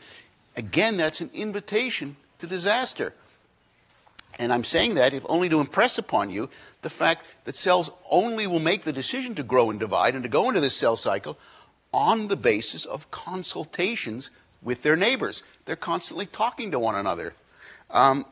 Again, 0.55 0.97
that's 0.97 1.21
an 1.21 1.29
invitation 1.33 2.15
to 2.39 2.47
disaster. 2.47 3.13
And 4.37 4.53
I'm 4.53 4.63
saying 4.63 4.95
that 4.95 5.13
if 5.13 5.25
only 5.27 5.49
to 5.49 5.59
impress 5.59 5.97
upon 5.97 6.29
you 6.29 6.49
the 6.81 6.89
fact 6.89 7.25
that 7.43 7.55
cells 7.55 7.91
only 8.09 8.47
will 8.47 8.59
make 8.59 8.83
the 8.83 8.93
decision 8.93 9.35
to 9.35 9.43
grow 9.43 9.69
and 9.69 9.79
divide 9.79 10.15
and 10.15 10.23
to 10.23 10.29
go 10.29 10.47
into 10.47 10.61
this 10.61 10.75
cell 10.75 10.95
cycle 10.95 11.37
on 11.93 12.27
the 12.27 12.37
basis 12.37 12.85
of 12.85 13.11
consultations 13.11 14.31
with 14.61 14.83
their 14.83 14.95
neighbors. 14.95 15.43
They're 15.65 15.75
constantly 15.75 16.25
talking 16.25 16.71
to 16.71 16.79
one 16.79 16.95
another. 16.95 17.33
Um, 17.89 18.25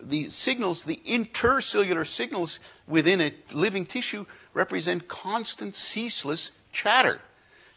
the 0.00 0.28
signals, 0.28 0.84
the 0.84 1.00
intercellular 1.06 2.06
signals 2.06 2.60
within 2.86 3.20
a 3.20 3.32
living 3.54 3.86
tissue, 3.86 4.26
represent 4.52 5.08
constant, 5.08 5.74
ceaseless 5.74 6.50
chatter. 6.72 7.22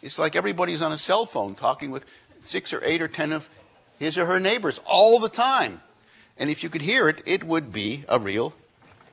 It's 0.02 0.20
like 0.20 0.36
everybody's 0.36 0.82
on 0.82 0.92
a 0.92 0.98
cell 0.98 1.26
phone 1.26 1.56
talking 1.56 1.92
with 1.92 2.06
six 2.42 2.72
or 2.74 2.84
eight 2.84 3.02
or 3.02 3.08
ten 3.08 3.32
of 3.32 3.50
his 4.00 4.18
or 4.18 4.26
her 4.26 4.40
neighbors 4.40 4.80
all 4.86 5.20
the 5.20 5.30
time. 5.30 5.82
And 6.38 6.50
if 6.50 6.64
you 6.64 6.70
could 6.70 6.84
hear 6.84 7.10
it, 7.10 7.22
it 7.26 7.44
would 7.44 7.72
be 7.74 8.04
a 8.08 8.20
real 8.20 8.54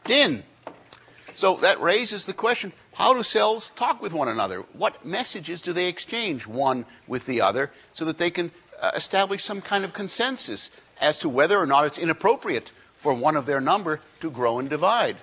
din. 0.04 0.42
So 1.34 1.56
that 1.56 1.80
raises 1.80 2.26
the 2.26 2.32
question 2.32 2.72
how 2.94 3.12
do 3.12 3.22
cells 3.24 3.70
talk 3.70 4.00
with 4.00 4.12
one 4.12 4.28
another? 4.28 4.60
What 4.72 5.04
messages 5.04 5.60
do 5.60 5.72
they 5.72 5.88
exchange 5.88 6.46
one 6.46 6.86
with 7.08 7.26
the 7.26 7.40
other 7.40 7.72
so 7.92 8.04
that 8.04 8.18
they 8.18 8.30
can 8.30 8.52
uh, 8.80 8.92
establish 8.94 9.42
some 9.42 9.60
kind 9.60 9.84
of 9.84 9.92
consensus 9.92 10.70
as 11.00 11.18
to 11.18 11.28
whether 11.28 11.58
or 11.58 11.66
not 11.66 11.86
it's 11.86 11.98
inappropriate 11.98 12.70
for 12.96 13.12
one 13.12 13.36
of 13.36 13.46
their 13.46 13.60
number 13.60 14.00
to 14.20 14.30
grow 14.30 14.60
and 14.60 14.70
divide? 14.70 15.16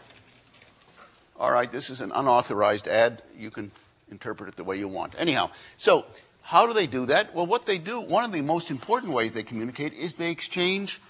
All 1.39 1.51
right, 1.51 1.71
this 1.71 1.89
is 1.89 2.01
an 2.01 2.11
unauthorized 2.13 2.87
ad. 2.87 3.23
You 3.37 3.49
can 3.49 3.71
interpret 4.11 4.49
it 4.49 4.55
the 4.55 4.63
way 4.63 4.77
you 4.77 4.87
want. 4.87 5.13
Anyhow, 5.17 5.49
so 5.77 6.05
how 6.41 6.67
do 6.67 6.73
they 6.73 6.87
do 6.87 7.05
that? 7.07 7.33
Well, 7.33 7.47
what 7.47 7.65
they 7.65 7.77
do, 7.77 8.01
one 8.01 8.23
of 8.23 8.31
the 8.31 8.41
most 8.41 8.69
important 8.69 9.13
ways 9.13 9.33
they 9.33 9.43
communicate 9.43 9.93
is 9.93 10.15
they 10.15 10.31
exchange 10.31 11.01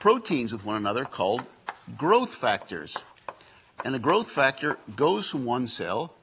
proteins 0.00 0.52
with 0.52 0.64
one 0.64 0.76
another 0.76 1.04
called 1.04 1.46
growth 1.96 2.34
factors. 2.34 2.96
And 3.84 3.94
a 3.94 3.98
growth 3.98 4.30
factor 4.30 4.78
goes 4.96 5.30
from 5.30 5.44
one 5.44 5.66
cell. 5.66 6.14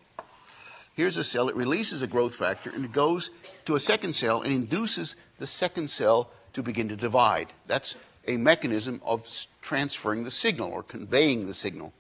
Here's 0.96 1.18
a 1.18 1.24
cell, 1.24 1.50
it 1.50 1.56
releases 1.56 2.02
a 2.02 2.08
growth 2.08 2.36
factor 2.36 2.70
and 2.70 2.84
it 2.84 2.92
goes 2.92 3.30
to 3.66 3.76
a 3.76 3.80
second 3.80 4.14
cell 4.14 4.42
and 4.42 4.54
induces 4.54 5.16
the 5.38 5.48
second 5.48 5.90
cell 5.90 6.32
to 6.54 6.64
begin 6.64 6.90
to 6.90 6.96
divide. 6.96 7.54
That's 7.68 7.96
a 8.28 8.38
mechanism 8.38 9.02
of 9.06 9.28
transferring 9.62 10.24
the 10.24 10.32
signal 10.32 10.72
or 10.72 10.84
conveying 10.84 11.48
the 11.48 11.54
signal. 11.54 11.94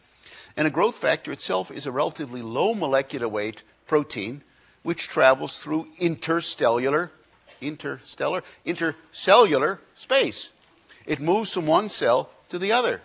And 0.58 0.68
a 0.68 0.72
growth 0.72 0.96
factor 0.96 1.32
itself 1.32 1.72
is 1.72 1.86
a 1.86 1.92
relatively 1.92 2.42
low 2.42 2.74
molecular 2.74 3.28
weight 3.28 3.64
protein 3.92 4.42
which 4.84 5.10
travels 5.10 5.60
through 5.60 5.86
interstellar, 6.00 7.12
interstellar, 7.60 8.42
intercellular 8.66 9.80
space. 9.96 10.54
It 11.06 11.20
moves 11.20 11.52
from 11.54 11.68
one 11.68 11.90
cell 11.90 12.30
to 12.48 12.58
the 12.58 12.72
other. 12.72 13.02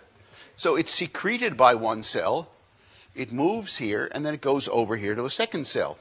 So 0.55 0.77
it's 0.77 0.93
secreted 0.93 1.57
by 1.57 1.75
one 1.75 2.03
cell, 2.03 2.51
it 3.13 3.33
moves 3.33 3.79
here, 3.79 4.09
and 4.13 4.25
then 4.25 4.33
it 4.33 4.39
goes 4.39 4.69
over 4.69 4.95
here 4.95 5.13
to 5.13 5.25
a 5.25 5.29
second 5.29 5.67
cell. 5.67 5.97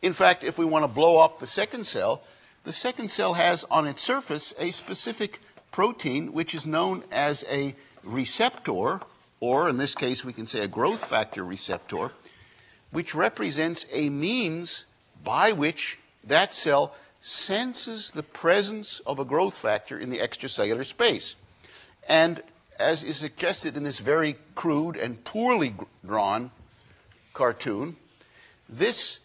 In 0.00 0.14
fact, 0.14 0.42
if 0.42 0.56
we 0.56 0.64
want 0.64 0.84
to 0.84 0.88
blow 0.88 1.22
up 1.22 1.38
the 1.38 1.46
second 1.46 1.84
cell, 1.84 2.22
the 2.64 2.72
second 2.72 3.10
cell 3.10 3.34
has 3.34 3.64
on 3.70 3.86
its 3.86 4.00
surface 4.00 4.54
a 4.58 4.70
specific 4.70 5.38
protein 5.70 6.32
which 6.32 6.54
is 6.54 6.64
known 6.64 7.04
as 7.12 7.44
a 7.50 7.74
receptor, 8.02 9.00
or 9.40 9.68
in 9.68 9.76
this 9.76 9.94
case 9.94 10.24
we 10.24 10.32
can 10.32 10.46
say 10.46 10.60
a 10.60 10.68
growth 10.68 11.04
factor 11.04 11.44
receptor, 11.44 12.12
which 12.94 13.12
represents 13.12 13.86
a 13.92 14.08
means 14.08 14.86
by 15.24 15.50
which 15.50 15.98
that 16.22 16.54
cell 16.54 16.94
senses 17.20 18.12
the 18.12 18.22
presence 18.22 19.00
of 19.00 19.18
a 19.18 19.24
growth 19.24 19.56
factor 19.58 19.98
in 19.98 20.10
the 20.10 20.18
extracellular 20.18 20.86
space. 20.86 21.34
And 22.08 22.40
as 22.78 23.02
is 23.02 23.16
suggested 23.16 23.76
in 23.76 23.82
this 23.82 23.98
very 23.98 24.36
crude 24.54 24.96
and 24.96 25.24
poorly 25.24 25.74
drawn 26.06 26.52
cartoon, 27.32 27.96
this 28.68 29.18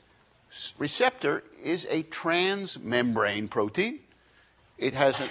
receptor 0.79 1.43
is 1.63 1.85
a 1.91 2.01
transmembrane 2.03 3.51
protein. 3.51 3.99
It 4.79 4.95
has 4.95 5.21
an 5.21 5.29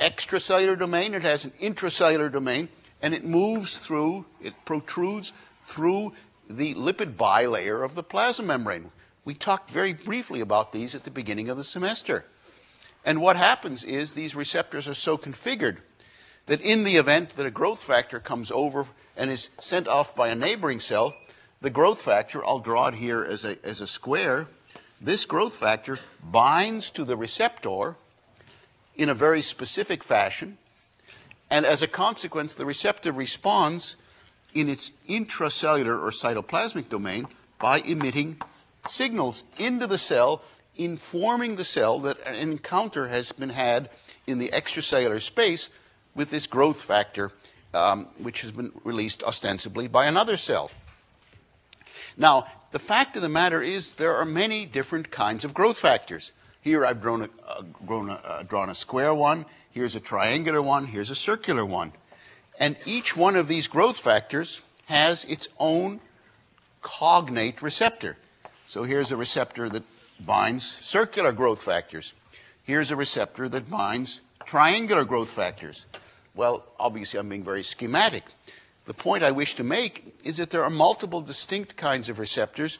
extracellular 0.00 0.78
domain, 0.78 1.12
it 1.12 1.22
has 1.22 1.44
an 1.44 1.50
intracellular 1.60 2.30
domain, 2.30 2.68
and 3.02 3.14
it 3.14 3.24
moves 3.24 3.78
through, 3.78 4.26
it 4.40 4.54
protrudes 4.64 5.32
through 5.64 6.12
the 6.56 6.74
lipid 6.74 7.14
bilayer 7.14 7.84
of 7.84 7.94
the 7.94 8.02
plasma 8.02 8.46
membrane. 8.46 8.90
We 9.24 9.34
talked 9.34 9.70
very 9.70 9.92
briefly 9.92 10.40
about 10.40 10.72
these 10.72 10.94
at 10.94 11.04
the 11.04 11.10
beginning 11.10 11.48
of 11.48 11.56
the 11.56 11.64
semester. 11.64 12.24
And 13.04 13.20
what 13.20 13.36
happens 13.36 13.84
is 13.84 14.12
these 14.12 14.34
receptors 14.34 14.88
are 14.88 14.94
so 14.94 15.16
configured 15.16 15.78
that 16.46 16.60
in 16.60 16.84
the 16.84 16.96
event 16.96 17.30
that 17.30 17.46
a 17.46 17.50
growth 17.50 17.82
factor 17.82 18.18
comes 18.18 18.50
over 18.50 18.86
and 19.16 19.30
is 19.30 19.50
sent 19.60 19.86
off 19.86 20.16
by 20.16 20.28
a 20.28 20.34
neighboring 20.34 20.80
cell, 20.80 21.14
the 21.60 21.70
growth 21.70 22.00
factor, 22.00 22.44
I'll 22.44 22.58
draw 22.58 22.88
it 22.88 22.94
here 22.94 23.22
as 23.22 23.44
a, 23.44 23.56
as 23.64 23.80
a 23.80 23.86
square, 23.86 24.46
this 25.00 25.24
growth 25.24 25.54
factor 25.54 25.98
binds 26.22 26.90
to 26.90 27.04
the 27.04 27.16
receptor 27.16 27.96
in 28.96 29.08
a 29.08 29.14
very 29.14 29.40
specific 29.40 30.02
fashion, 30.02 30.58
and 31.50 31.64
as 31.64 31.82
a 31.82 31.86
consequence, 31.86 32.54
the 32.54 32.66
receptor 32.66 33.12
responds 33.12 33.96
in 34.54 34.68
its 34.68 34.92
intracellular 35.08 36.00
or 36.00 36.10
cytoplasmic 36.10 36.88
domain 36.88 37.26
by 37.58 37.78
emitting 37.80 38.40
signals 38.88 39.44
into 39.58 39.86
the 39.86 39.98
cell, 39.98 40.42
informing 40.76 41.56
the 41.56 41.64
cell 41.64 41.98
that 42.00 42.18
an 42.26 42.34
encounter 42.36 43.08
has 43.08 43.32
been 43.32 43.50
had 43.50 43.90
in 44.26 44.38
the 44.38 44.48
extracellular 44.48 45.20
space 45.20 45.68
with 46.14 46.30
this 46.30 46.46
growth 46.46 46.82
factor, 46.82 47.32
um, 47.74 48.06
which 48.18 48.40
has 48.42 48.52
been 48.52 48.72
released 48.84 49.22
ostensibly 49.22 49.86
by 49.86 50.06
another 50.06 50.36
cell. 50.36 50.70
Now, 52.16 52.46
the 52.72 52.78
fact 52.78 53.16
of 53.16 53.22
the 53.22 53.28
matter 53.28 53.62
is 53.62 53.94
there 53.94 54.14
are 54.14 54.24
many 54.24 54.66
different 54.66 55.10
kinds 55.10 55.44
of 55.44 55.54
growth 55.54 55.78
factors. 55.78 56.32
Here 56.60 56.84
I've 56.84 57.00
drawn 57.00 57.22
a, 57.22 57.30
uh, 57.48 57.62
a, 57.88 58.12
uh, 58.12 58.42
drawn 58.42 58.70
a 58.70 58.74
square 58.74 59.14
one, 59.14 59.46
here's 59.70 59.94
a 59.96 60.00
triangular 60.00 60.60
one, 60.60 60.86
here's 60.86 61.10
a 61.10 61.14
circular 61.14 61.64
one. 61.64 61.92
And 62.60 62.76
each 62.84 63.16
one 63.16 63.34
of 63.34 63.48
these 63.48 63.66
growth 63.66 63.98
factors 63.98 64.60
has 64.86 65.24
its 65.24 65.48
own 65.58 66.00
cognate 66.82 67.62
receptor. 67.62 68.18
So 68.66 68.84
here's 68.84 69.10
a 69.10 69.16
receptor 69.16 69.68
that 69.70 69.82
binds 70.24 70.64
circular 70.64 71.32
growth 71.32 71.62
factors. 71.62 72.12
Here's 72.62 72.90
a 72.90 72.96
receptor 72.96 73.48
that 73.48 73.70
binds 73.70 74.20
triangular 74.44 75.04
growth 75.04 75.30
factors. 75.30 75.86
Well, 76.34 76.64
obviously, 76.78 77.18
I'm 77.18 77.28
being 77.28 77.42
very 77.42 77.62
schematic. 77.62 78.24
The 78.84 78.94
point 78.94 79.24
I 79.24 79.30
wish 79.30 79.54
to 79.54 79.64
make 79.64 80.14
is 80.22 80.36
that 80.36 80.50
there 80.50 80.62
are 80.62 80.70
multiple 80.70 81.20
distinct 81.20 81.76
kinds 81.76 82.08
of 82.08 82.18
receptors, 82.18 82.78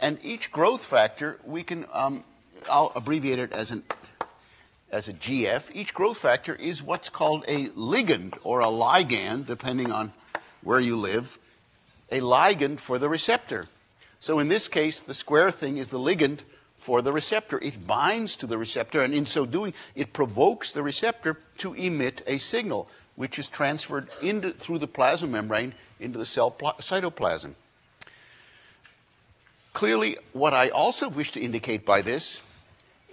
and 0.00 0.18
each 0.22 0.50
growth 0.50 0.84
factor, 0.84 1.38
we 1.44 1.62
can, 1.62 1.86
um, 1.92 2.24
I'll 2.70 2.92
abbreviate 2.94 3.38
it 3.38 3.52
as, 3.52 3.70
an, 3.70 3.82
as 4.94 5.08
a 5.08 5.12
GF. 5.12 5.70
Each 5.74 5.92
growth 5.92 6.18
factor 6.18 6.54
is 6.54 6.82
what's 6.82 7.08
called 7.08 7.44
a 7.48 7.66
ligand 7.70 8.38
or 8.44 8.60
a 8.60 8.66
ligand, 8.66 9.46
depending 9.46 9.90
on 9.90 10.12
where 10.62 10.80
you 10.80 10.96
live, 10.96 11.36
a 12.12 12.20
ligand 12.20 12.78
for 12.78 12.98
the 12.98 13.08
receptor. 13.08 13.66
So 14.20 14.38
in 14.38 14.48
this 14.48 14.68
case, 14.68 15.00
the 15.00 15.12
square 15.12 15.50
thing 15.50 15.76
is 15.78 15.88
the 15.88 15.98
ligand 15.98 16.40
for 16.78 17.02
the 17.02 17.12
receptor. 17.12 17.58
It 17.60 17.86
binds 17.86 18.36
to 18.36 18.46
the 18.46 18.56
receptor, 18.56 19.02
and 19.02 19.12
in 19.12 19.26
so 19.26 19.44
doing, 19.44 19.74
it 19.96 20.12
provokes 20.12 20.72
the 20.72 20.82
receptor 20.82 21.38
to 21.58 21.74
emit 21.74 22.22
a 22.26 22.38
signal, 22.38 22.88
which 23.16 23.38
is 23.38 23.48
transferred 23.48 24.08
into, 24.22 24.52
through 24.52 24.78
the 24.78 24.86
plasma 24.86 25.28
membrane 25.28 25.74
into 25.98 26.18
the 26.18 26.26
cell 26.26 26.52
cytoplasm. 26.52 27.54
Clearly, 29.72 30.18
what 30.32 30.54
I 30.54 30.68
also 30.68 31.08
wish 31.08 31.32
to 31.32 31.40
indicate 31.40 31.84
by 31.84 32.00
this 32.00 32.40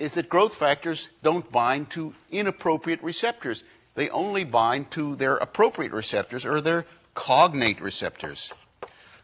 is 0.02 0.16
that 0.16 0.28
growth 0.28 0.56
factors 0.56 1.10
don't 1.22 1.52
bind 1.52 1.92
to 1.92 2.16
inappropriate 2.32 3.04
receptors. 3.04 3.64
They 3.94 4.10
only 4.10 4.44
bind 4.44 4.90
to 4.92 5.16
their 5.16 5.36
appropriate 5.36 5.92
receptors 5.92 6.44
or 6.44 6.60
their 6.60 6.86
cognate 7.14 7.80
receptors. 7.80 8.52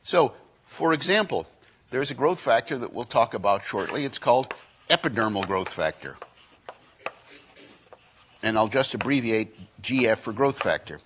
So, 0.03 0.33
for 0.63 0.93
example, 0.93 1.47
there's 1.89 2.11
a 2.11 2.13
growth 2.13 2.39
factor 2.39 2.77
that 2.77 2.93
we'll 2.93 3.05
talk 3.05 3.33
about 3.33 3.63
shortly. 3.63 4.05
It's 4.05 4.19
called 4.19 4.53
epidermal 4.87 5.47
growth 5.47 5.73
factor. 5.73 6.15
And 8.43 8.55
I'll 8.55 8.67
just 8.67 8.93
abbreviate 8.93 9.81
GF 9.81 10.17
for 10.17 10.31
growth 10.31 10.61
factor. 10.61 10.99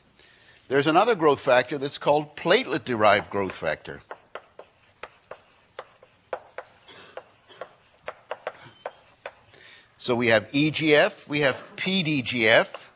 There's 0.67 0.87
another 0.87 1.15
growth 1.15 1.39
factor 1.39 1.77
that's 1.77 1.97
called 1.97 2.35
platelet 2.35 2.83
derived 2.83 3.29
growth 3.29 3.55
factor. 3.55 4.01
So 10.01 10.15
we 10.15 10.29
have 10.29 10.51
EGF, 10.51 11.29
we 11.29 11.41
have 11.41 11.61
PDGF, 11.75 12.87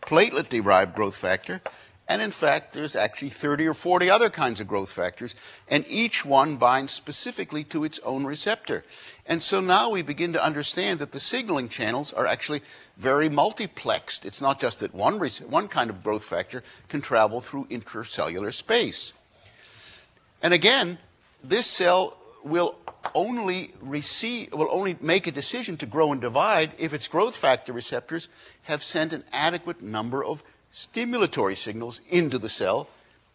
platelet 0.00 0.48
derived 0.48 0.94
growth 0.94 1.14
factor, 1.14 1.60
and 2.08 2.22
in 2.22 2.30
fact, 2.30 2.72
there's 2.72 2.96
actually 2.96 3.28
30 3.28 3.66
or 3.66 3.74
40 3.74 4.08
other 4.08 4.30
kinds 4.30 4.58
of 4.58 4.66
growth 4.66 4.90
factors, 4.90 5.36
and 5.68 5.84
each 5.86 6.24
one 6.24 6.56
binds 6.56 6.94
specifically 6.94 7.62
to 7.64 7.84
its 7.84 7.98
own 8.06 8.24
receptor. 8.24 8.86
And 9.26 9.42
so 9.42 9.60
now 9.60 9.90
we 9.90 10.00
begin 10.00 10.32
to 10.32 10.42
understand 10.42 10.98
that 11.00 11.12
the 11.12 11.20
signaling 11.20 11.68
channels 11.68 12.10
are 12.14 12.26
actually 12.26 12.62
very 12.96 13.28
multiplexed. 13.28 14.24
It's 14.24 14.40
not 14.40 14.58
just 14.58 14.80
that 14.80 14.94
one, 14.94 15.18
one 15.18 15.68
kind 15.68 15.90
of 15.90 16.02
growth 16.02 16.24
factor 16.24 16.62
can 16.88 17.02
travel 17.02 17.42
through 17.42 17.66
intracellular 17.66 18.54
space. 18.54 19.12
And 20.42 20.54
again, 20.54 20.96
this 21.44 21.66
cell 21.66 22.16
will 22.42 22.76
only 23.14 23.72
receive, 23.80 24.52
will 24.52 24.68
only 24.70 24.96
make 25.00 25.26
a 25.26 25.32
decision 25.32 25.76
to 25.78 25.86
grow 25.86 26.12
and 26.12 26.20
divide 26.20 26.72
if 26.78 26.92
its 26.92 27.08
growth 27.08 27.36
factor 27.36 27.72
receptors 27.72 28.28
have 28.64 28.82
sent 28.82 29.12
an 29.12 29.24
adequate 29.32 29.82
number 29.82 30.24
of 30.24 30.42
stimulatory 30.72 31.56
signals 31.56 32.00
into 32.08 32.38
the 32.38 32.48
cell, 32.48 32.88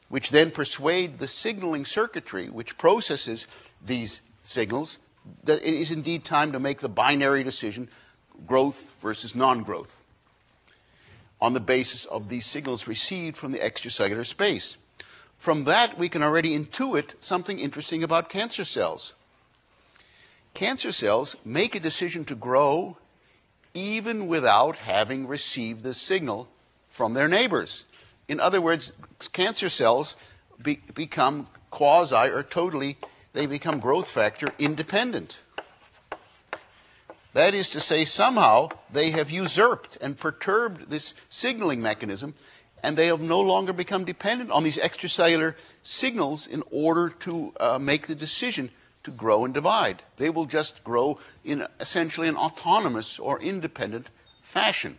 which 0.10 0.32
then 0.32 0.52
persuade 0.52 1.20
the 1.20 1.28
signaling 1.28 1.86
circuitry 1.86 2.48
which 2.48 2.78
processes 2.78 3.48
these 3.84 4.22
signals 4.44 5.00
that 5.44 5.62
it 5.62 5.74
is 5.74 5.92
indeed 5.92 6.24
time 6.24 6.52
to 6.52 6.60
make 6.60 6.80
the 6.80 6.90
binary 6.90 7.44
decision 7.44 7.90
growth 8.46 8.96
versus 9.02 9.36
non 9.36 9.64
growth 9.64 10.00
on 11.42 11.54
the 11.54 11.60
basis 11.60 12.06
of 12.06 12.30
these 12.30 12.46
signals 12.46 12.88
received 12.88 13.38
from 13.38 13.52
the 13.52 13.60
extracellular 13.60 14.26
space. 14.26 14.78
From 15.38 15.66
that, 15.66 15.98
we 15.98 16.10
can 16.10 16.24
already 16.24 16.58
intuit 16.58 17.14
something 17.20 17.60
interesting 17.60 18.04
about 18.04 18.30
cancer 18.30 18.64
cells. 18.64 19.14
Cancer 20.56 20.94
cells 20.94 21.36
make 21.44 21.76
a 21.76 21.82
decision 21.82 22.24
to 22.26 22.34
grow 22.34 22.98
even 23.74 24.28
without 24.28 24.78
having 24.78 25.28
received 25.28 25.84
the 25.84 25.94
signal 25.94 26.48
from 26.90 27.14
their 27.14 27.28
neighbors. 27.28 27.86
In 28.30 28.40
other 28.40 28.62
words, 28.62 28.94
cancer 29.34 29.68
cells 29.68 30.16
be, 30.64 30.80
become 30.94 31.48
quasi 31.72 32.30
or 32.32 32.42
totally, 32.42 32.96
they 33.34 33.46
become 33.46 33.82
growth 33.82 34.08
factor 34.08 34.48
independent. 34.58 35.40
That 37.34 37.54
is 37.54 37.70
to 37.72 37.82
say, 37.82 38.06
somehow 38.06 38.70
they 38.90 39.12
have 39.12 39.30
usurped 39.30 39.98
and 40.00 40.18
perturbed 40.18 40.90
this 40.90 41.14
signaling 41.28 41.82
mechanism, 41.82 42.34
and 42.82 42.96
they 42.96 43.08
have 43.08 43.20
no 43.20 43.42
longer 43.42 43.74
become 43.74 44.06
dependent 44.06 44.52
on 44.52 44.64
these 44.64 44.78
extracellular 44.78 45.56
signals 45.84 46.48
in 46.48 46.64
order 46.72 47.10
to 47.10 47.52
uh, 47.60 47.78
make 47.78 48.08
the 48.08 48.16
decision 48.16 48.70
to 49.06 49.12
grow 49.12 49.46
and 49.46 49.54
divide. 49.54 50.04
They 50.18 50.30
will 50.30 50.46
just 50.46 50.84
grow 50.84 51.18
in 51.44 51.66
essentially 51.80 52.28
an 52.28 52.36
autonomous 52.36 53.18
or 53.18 53.40
independent 53.40 54.08
fashion. 54.44 54.98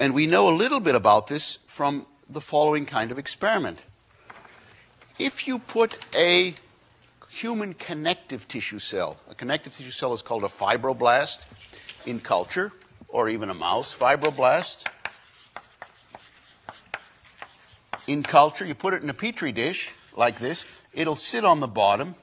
And 0.00 0.14
we 0.14 0.26
know 0.26 0.48
a 0.48 0.54
little 0.54 0.80
bit 0.80 0.94
about 0.94 1.26
this 1.26 1.58
from 1.66 2.06
the 2.28 2.40
following 2.40 2.86
kind 2.86 3.10
of 3.10 3.18
experiment. 3.18 3.80
If 5.18 5.46
you 5.46 5.58
put 5.58 5.98
a 6.14 6.54
human 7.30 7.74
connective 7.74 8.46
tissue 8.48 8.78
cell, 8.78 9.16
a 9.30 9.34
connective 9.34 9.72
tissue 9.72 9.90
cell 9.90 10.12
is 10.12 10.22
called 10.22 10.44
a 10.44 10.48
fibroblast 10.48 11.46
in 12.06 12.20
culture, 12.20 12.72
or 13.08 13.28
even 13.28 13.50
a 13.50 13.54
mouse 13.54 13.94
fibroblast. 13.94 14.86
In 18.06 18.22
culture, 18.22 18.64
you 18.64 18.74
put 18.74 18.94
it 18.94 19.02
in 19.02 19.10
a 19.10 19.14
petri 19.14 19.52
dish 19.52 19.92
like 20.16 20.38
this, 20.38 20.64
it'll 20.98 21.16
sit 21.16 21.44
on 21.44 21.60
the 21.60 21.68
bottom. 21.68 22.16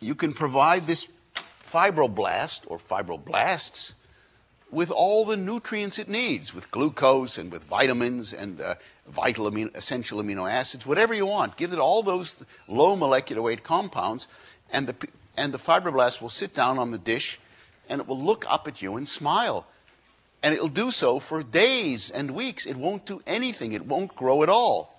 You 0.00 0.16
can 0.16 0.32
provide 0.34 0.86
this 0.86 1.08
fibroblast 1.62 2.62
or 2.66 2.78
fibroblasts 2.78 3.92
with 4.72 4.90
all 4.90 5.24
the 5.24 5.36
nutrients 5.36 6.00
it 6.00 6.08
needs, 6.08 6.52
with 6.52 6.68
glucose 6.72 7.38
and 7.38 7.52
with 7.52 7.62
vitamins 7.62 8.32
and 8.32 8.60
uh, 8.60 8.74
vital 9.06 9.48
amino, 9.48 9.74
essential 9.76 10.20
amino 10.20 10.50
acids, 10.50 10.84
whatever 10.84 11.14
you 11.14 11.26
want. 11.26 11.56
Give 11.56 11.72
it 11.72 11.78
all 11.78 12.02
those 12.02 12.44
low 12.66 12.96
molecular 12.96 13.40
weight 13.40 13.62
compounds, 13.62 14.26
and 14.72 14.88
the, 14.88 15.08
and 15.36 15.54
the 15.54 15.58
fibroblast 15.58 16.20
will 16.20 16.30
sit 16.30 16.54
down 16.54 16.76
on 16.78 16.90
the 16.90 16.98
dish 16.98 17.38
and 17.88 18.00
it 18.00 18.08
will 18.08 18.20
look 18.20 18.44
up 18.48 18.66
at 18.66 18.82
you 18.82 18.96
and 18.96 19.06
smile. 19.06 19.64
And 20.42 20.54
it'll 20.54 20.68
do 20.68 20.90
so 20.90 21.20
for 21.20 21.42
days 21.42 22.10
and 22.10 22.32
weeks. 22.32 22.66
It 22.66 22.76
won't 22.76 23.06
do 23.06 23.22
anything, 23.28 23.72
it 23.72 23.86
won't 23.86 24.16
grow 24.16 24.42
at 24.42 24.48
all. 24.48 24.98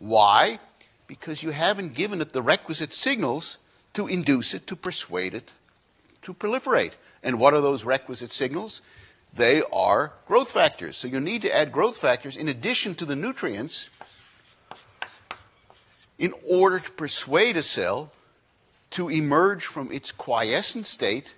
Why? 0.00 0.58
Because 1.12 1.42
you 1.42 1.50
haven't 1.50 1.92
given 1.92 2.22
it 2.22 2.32
the 2.32 2.40
requisite 2.40 2.94
signals 2.94 3.58
to 3.92 4.06
induce 4.06 4.54
it, 4.54 4.66
to 4.68 4.76
persuade 4.76 5.34
it 5.34 5.50
to 6.22 6.32
proliferate. 6.32 6.92
And 7.22 7.38
what 7.38 7.52
are 7.52 7.60
those 7.60 7.84
requisite 7.84 8.32
signals? 8.32 8.80
they 9.34 9.62
are 9.72 10.12
growth 10.26 10.50
factors. 10.50 10.96
So 10.96 11.08
you 11.08 11.20
need 11.20 11.42
to 11.42 11.54
add 11.54 11.72
growth 11.72 11.96
factors 11.96 12.36
in 12.36 12.48
addition 12.48 12.94
to 12.96 13.04
the 13.04 13.16
nutrients 13.16 13.88
in 16.18 16.34
order 16.46 16.78
to 16.78 16.90
persuade 16.92 17.56
a 17.56 17.62
cell 17.62 18.12
to 18.90 19.08
emerge 19.08 19.64
from 19.64 19.90
its 19.90 20.12
quiescent 20.12 20.86
state 20.86 21.34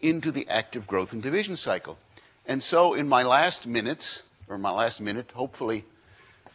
into 0.00 0.30
the 0.30 0.48
active 0.48 0.86
growth 0.86 1.12
and 1.12 1.22
division 1.22 1.56
cycle. 1.56 1.98
And 2.46 2.62
so 2.62 2.94
in 2.94 3.08
my 3.08 3.24
last 3.24 3.66
minutes, 3.66 4.22
or 4.48 4.56
my 4.56 4.70
last 4.70 5.00
minute, 5.00 5.30
hopefully 5.34 5.84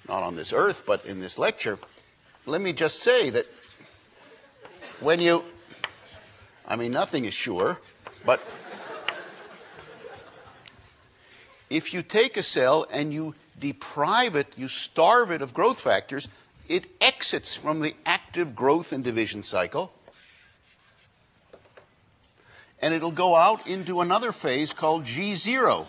not 0.07 0.23
on 0.23 0.35
this 0.35 0.53
earth, 0.53 0.83
but 0.87 1.05
in 1.05 1.19
this 1.19 1.37
lecture, 1.37 1.77
let 2.45 2.61
me 2.61 2.73
just 2.73 3.01
say 3.01 3.29
that 3.29 3.45
when 4.99 5.19
you, 5.19 5.43
I 6.67 6.75
mean, 6.75 6.91
nothing 6.91 7.25
is 7.25 7.33
sure, 7.33 7.79
but 8.25 8.41
if 11.69 11.93
you 11.93 12.01
take 12.01 12.37
a 12.37 12.43
cell 12.43 12.85
and 12.91 13.13
you 13.13 13.35
deprive 13.59 14.35
it, 14.35 14.47
you 14.57 14.67
starve 14.67 15.31
it 15.31 15.41
of 15.41 15.53
growth 15.53 15.79
factors, 15.79 16.27
it 16.67 16.87
exits 16.99 17.55
from 17.55 17.79
the 17.79 17.95
active 18.05 18.55
growth 18.55 18.91
and 18.91 19.03
division 19.03 19.43
cycle. 19.43 19.93
And 22.81 22.93
it'll 22.93 23.11
go 23.11 23.35
out 23.35 23.67
into 23.67 24.01
another 24.01 24.31
phase 24.31 24.73
called 24.73 25.05
G0. 25.05 25.85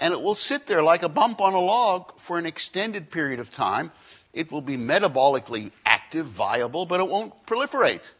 And 0.00 0.12
it 0.12 0.20
will 0.20 0.34
sit 0.34 0.66
there 0.66 0.82
like 0.82 1.02
a 1.02 1.08
bump 1.08 1.40
on 1.40 1.54
a 1.54 1.60
log 1.60 2.18
for 2.18 2.38
an 2.38 2.46
extended 2.46 3.10
period 3.10 3.40
of 3.40 3.50
time. 3.50 3.92
It 4.36 4.52
will 4.52 4.60
be 4.60 4.76
metabolically 4.76 5.72
active, 5.86 6.26
viable, 6.26 6.84
but 6.84 7.00
it 7.00 7.08
won't 7.08 7.32
proliferate. 7.46 8.12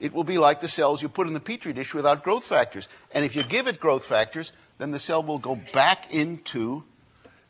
It 0.00 0.12
will 0.12 0.24
be 0.24 0.38
like 0.38 0.58
the 0.58 0.66
cells 0.66 1.02
you 1.02 1.08
put 1.08 1.28
in 1.28 1.34
the 1.34 1.40
petri 1.40 1.72
dish 1.72 1.94
without 1.94 2.24
growth 2.24 2.44
factors. 2.44 2.88
And 3.12 3.24
if 3.24 3.36
you 3.36 3.44
give 3.44 3.68
it 3.68 3.78
growth 3.78 4.04
factors, 4.04 4.52
then 4.78 4.90
the 4.90 4.98
cell 4.98 5.22
will 5.22 5.38
go 5.38 5.56
back 5.72 6.12
into 6.12 6.82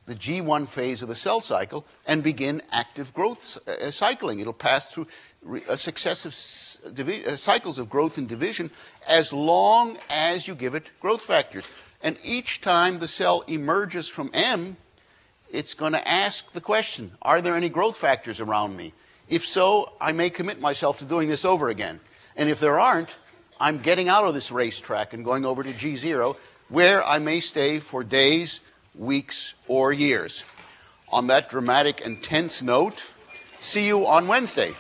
the 0.05 0.15
G1 0.15 0.69
phase 0.69 1.01
of 1.01 1.09
the 1.09 1.15
cell 1.15 1.41
cycle 1.41 1.87
and 2.07 2.23
begin 2.23 2.61
active 2.71 3.15
growth 3.15 3.57
uh, 3.67 3.91
cycling. 3.91 4.41
It'll 4.41 4.53
pass 4.53 4.93
through 4.93 5.07
uh, 5.67 5.77
successive 5.77 6.33
uh, 6.35 7.37
cycles 7.37 7.79
of 7.79 7.89
growth 7.89 8.19
and 8.19 8.29
division 8.29 8.71
as 9.09 9.33
long 9.33 9.97
as 10.11 10.47
you 10.47 10.55
give 10.55 10.75
it 10.75 10.91
growth 11.01 11.23
factors. 11.23 11.67
And 12.03 12.19
each 12.23 12.61
time 12.61 12.99
the 12.99 13.09
cell 13.09 13.43
emerges 13.47 14.09
from 14.09 14.31
M, 14.35 14.77
it's 15.53 15.75
going 15.75 15.93
to 15.93 16.09
ask 16.09 16.53
the 16.53 16.61
question 16.61 17.13
Are 17.23 17.41
there 17.41 17.55
any 17.55 17.69
growth 17.69 17.97
factors 17.97 18.41
around 18.41 18.77
me? 18.77 18.93
If 19.29 19.47
so, 19.47 19.93
I 20.01 20.13
may 20.13 20.31
commit 20.31 20.61
myself 20.61 20.99
to 20.99 21.05
doing 21.05 21.29
this 21.29 21.45
over 21.45 21.69
again. 21.69 22.01
And 22.37 22.49
if 22.49 22.59
there 22.59 22.81
aren't, 22.81 23.17
I'm 23.61 23.79
getting 23.79 24.09
out 24.09 24.25
of 24.25 24.35
this 24.35 24.51
racetrack 24.51 25.13
and 25.13 25.25
going 25.25 25.45
over 25.45 25.63
to 25.63 25.73
G0 25.73 26.37
where 26.69 27.05
I 27.05 27.19
may 27.19 27.41
stay 27.41 27.81
for 27.81 28.03
days, 28.03 28.61
weeks, 28.95 29.55
or 29.69 29.93
years. 29.93 30.45
On 31.13 31.27
that 31.27 31.51
dramatic 31.51 32.05
and 32.05 32.23
tense 32.23 32.63
note, 32.63 33.11
see 33.59 33.87
you 33.87 34.07
on 34.07 34.29
Wednesday. 34.29 34.73